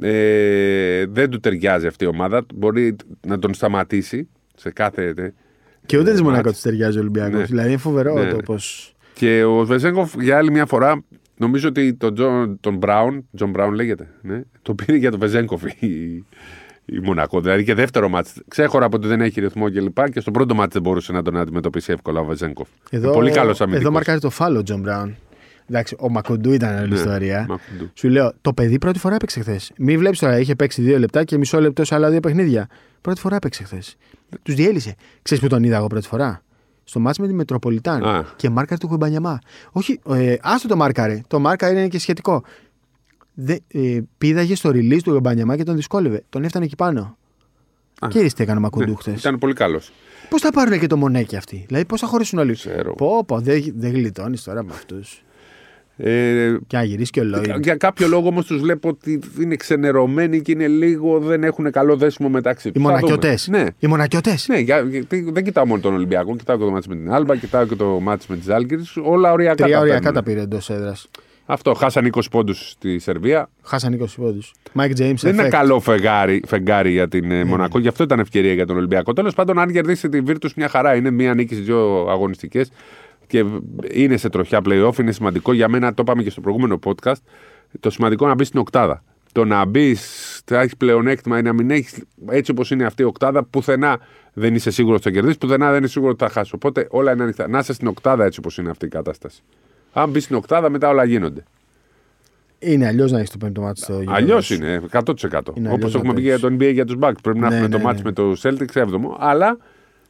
ε, 0.00 1.06
δεν 1.06 1.30
του 1.30 1.40
ταιριάζει 1.40 1.86
αυτή 1.86 2.04
η 2.04 2.06
ομάδα. 2.06 2.46
Μπορεί 2.54 2.96
να 3.26 3.38
τον 3.38 3.54
σταματήσει 3.54 4.28
σε 4.54 4.70
κάθε. 4.70 5.32
Και 5.86 5.98
ούτε 5.98 6.10
η 6.10 6.22
Μονακό 6.22 6.50
τους 6.50 6.60
ταιριάζει 6.60 6.98
ο 6.98 7.00
Ολυμπιακός. 7.00 7.38
Ναι. 7.38 7.44
Δηλαδή 7.44 7.68
είναι 7.68 7.78
φοβερό 7.78 8.14
ναι. 8.14 8.30
το 8.30 8.36
πώς. 8.36 8.56
Και 9.14 9.44
ο 9.44 9.64
Βεζένκοφ 9.64 10.14
για 10.20 10.36
άλλη 10.36 10.50
μια 10.50 10.66
φορά 10.66 11.04
Νομίζω 11.36 11.68
ότι 11.68 11.94
τον, 11.94 12.14
Τζον, 12.14 12.58
τον 12.60 12.76
Μπράουν, 12.76 13.28
Τζον 13.36 13.50
Μπράουν 13.50 13.74
λέγεται, 13.74 14.08
ναι, 14.22 14.42
το 14.62 14.74
πήρε 14.74 14.96
για 14.96 15.10
τον 15.10 15.20
Βεζένκοφ 15.20 15.62
η, 15.78 16.24
η 16.84 16.98
Μονακό. 17.02 17.40
Δηλαδή 17.40 17.64
και 17.64 17.74
δεύτερο 17.74 18.08
ματς. 18.08 18.32
Ξέχωρα 18.48 18.84
από 18.86 18.96
ότι 18.96 19.06
δεν 19.06 19.20
έχει 19.20 19.40
ρυθμό 19.40 19.70
κλπ. 19.70 20.02
Και, 20.04 20.10
και 20.12 20.20
στο 20.20 20.30
πρώτο 20.30 20.54
ματς 20.54 20.72
δεν 20.72 20.82
μπορούσε 20.82 21.12
να 21.12 21.22
τον 21.22 21.36
αντιμετωπίσει 21.36 21.92
εύκολα 21.92 22.20
ο 22.20 22.24
Βεζένκοφ. 22.24 22.68
Εδώ, 22.90 23.12
πολύ 23.12 23.30
καλός 23.30 23.60
αμυντικός. 23.60 23.84
Εδώ 23.84 23.92
μαρκάρει 23.92 24.20
το 24.20 24.30
Φολ 24.30 24.52
ο 24.52 24.58
ο 24.58 24.62
Τζον 24.62 24.80
Μπράουν. 24.80 25.16
Εντάξει, 25.68 25.96
ο 25.98 26.10
Μακουντού 26.10 26.52
ήταν 26.52 26.76
άλλη 26.76 26.88
ναι, 26.88 26.94
ιστορία. 26.94 27.46
Μακουντού. 27.48 27.90
Σου 27.94 28.08
λέω, 28.08 28.32
το 28.40 28.52
παιδί 28.52 28.78
πρώτη 28.78 28.98
φορά 28.98 29.14
έπαιξε 29.14 29.40
χθες. 29.40 29.72
Μην 29.76 29.98
βλέπεις 29.98 30.18
τώρα, 30.18 30.38
είχε 30.38 30.54
παίξει 30.54 30.82
δύο 30.82 30.98
λεπτά 30.98 31.24
και 31.24 31.38
μισό 31.38 31.60
λεπτό 31.60 31.84
σε 31.84 31.94
άλλα 31.94 32.10
δύο 32.10 32.20
παιχνίδια. 32.20 32.68
Πρώτη 33.00 33.20
φορά 33.20 33.36
έπαιξε 33.36 33.64
χθες. 33.64 33.96
Τους 34.42 34.54
διέλυσε. 34.54 34.94
Ξέρεις 35.22 35.42
που 35.42 35.48
τον 35.48 35.62
είδα 35.62 35.76
εγώ 35.76 35.86
πρώτη 35.86 36.06
φορά; 36.06 36.42
Στο 36.84 37.00
μάτς 37.00 37.18
με 37.18 37.26
τη 37.26 37.32
Μετροπολιτάν 37.32 38.04
Α. 38.04 38.24
και 38.36 38.50
μάρκαρε 38.50 38.80
του 38.80 38.88
Χουμπανιαμά. 38.88 39.38
Όχι, 39.72 40.00
ε, 40.08 40.36
άστο 40.42 40.68
το 40.68 40.76
μάρκαρε. 40.76 41.20
Το 41.26 41.40
μάρκαρε 41.40 41.78
είναι 41.78 41.88
και 41.88 41.98
σχετικό. 41.98 42.42
Δε, 43.34 43.56
ε, 43.68 44.00
πήδαγε 44.18 44.54
στο 44.54 44.70
release 44.70 45.00
του 45.02 45.12
Χουμπανιαμά 45.12 45.56
και 45.56 45.62
τον 45.64 45.76
δυσκόλευε. 45.76 46.24
Τον 46.28 46.44
έφτανε 46.44 46.64
εκεί 46.64 46.76
πάνω. 46.76 47.16
Α. 47.98 48.08
Και 48.08 48.18
τι 48.18 48.42
έκανε 48.42 48.58
ο 48.58 48.60
Μακουντού 48.60 48.96
ναι, 49.04 49.12
Ήταν 49.12 49.38
πολύ 49.38 49.52
καλός. 49.52 49.92
Πώς 50.28 50.40
θα 50.40 50.50
πάρουν 50.50 50.78
και 50.78 50.86
το 50.86 50.96
μονέκι 50.96 51.36
αυτοί, 51.36 51.64
Δηλαδή 51.66 51.84
πώς 51.84 52.00
θα 52.00 52.06
χωρίσουν 52.06 52.38
όλοι; 52.38 52.56
Πω, 52.96 53.24
πω, 53.24 53.40
δεν 53.40 53.72
δε 53.76 53.88
γλιτώνεις 53.88 54.42
τώρα 54.42 54.64
με 54.64 54.72
αυτούς. 54.72 55.22
Ε, 55.96 56.56
και 56.66 56.76
να 56.76 56.82
γυρίσει 56.82 57.10
και 57.10 57.20
ο 57.20 57.24
λόγο. 57.24 57.42
Για 57.62 57.76
κάποιο 57.76 58.08
λόγο 58.08 58.28
όμως 58.28 58.46
τους 58.46 58.60
βλέπω 58.60 58.88
ότι 58.88 59.20
είναι 59.40 59.56
ξενερωμένοι 59.56 60.40
και 60.40 60.52
είναι 60.52 60.68
λίγο, 60.68 61.18
δεν 61.18 61.44
έχουν 61.44 61.70
καλό 61.70 61.96
δέσιμο 61.96 62.28
μεταξύ 62.28 62.72
τους. 62.72 62.82
Οι 62.82 62.84
μονακιωτέ. 62.84 63.38
Ναι. 63.46 63.64
Οι 63.78 63.86
μονακιωτέ. 63.86 64.36
Ναι, 64.46 64.58
για, 64.58 64.84
δεν 65.08 65.44
κοιτάω 65.44 65.66
μόνο 65.66 65.80
τον 65.80 65.94
Ολυμπιακό, 65.94 66.36
κοιτάω 66.36 66.56
και 66.56 66.64
το 66.64 66.70
μάτι 66.70 66.88
με 66.88 66.94
την 66.94 67.12
Άλμπα, 67.12 67.36
κοιτάω 67.36 67.66
και 67.66 67.74
το 67.74 68.00
μάτι 68.00 68.26
με 68.28 68.36
τη 68.36 68.52
Άλγκη. 68.52 68.76
Όλα 69.04 69.32
οριακά. 69.32 69.64
Τρία 69.64 69.80
οριακά 69.80 70.12
τα 70.12 70.22
πήρε 70.22 70.40
εντός 70.40 70.70
έδρας. 70.70 71.08
Αυτό, 71.46 71.74
χάσαν 71.74 72.10
20 72.14 72.20
πόντους 72.30 72.70
στη 72.70 72.98
Σερβία. 72.98 73.48
Χάσαν 73.62 73.98
20 74.00 74.04
πόντους. 74.16 74.52
Mike 74.78 75.00
James. 75.00 75.14
Δεν 75.16 75.32
είναι 75.32 75.48
καλό 75.48 75.80
φεγγάρι, 75.80 76.42
φεγγάρι 76.46 76.90
για 76.90 77.08
την 77.08 77.30
mm. 77.30 77.44
Μονακό, 77.44 77.78
γι' 77.78 77.88
αυτό 77.88 78.02
ήταν 78.02 78.18
ευκαιρία 78.18 78.52
για 78.52 78.66
τον 78.66 78.76
Ολυμπιακό. 78.76 79.12
Τέλος 79.12 79.34
πάντων, 79.34 79.58
αν 79.58 79.72
κερδίσει 79.72 80.08
τη 80.08 80.20
Βίρτους, 80.20 80.54
μια 80.54 80.68
χαρά. 80.68 80.94
Είναι 80.94 81.10
μία 81.10 81.34
νίκη 81.34 81.54
στις 81.54 81.66
δύο 81.66 82.06
αγωνιστικές 82.10 82.70
και 83.26 83.44
είναι 83.90 84.16
σε 84.16 84.28
τροχιά 84.28 84.60
playoff. 84.64 84.98
Είναι 84.98 85.12
σημαντικό 85.12 85.52
για 85.52 85.68
μένα, 85.68 85.94
το 85.94 86.02
είπαμε 86.06 86.22
και 86.22 86.30
στο 86.30 86.40
προηγούμενο 86.40 86.78
podcast, 86.84 87.20
το 87.80 87.90
σημαντικό 87.90 88.26
να 88.26 88.34
μπεις 88.34 88.46
στην 88.46 88.60
οκτάδα. 88.60 89.02
Το 89.32 89.44
να 89.44 89.64
μπεις, 89.64 90.42
θα 90.44 90.60
έχεις 90.60 90.76
πλεονέκτημα 90.76 91.38
ή 91.38 91.42
να 91.42 91.52
μην 91.52 91.70
έχεις 91.70 92.02
έτσι 92.28 92.50
όπως 92.50 92.70
είναι 92.70 92.84
αυτή 92.84 93.02
η 93.02 93.04
οκτάδα, 93.04 93.44
πουθενά 93.44 93.98
δεν 94.32 94.54
είσαι 94.54 94.70
σίγουρος 94.70 94.96
ότι 94.96 95.08
θα 95.08 95.14
κερδίσεις, 95.14 95.38
πουθενά 95.38 95.70
δεν 95.70 95.82
είσαι 95.82 95.92
σίγουρος 95.92 96.14
ότι 96.14 96.24
θα 96.24 96.30
χάσεις. 96.30 96.52
Οπότε 96.52 96.86
όλα 96.90 97.12
είναι 97.12 97.22
ανοιχτά. 97.22 97.48
Να 97.48 97.58
είσαι 97.58 97.72
στην 97.72 97.86
οκτάδα 97.86 98.24
έτσι 98.24 98.38
όπως 98.38 98.58
είναι 98.58 98.70
αυτή 98.70 98.86
η 98.86 98.88
κατάσταση. 98.88 99.42
Αν 99.92 100.10
μπεις 100.10 100.24
στην 100.24 100.36
οκτάδα, 100.36 100.70
μετά 100.70 100.88
όλα 100.88 101.04
γίνονται. 101.04 101.44
Είναι 102.58 102.86
αλλιώς 102.86 103.12
να 103.12 103.18
έχεις 103.18 103.30
το 103.30 103.38
πέμπτο 103.38 103.60
μάτι 103.60 103.80
στο 103.80 104.02
Αλλιώς 104.06 104.50
είναι, 104.50 104.82
100%. 104.90 105.40
Όπως 105.70 105.94
έχουμε 105.94 106.14
πει 106.14 106.20
για 106.20 106.38
το 106.38 106.46
NBA 106.46 106.72
για 106.72 106.84
τους 106.84 106.96
Bucks. 107.00 107.14
Πρέπει 107.22 107.38
να 107.38 107.48
ναι, 107.48 107.54
έχουμε 107.54 107.68
ναι, 107.68 107.72
το 107.72 107.78
ναι. 107.78 107.84
μάτι 107.84 108.02
με 108.04 108.12
το 108.12 108.34
Celtics 108.42 108.72
7ο. 108.72 109.16
Αλλά 109.18 109.58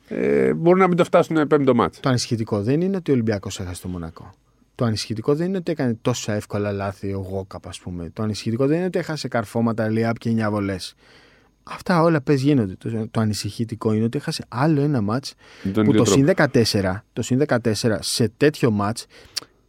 ε, 0.08 0.54
μπορεί 0.54 0.80
να 0.80 0.88
μην 0.88 0.96
το 0.96 1.04
φτάσουν 1.04 1.46
πέμπτο 1.46 1.74
μάτς. 1.74 2.00
Το 2.00 2.08
ανησυχητικό 2.08 2.62
δεν 2.62 2.80
είναι 2.80 2.96
ότι 2.96 3.10
ο 3.10 3.14
Ολυμπιακός 3.14 3.60
έχασε 3.60 3.82
το 3.82 3.88
Μονακό. 3.88 4.30
Το 4.74 4.84
ανησυχητικό 4.84 5.34
δεν 5.34 5.48
είναι 5.48 5.56
ότι 5.56 5.70
έκανε 5.70 5.98
τόσα 6.02 6.32
εύκολα 6.32 6.72
λάθη 6.72 7.12
ο 7.12 7.18
Γόκαπ, 7.18 7.68
ας 7.68 7.78
πούμε. 7.78 8.10
Το 8.12 8.22
ανησυχητικό 8.22 8.66
δεν 8.66 8.76
είναι 8.76 8.86
ότι 8.86 8.98
έχασε 8.98 9.28
καρφώματα, 9.28 9.88
λιάπ 9.88 10.18
και 10.18 10.30
9 10.30 10.50
βολές. 10.50 10.94
Αυτά 11.62 12.02
όλα 12.02 12.20
πες 12.20 12.42
γίνονται. 12.42 12.74
Το, 12.78 13.08
το 13.10 13.20
ανησυχητικό 13.20 13.92
είναι 13.92 14.04
ότι 14.04 14.18
έχασε 14.18 14.44
άλλο 14.48 14.80
ένα 14.80 15.00
μάτς 15.00 15.34
που 15.72 15.92
το 15.92 16.04
συν, 16.04 16.30
14, 16.36 17.00
το 17.12 17.22
συν 17.22 17.42
14 17.46 17.72
σε 18.00 18.28
τέτοιο 18.36 18.70
μάτς 18.70 19.06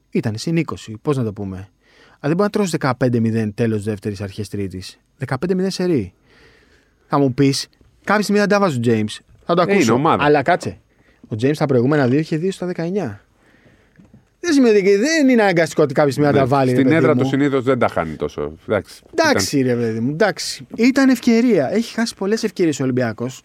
ήταν 0.10 0.38
συν 0.38 0.64
20. 0.66 0.94
Πώς 1.02 1.18
να 1.18 1.24
το 1.24 1.34
πούμε. 1.34 1.58
Αν 2.20 2.32
δεν 2.32 2.38
μπορεί 2.38 2.42
να 2.42 2.50
τρώσει 2.50 2.78
15-0 2.80 3.50
τέλος 3.54 3.84
δεύτερης 3.84 4.22
αρχές 4.22 4.50
τρίτης. 4.50 5.00
15-0 5.28 5.66
σε 5.68 5.84
ρί. 5.84 6.14
Θα 7.08 7.20
μου 7.20 7.34
πεις, 7.34 7.68
κάποια 8.04 8.22
στιγμή 8.22 8.40
δεν 8.40 8.50
τα 8.50 8.60
βάζει 8.60 8.78
ο 8.78 8.82
James. 8.84 9.18
Θα 9.46 9.54
το 9.54 9.62
ε, 9.68 9.72
ακούσω. 9.72 9.96
Είναι 9.96 10.16
Αλλά 10.20 10.42
κάτσε. 10.42 10.78
Ο 11.28 11.36
Τζέιμς 11.36 11.58
τα 11.58 11.66
προηγούμενα 11.66 12.08
δύο 12.08 12.20
είχε 12.20 12.38
δύο 12.38 12.52
στα 12.52 12.72
19. 12.76 12.82
Δεν 14.40 14.54
σημαίνει 14.54 14.78
ότι 14.78 14.96
δεν 14.96 15.30
είναι 15.30 15.42
αναγκαστικό 15.42 15.84
ότι 15.84 15.94
κάποια 15.94 16.12
στιγμή 16.12 16.30
να 16.30 16.36
τα 16.36 16.42
ναι, 16.42 16.48
βάλει. 16.48 16.70
Στην 16.70 16.92
έδρα 16.92 17.16
του 17.16 17.26
συνήθως 17.26 17.64
δεν 17.64 17.80
τα 17.80 17.88
χάνει 17.88 18.16
τόσο. 18.16 18.54
Εντάξει, 18.68 19.02
εντάξει 19.12 19.60
ήταν... 19.60 19.76
ρε 19.76 19.82
παιδί 19.82 20.00
μου. 20.00 20.12
Εντάξει. 20.12 20.68
Ήταν 20.76 21.10
ευκαιρία. 21.10 21.74
Έχει 21.74 21.94
χάσει 21.94 22.16
πολλές 22.16 22.44
ευκαιρίες 22.44 22.80
ο 22.80 22.84
Ολυμπιακός. 22.84 23.42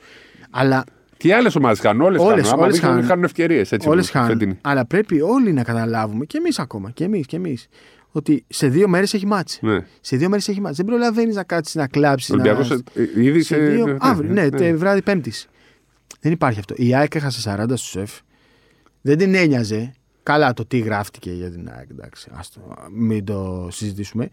Αλλά. 0.50 0.84
Και 1.16 1.28
οι 1.28 1.32
άλλες 1.32 1.56
ομάδες 1.56 1.80
χάνουν. 1.80 2.02
Όλες 2.02 2.20
χάνουν. 2.48 2.64
Όλες 2.64 2.80
χάνουν. 2.80 3.04
χάνουν 3.04 3.24
ευκαιρίες. 3.24 3.72
Όλες 3.84 4.10
χάνουν. 4.10 4.58
Αλλά 4.60 4.86
πρέπει 4.86 5.20
όλοι 5.20 5.52
να 5.52 5.62
καταλάβουμε 5.62 6.24
και 6.24 6.38
εμείς 6.38 6.58
ακόμα. 6.58 6.90
Και 6.90 7.04
εμείς 7.04 7.26
και 7.26 7.36
εμείς. 7.36 7.68
Ότι 8.12 8.44
σε 8.48 8.68
δύο 8.68 8.88
μέρες 8.88 9.14
έχει 9.14 9.26
μάτσει. 9.26 9.66
Ναι. 9.66 9.84
Σε 10.00 10.16
δύο 10.16 10.28
μέρες 10.28 10.48
έχει 10.48 10.60
μάτσει. 10.60 10.82
Δεν 10.82 10.94
προλαβαίνεις 10.94 11.34
να 11.34 11.42
κάτσεις 11.42 11.74
να 11.74 11.86
κλάψεις. 11.86 12.30
Ολυμπιακός 12.30 12.68
να... 12.68 12.76
ήδη 13.16 13.42
σε. 13.42 13.56
Δύο... 13.56 13.86
Ναι, 13.86 13.96
Αύριο, 14.00 14.32
ναι, 14.32 14.42
ναι, 14.42 14.58
ναι. 14.58 14.72
βράδυ 14.72 15.02
Πέμπτης. 15.02 15.48
Δεν 16.20 16.32
υπάρχει 16.32 16.58
αυτό. 16.58 16.74
Η 16.76 16.94
ΑΕΚ 16.94 17.14
έχασε 17.14 17.56
40 17.60 17.64
στους 17.66 17.90
σεφ. 17.90 18.18
Δεν 19.00 19.18
την 19.18 19.34
ένοιαζε. 19.34 19.92
Καλά 20.22 20.52
το 20.52 20.66
τι 20.66 20.78
γράφτηκε 20.78 21.30
για 21.30 21.50
την 21.50 21.70
ΑΕΚ. 21.76 21.90
Εντάξει, 21.90 22.30
άστο, 22.32 22.60
μην 22.92 23.24
το 23.24 23.68
συζητήσουμε. 23.70 24.28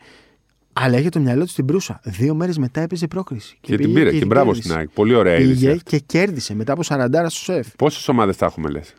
Αλλά 0.74 0.98
είχε 0.98 1.10
το 1.10 1.20
μυαλό 1.20 1.44
του 1.44 1.50
στην 1.50 1.66
προύσα. 1.66 2.00
Δύο 2.04 2.36
μέρες 2.36 2.58
μετά 2.58 2.82
έπαιζε 2.82 3.08
πρόκριση. 3.08 3.58
Και, 3.62 3.76
και 3.76 3.84
την 3.84 3.94
πήρε. 3.94 4.12
Και, 4.12 4.20
και 4.20 4.26
μπράβο 4.26 4.54
στην 4.54 4.74
ΑΕΚ. 4.74 4.90
Πολύ 4.90 5.16
ωραία 5.16 5.38
Πήγε 5.38 5.78
και 5.84 6.00
κέρδισε 6.00 6.56
μετά 6.56 6.74
από 6.74 6.82
40 6.86 7.26
στους 7.28 7.44
σεφ. 7.44 7.68
Πόσες 7.76 8.08
ομάδες 8.08 8.36
θα 8.36 8.46
έχουμε, 8.46 8.70
λες; 8.70 8.94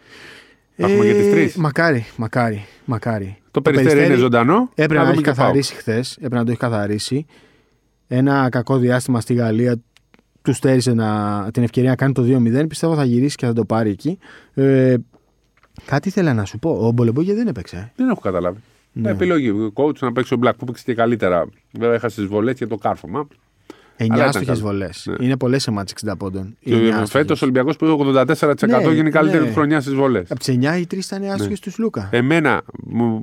Θα 0.76 0.86
έχουμε 0.86 1.04
για 1.04 1.14
τις 1.14 1.30
τρεις. 1.30 1.56
Μακάρι, 1.56 2.06
μακάρι, 2.16 2.66
μακάρι. 2.84 3.38
Το, 3.44 3.50
το 3.50 3.62
περιστέρι 3.62 4.04
είναι 4.04 4.14
ζωντανό. 4.14 4.70
Έπρεπε 4.74 5.00
να, 5.00 5.06
το 5.06 5.12
έχει 5.12 5.22
καθαρίσει 5.22 5.74
χθες. 5.74 6.16
Έπρεπε 6.16 6.34
να 6.34 6.44
το 6.44 6.50
έχει 6.50 6.60
καθαρίσει. 6.60 7.26
Ένα 8.06 8.48
κακό 8.48 8.76
διάστημα 8.76 9.20
στη 9.20 9.34
Γαλλία 9.34 9.80
του 10.48 10.54
στέρισε 10.54 10.92
να, 10.92 11.48
την 11.52 11.62
ευκαιρία 11.62 11.90
να 11.90 11.96
κάνει 11.96 12.12
το 12.12 12.24
2-0. 12.26 12.68
Πιστεύω 12.68 12.94
θα 12.94 13.04
γυρίσει 13.04 13.37
και 13.37 13.46
θα 13.46 13.52
το 13.52 13.64
πάρει 13.64 13.90
εκεί. 13.90 14.18
Ε, 14.54 14.96
κάτι 15.84 16.08
ήθελα 16.08 16.34
να 16.34 16.44
σου 16.44 16.58
πω. 16.58 16.70
Ο 16.70 16.90
Μπολεμπόγια 16.90 17.34
δεν 17.34 17.46
έπαιξε. 17.46 17.92
Δεν 17.96 18.08
έχω 18.08 18.20
καταλάβει. 18.20 18.58
Ναι. 18.92 19.11
Επιλογή. 19.11 19.50
Ο 19.50 19.72
coach 19.74 19.98
να 19.98 20.12
παίξει 20.12 20.34
ο 20.34 20.38
Black 20.42 20.52
που 20.58 20.64
παίξει 20.64 20.84
και 20.84 20.94
καλύτερα. 20.94 21.48
Βέβαια 21.72 21.94
έχασε 21.94 22.20
τις 22.20 22.30
βολές 22.30 22.54
και 22.54 22.66
το 22.66 22.76
κάρφωμα. 22.76 23.26
9 23.98 24.18
άστοχε 24.18 24.52
βολές. 24.52 25.06
Ναι. 25.06 25.24
Είναι 25.24 25.37
πολλές 25.37 25.62
σε 25.62 25.70
μάτσε 25.70 25.94
60 26.06 26.12
πόντων. 26.18 26.56
Φέτος 27.06 27.42
ο 27.42 27.44
Ολυμπιακός 27.44 27.76
που 27.76 27.84
είχε 27.84 27.96
84% 28.38 28.54
ναι, 28.68 28.92
γίνει 28.94 29.11
καλύτερη 29.11 29.44
ναι. 29.44 29.50
χρονιά 29.50 29.80
στις 29.80 29.94
βολές. 29.94 30.30
Από 30.30 30.40
τις 30.40 30.56
9 30.61 30.78
οι 30.78 30.87
3 30.90 30.92
ήταν 30.92 31.24
άστοχε 31.24 31.48
ναι. 31.50 31.56
τους 31.56 31.78
Λούκα. 31.78 32.08
Εμένα 32.12 32.62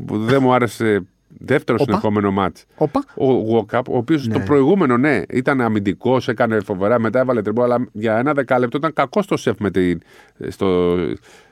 που 0.05 0.17
δεν 0.17 0.41
μου 0.41 0.53
άρεσε 0.53 1.05
δεύτερο 1.38 1.78
συνεχόμενο 1.78 2.32
μάτς. 2.32 2.65
Ο 3.15 3.32
Γουόκαπ, 3.32 3.89
ο 3.89 3.98
οποίος 3.98 4.28
ναι. 4.28 4.34
το 4.34 4.39
προηγούμενο, 4.39 4.98
ναι, 4.98 5.21
ήταν 5.30 5.62
αμυντικός, 5.62 6.28
έκανε 6.28 6.60
φοβερά, 6.60 7.00
μετά 7.00 7.19
έβαλε 7.19 7.41
τριμπό, 7.41 7.63
αλλά 7.63 7.88
για 7.91 8.17
ένα 8.17 8.34
δεκάλεπτο 8.34 8.78
ήταν 8.78 8.93
κακός 8.93 9.24
στο 9.24 9.38
σεφ 9.38 9.58
με 9.60 9.71
την, 9.71 10.02
στο, 10.48 10.98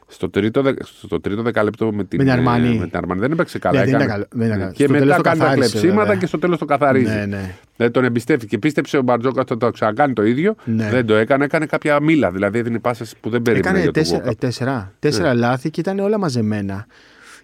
στο 0.08 0.30
τρίτο, 0.30 0.64
στο 0.84 1.22
τρίτο 1.22 1.42
δεκάλεπτο 1.42 1.92
με 1.94 2.04
την, 2.04 2.18
με 2.18 2.24
την 2.24 2.34
Αρμάνη. 2.34 2.78
Με 2.78 2.88
την 2.88 2.98
Αρμάνη. 2.98 3.20
Δεν 3.20 3.32
έπαιξε 3.32 3.60
καλά. 3.60 3.86
Ναι, 3.86 3.90
έκανε, 3.90 4.06
δεν 4.08 4.28
δεν 4.30 4.52
έκανε. 4.52 4.72
Και 4.72 4.84
στο 4.84 4.94
μετά 4.94 5.22
κάνει 5.22 5.40
τα 5.40 5.54
κλεψίματα 5.54 6.16
και 6.16 6.26
στο 6.26 6.40
τέλος 6.40 6.58
το 6.58 6.66
καθαρίζει. 6.66 7.14
Ναι, 7.14 7.26
ναι. 7.26 7.56
Δεν 7.76 7.92
τον 7.92 8.04
εμπιστεύτηκε. 8.04 8.58
Πίστεψε 8.58 8.98
ο 8.98 9.02
Μπαρτζόκα 9.02 9.42
ότι 9.42 9.58
το 9.58 9.72
ξανακάνει 9.72 10.14
το 10.14 10.24
ίδιο. 10.24 10.56
Ναι. 10.66 10.90
Δεν 10.90 11.06
το 11.06 11.14
έκανε. 11.14 11.44
Έκανε 11.44 11.66
κάποια 11.66 12.02
μήλα. 12.02 12.32
Δηλαδή 12.32 12.60
έδινε 12.60 12.80
πάσες 12.80 13.16
που 13.22 13.30
δεν 13.30 13.42
περίμενε. 13.42 13.78
Έκανε 13.78 13.92
τέσσερα, 13.92 14.36
τέσσερα, 14.36 14.94
τέσσερα 15.00 15.34
ναι. 15.34 15.40
λάθη 15.40 15.70
και 15.70 15.80
ήταν 15.80 16.00
όλα 16.00 16.18
μαζεμένα. 16.18 16.86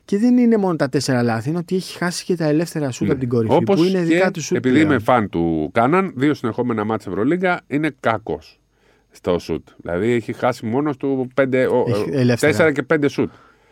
Και 0.10 0.18
δεν 0.18 0.38
είναι 0.38 0.58
μόνο 0.58 0.76
τα 0.76 0.90
τέσσερα 0.90 1.24
λάθη, 1.24 1.50
είναι 1.50 1.58
ότι 1.58 1.76
έχει 1.76 1.98
χάσει 1.98 2.26
και 2.26 2.36
τα 2.36 2.46
ελεύθερα 2.46 2.92
σούτ 2.92 3.08
ναι. 3.08 3.12
από 3.12 3.20
την 3.20 3.30
κορυφή. 3.30 3.54
Όπως 3.54 3.76
που 3.76 3.84
είναι 3.84 4.02
δικά 4.02 4.32
του 4.32 4.42
σούτ. 4.42 4.58
Επειδή 4.58 4.74
πλέον. 4.76 4.90
είμαι 4.92 5.00
φαν 5.00 5.30
του 5.30 5.70
Κάναν, 5.74 6.14
δύο 6.16 6.34
συνεχόμενα 6.34 6.84
μάτια 6.84 7.12
Ευρωλίγκα 7.12 7.62
είναι 7.68 7.96
κακός 8.00 8.60
στο 9.12 9.40
σούτ. 9.40 9.68
Δηλαδή 9.78 10.12
έχει 10.12 10.34
χάσει 10.34 10.66
μόνος 10.66 10.98
του 10.98 11.28
4 11.36 12.72
και 12.74 12.86
5 12.94 13.06
σούτ. 13.10 13.30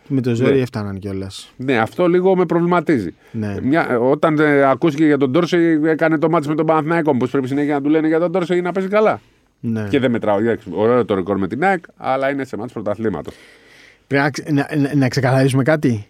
Με 0.07 0.21
το 0.21 0.35
ζόρι 0.35 0.53
Ναι. 0.55 0.61
έφταναν 0.61 0.99
κιόλας. 0.99 1.53
Ναι, 1.57 1.77
αυτό 1.77 2.07
λίγο 2.07 2.35
με 2.35 2.45
προβληματίζει. 2.45 3.13
Ναι. 3.31 3.55
Μια, 3.61 3.99
όταν 3.99 4.39
ε, 4.39 4.63
ακούστηκε 4.63 5.05
για 5.05 5.17
τον 5.17 5.31
Τόρσε, 5.31 5.79
έκανε 5.83 6.17
το 6.17 6.29
μάτι 6.29 6.47
με 6.47 6.55
τον 6.55 6.65
Παναθηναϊκό. 6.65 7.17
Πώς 7.17 7.29
πρέπει 7.31 7.47
συνέχεια 7.47 7.73
να 7.73 7.81
του 7.81 7.89
λένε 7.89 8.07
για 8.07 8.19
τον 8.19 8.31
Τόρσε 8.31 8.53
για 8.53 8.63
να 8.63 8.71
παίζει 8.71 8.89
καλά. 8.89 9.21
Ναι. 9.59 9.87
Και 9.89 9.99
δεν 9.99 10.11
μετράω. 10.11 10.39
εντάξει, 10.39 10.69
Ωραίο 10.73 11.05
το 11.05 11.15
ρεκόρ 11.15 11.37
με 11.37 11.47
την 11.47 11.63
ΑΕΚ, 11.63 11.83
αλλά 11.97 12.29
είναι 12.29 12.45
σε 12.45 12.57
μάτι 12.57 12.73
πρωταθλήματος. 12.73 13.33
Πρέπει 14.07 14.23
να, 14.23 14.29
ξε- 14.29 14.51
να, 14.51 14.67
να, 14.77 14.95
να 14.95 15.07
ξεκαθαρίσουμε 15.07 15.63
κάτι. 15.63 16.07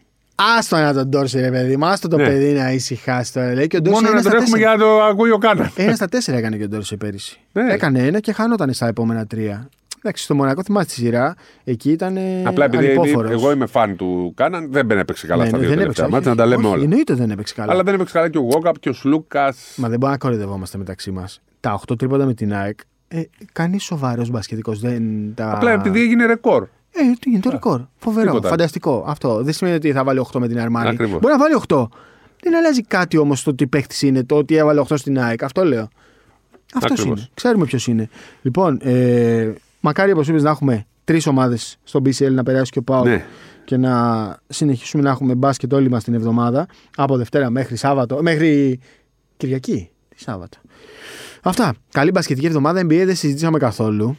Άστο 0.57 0.77
να 0.77 0.93
τον 0.93 1.07
Ντόρση, 1.07 1.39
ρε 1.39 1.51
παιδί 1.51 1.77
μου. 1.77 1.85
Άστο 1.85 2.07
το 2.07 2.17
Ναι. 2.17 2.23
παιδί 2.25 2.51
να 2.53 2.71
ησυχάσει 2.71 3.33
τώρα. 3.33 3.53
Λέει 3.53 3.67
και 3.67 3.77
ο 3.77 3.81
Ντόρση 3.81 4.01
Μόνο 4.01 4.05
να 4.07 4.11
ένα 4.11 4.21
στα 4.21 4.29
τρέχουμε 4.29 4.57
τέσσερα. 4.57 4.75
για 4.75 4.85
να 4.85 4.91
το 4.91 5.03
ακούει 5.03 5.31
ο 5.31 5.37
Κάναν. 5.37 5.71
Ένα 5.75 5.95
στα 5.95 6.07
τέσσερα 6.07 6.37
έκανε 6.37 6.57
και 6.57 6.63
ο 6.63 6.67
Ντόρση 6.67 6.97
πέρυσι. 6.97 7.39
Ναι. 7.51 7.73
Έκανε 7.73 7.99
ένα 8.05 8.19
και 8.19 8.31
χάνονταν 8.33 8.73
στα 8.73 8.87
επόμενα 8.87 9.25
τρία. 9.27 9.69
Εντάξει, 9.97 10.23
στο 10.23 10.35
Μονακό 10.35 10.63
θυμάστε 10.63 10.93
τη 10.93 10.99
σειρά. 10.99 11.35
Εκεί 11.63 11.91
ήταν. 11.91 12.17
Απλά 12.43 12.65
επειδή 12.65 12.85
ανυπόφορος. 12.85 13.31
εγώ 13.31 13.51
είμαι 13.51 13.65
φαν 13.65 13.95
του 13.95 14.33
Κάναν, 14.35 14.71
δεν 14.71 14.91
έπαιξε 14.91 15.27
καλά 15.27 15.43
Ναι, 15.43 15.49
στα 15.49 15.57
ναι, 15.57 15.63
δύο 15.63 15.75
δεν 15.75 15.77
τελευταία 15.83 16.05
έπαιξε, 16.05 16.29
μάτια, 16.29 16.43
να 16.43 16.43
όχι, 16.43 16.51
τα 16.51 16.55
λέμε 16.57 16.67
όχι, 16.67 16.75
όλα. 16.75 16.83
Εννοείται 16.83 17.13
δεν 17.13 17.31
έπαιξε 17.31 17.53
καλά. 17.53 17.71
Αλλά 17.71 17.83
δεν 17.83 17.93
έπαιξε 17.93 18.13
καλά 18.13 18.29
και 18.29 18.37
ο 18.37 18.41
Γόκαπ 18.41 18.79
και 18.79 18.89
ο 18.89 18.93
Σλούκας. 18.93 19.57
Μα 19.75 19.87
δεν 19.89 19.97
μπορούμε 19.99 20.11
να 20.11 20.17
κοροϊδευόμαστε 20.17 20.77
μεταξύ 20.77 21.11
μας. 21.11 21.41
Τα 21.59 21.73
8 21.91 21.97
τρίποντα 21.97 22.25
με 22.25 22.33
την 22.33 22.53
ΑΕΚ. 22.53 22.79
Ε, 23.07 23.21
Κανείς 23.53 23.83
σοβαρός 23.83 24.29
μπασκετικός 24.29 24.79
δεν 24.79 25.01
τα. 25.35 25.51
Απλά 25.51 25.71
επειδή 25.71 26.01
έγινε 26.01 26.25
ρεκόρ. 26.25 26.67
Ε, 26.99 27.13
τι 27.19 27.29
είναι 27.31 27.39
το 27.39 27.49
ρεκόρ. 27.49 27.81
Φοβερό. 27.97 28.27
Τίποτα. 28.27 28.47
Φανταστικό. 28.49 29.03
Αυτό. 29.07 29.43
Δεν 29.43 29.53
σημαίνει 29.53 29.75
ότι 29.75 29.91
θα 29.91 30.03
βάλει 30.03 30.19
8 30.33 30.39
με 30.39 30.47
την 30.47 30.59
Αρμάνη. 30.59 30.89
Ακριβώς. 30.89 31.19
Μπορεί 31.19 31.33
να 31.33 31.39
βάλει 31.39 31.55
8. 31.67 31.87
Δεν 32.41 32.55
αλλάζει 32.55 32.81
κάτι 32.83 33.17
όμως 33.17 33.43
το 33.43 33.55
τι 33.55 33.67
παίχτη 33.67 34.07
είναι, 34.07 34.23
το 34.23 34.35
ότι 34.35 34.55
έβαλε 34.55 34.81
8 34.89 34.97
στην 34.97 35.19
ΑΕΚ. 35.19 35.43
Αυτό 35.43 35.63
λέω. 35.65 35.87
Αυτό 36.73 36.93
Ακριβώς. 36.93 37.19
είναι. 37.19 37.27
Ξέρουμε 37.33 37.65
ποιος 37.65 37.87
είναι. 37.87 38.09
Λοιπόν, 38.41 38.79
ε, 38.81 39.53
μακάρι 39.79 40.11
όπως 40.11 40.27
είπες 40.27 40.43
να 40.43 40.49
έχουμε 40.49 40.85
τρεις 41.03 41.27
ομάδες 41.27 41.77
στο 41.83 42.01
BCL 42.05 42.31
να 42.31 42.43
περάσει 42.43 42.71
και 42.71 42.79
ο 42.79 42.81
Πάο 42.81 43.03
Ναι. 43.03 43.25
και 43.65 43.77
να 43.77 44.37
συνεχίσουμε 44.47 45.03
να 45.03 45.09
έχουμε 45.09 45.35
μπάσκετ 45.35 45.73
όλοι 45.73 45.89
μας 45.89 46.03
την 46.03 46.13
εβδομάδα 46.13 46.67
από 46.95 47.17
Δευτέρα 47.17 47.49
μέχρι 47.49 47.75
Σάββατο, 47.75 48.21
μέχρι 48.21 48.79
Κυριακή. 49.37 49.89
Τι 50.09 50.19
Σάββατο. 50.21 50.57
Αυτά. 51.43 51.73
Καλή 51.91 52.11
μπασκετική 52.11 52.45
εβδομάδα. 52.45 52.81
NBA 52.81 53.03
δεν 53.05 53.15
συζητήσαμε 53.15 53.57
καθόλου. 53.57 54.17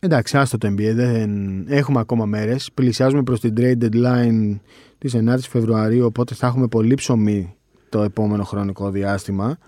Εντάξει, 0.00 0.36
άστο 0.36 0.58
το 0.58 0.68
NBA. 0.68 0.92
Δεν... 0.94 1.30
Έχουμε 1.68 2.00
ακόμα 2.00 2.24
μέρες. 2.26 2.70
Πλησιάζουμε 2.74 3.22
προς 3.22 3.40
την 3.40 3.54
trade 3.56 3.84
deadline 3.84 4.56
της 4.98 5.14
9η 5.16 5.38
Φεβρουαρίου. 5.48 6.04
Οπότε 6.04 6.34
θα 6.34 6.46
έχουμε 6.46 6.66
πολύ 6.68 6.94
ψωμί 6.94 7.54
το 7.88 8.02
επόμενο 8.02 8.44
χρονικό 8.44 8.90
διάστημα. 8.90 9.58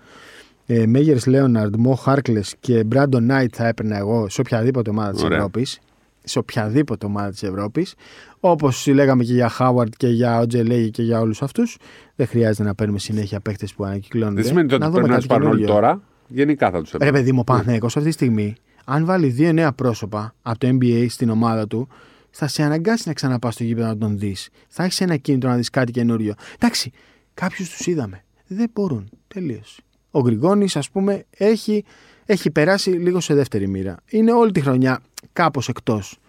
Ε, 0.65 0.85
Μέγερς 0.85 1.25
Λέοναρντ, 1.25 1.75
Μο 1.75 1.95
Χάρκλες 1.95 2.55
και 2.59 2.83
Μπράντον 2.83 3.25
Νάιτ 3.25 3.53
θα 3.57 3.67
έπαιρνα 3.67 3.97
εγώ 3.97 4.29
σε 4.29 4.41
οποιαδήποτε 4.41 4.89
ομάδα 4.89 5.11
της 5.11 5.23
Ωραία. 5.23 5.37
Ευρώπης. 5.37 5.79
Σε 6.23 6.39
οποιαδήποτε 6.39 7.05
ομάδα 7.05 7.29
της 7.29 7.43
Ευρώπης. 7.43 7.95
Όπως 8.39 8.87
λέγαμε 8.87 9.23
και 9.23 9.33
για 9.33 9.49
Χάουαρντ 9.49 9.93
και 9.97 10.07
για 10.07 10.39
Οτζελέγη 10.39 10.89
και 10.89 11.03
για 11.03 11.19
όλους 11.19 11.41
αυτούς. 11.41 11.77
Δεν 12.15 12.27
χρειάζεται 12.27 12.63
να 12.63 12.75
παίρνουμε 12.75 12.99
συνέχεια 12.99 13.39
παίχτε 13.39 13.67
που 13.75 13.83
ανακυκλώνονται. 13.83 14.35
Δεν 14.41 14.45
σημαίνει 14.45 14.73
ότι 14.73 14.83
Να 14.83 14.89
πρέπει 14.91 14.95
δούμε 14.95 15.07
να 15.07 15.13
κάτι 15.13 15.27
τους 15.27 15.27
πάρουν 15.27 15.47
όλοι 15.47 15.55
καινούριο. 15.61 15.81
τώρα. 15.81 16.01
Γενικά 16.27 16.69
θα 16.71 16.81
τους 16.81 16.91
Ρε 17.01 17.11
παιδί 17.11 17.31
μου, 17.31 17.39
ο 17.41 17.43
Παναθηναϊκός 17.43 17.97
αυτή 17.97 18.07
τη 18.07 18.13
στιγμή, 18.13 18.55
αν 18.85 19.05
βάλει 19.05 19.27
δύο 19.27 19.51
νέα 19.51 19.71
πρόσωπα 19.71 20.35
από 20.41 20.59
το 20.59 20.67
NBA 20.67 21.05
στην 21.09 21.29
ομάδα 21.29 21.67
του, 21.67 21.87
θα 22.31 22.47
σε 22.47 22.63
αναγκάσει 22.63 23.03
να 23.07 23.13
ξαναπάς 23.13 23.53
στο 23.53 23.63
γήπεδο 23.63 23.87
να 23.87 23.97
τον 23.97 24.19
δεις. 24.19 24.49
Θα 24.67 24.83
έχεις 24.83 25.01
ένα 25.01 25.17
κίνητρο 25.17 25.49
να 25.49 25.55
δεις 25.55 25.69
κάτι 25.69 25.91
καινούριο. 25.91 26.33
Εντάξει, 26.55 26.91
κάποιους 27.33 27.69
τους 27.69 27.87
είδαμε. 27.87 28.23
Δεν 28.47 28.69
μπορούν. 28.73 29.09
Τελείως. 29.27 29.79
Ο 30.11 30.21
Γκριγόνη, 30.21 30.67
ας 30.73 30.89
πούμε, 30.89 31.25
έχει, 31.37 31.83
έχει 32.25 32.51
περάσει 32.51 32.89
λίγο 32.89 33.19
σε 33.19 33.33
δεύτερη 33.33 33.67
μοίρα. 33.67 33.97
Είναι 34.09 34.31
όλη 34.31 34.51
τη 34.51 34.61
χρονιά 34.61 35.01
κάπως 35.33 35.69
εκτός. 35.69 36.19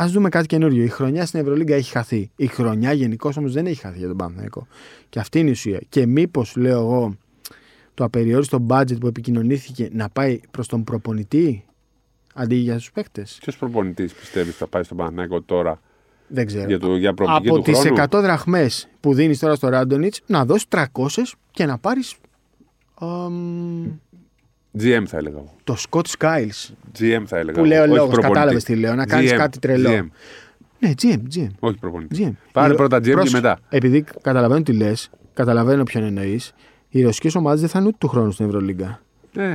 Α 0.00 0.06
δούμε 0.08 0.28
κάτι 0.28 0.46
καινούριο. 0.46 0.84
Η 0.84 0.88
χρονιά 0.88 1.26
στην 1.26 1.40
Ευρωλίγκα 1.40 1.74
έχει 1.74 1.90
χαθεί. 1.90 2.30
Η 2.36 2.46
χρονιά 2.46 2.92
γενικώς 2.92 3.36
όμως 3.36 3.52
δεν 3.52 3.66
έχει 3.66 3.80
χαθεί 3.80 3.98
για 3.98 4.08
τον 4.08 4.16
Παναθηναϊκό. 4.16 4.66
Και 5.08 5.18
αυτή 5.18 5.38
είναι 5.38 5.48
η 5.48 5.52
ουσία. 5.52 5.80
Και 5.88 6.06
μήπως, 6.06 6.56
λέω 6.56 6.80
εγώ, 6.80 7.16
το 7.98 8.04
απεριόριστο 8.04 8.66
budget 8.68 9.00
που 9.00 9.06
επικοινωνήθηκε 9.06 9.88
να 9.92 10.08
πάει 10.08 10.40
προς 10.50 10.66
τον 10.68 10.84
προπονητή; 10.84 11.64
Αντί 12.34 12.54
για 12.54 12.74
τους 12.74 12.92
παίκτες. 12.92 13.38
Ποιος 13.40 13.56
προπονητής 13.56 14.12
πιστεύεις 14.12 14.56
θα 14.56 14.66
πάει 14.66 14.82
στον 14.82 14.96
Παναθηναϊκό 14.96 15.42
τώρα 15.42 15.80
Δεν 16.28 16.46
ξέρω. 16.46 16.66
για, 16.68 16.78
το, 16.78 16.96
για 16.96 17.14
προοπτική 17.14 17.48
Από 17.48 17.56
του 17.56 17.62
τις 17.70 17.78
χρόνου; 17.78 17.96
100 17.96 18.20
δραχμές 18.22 18.88
που 19.00 19.14
δίνεις 19.14 19.38
τώρα 19.38 19.54
στο 19.54 19.68
Ράντονιτς, 19.68 20.20
να 20.26 20.44
δώσεις 20.44 20.66
300 20.68 20.84
και 21.50 21.66
να 21.66 21.78
πάρεις 21.78 22.14
GM 24.78 25.02
θα 25.06 25.16
έλεγα 25.16 25.36
εγώ. 25.38 25.54
το 25.64 25.76
Scott 25.90 26.04
Skiles. 26.18 26.70
GM 26.98 27.22
θα 27.26 27.36
έλεγα. 27.38 27.58
Που 27.60 27.64
λέω 27.64 27.82
εγώ. 27.82 27.92
Όχι 27.92 27.94
λόγος, 27.94 28.10
προπονητή. 28.12 28.28
κατάλαβες 28.32 28.64
τι 28.64 28.74
λέω, 28.76 28.94
να 28.94 29.06
κάνεις 29.06 29.32
GM, 29.32 29.36
κάτι 29.36 29.58
τρελό. 29.58 29.90
GM. 29.90 30.06
Ναι, 30.78 30.92
GM, 31.02 31.18
GM. 31.36 31.48
Όχι 31.58 31.78
προπονητή. 31.78 32.26
GM. 32.28 32.32
Πάρε 32.52 32.72
Η- 32.72 32.76
πρώτα 32.76 32.96
GM 32.96 33.02
και 33.02 33.10
πρόσεχε, 33.10 33.36
μετά. 33.36 33.58
Επειδή 33.68 34.04
καταλαβαίνω 34.22 34.62
τι 34.62 34.72
λες, 34.72 35.10
καταλαβαίνω 35.34 35.82
ποιον 35.82 36.02
εννοείς, 36.04 36.52
οι 36.88 37.02
ρωσικές 37.02 37.34
ομάδες 37.34 37.60
δεν 37.60 37.68
θα 37.68 37.78
είναι 37.78 37.88
ούτε 37.88 37.96
του 38.00 38.08
χρόνου 38.08 38.30
στην 38.30 38.46
Ευρωλίγκα. 38.46 39.00
Ε, 39.36 39.54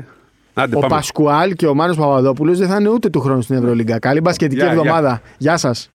άντε, 0.54 0.76
Ο 0.76 0.80
πάμε. 0.80 0.96
Πασκουάλ 0.96 1.54
και 1.54 1.68
ο 1.68 1.74
Μάνος 1.74 1.98
Παπαδόπουλος 1.98 2.58
δεν 2.58 2.68
θα 2.68 2.76
είναι 2.80 2.90
ούτε 2.90 3.10
του 3.10 3.20
χρόνου 3.20 3.42
στην 3.42 3.56
Ευρωλίγκα. 3.56 4.00
Καλή 4.00 4.22
μπασκετική 4.22 4.56
Γεια, 4.62 4.66
γεια. 4.66 4.74
εβδομάδα. 4.74 5.22
Γεια 5.38 5.58
σας. 5.58 5.90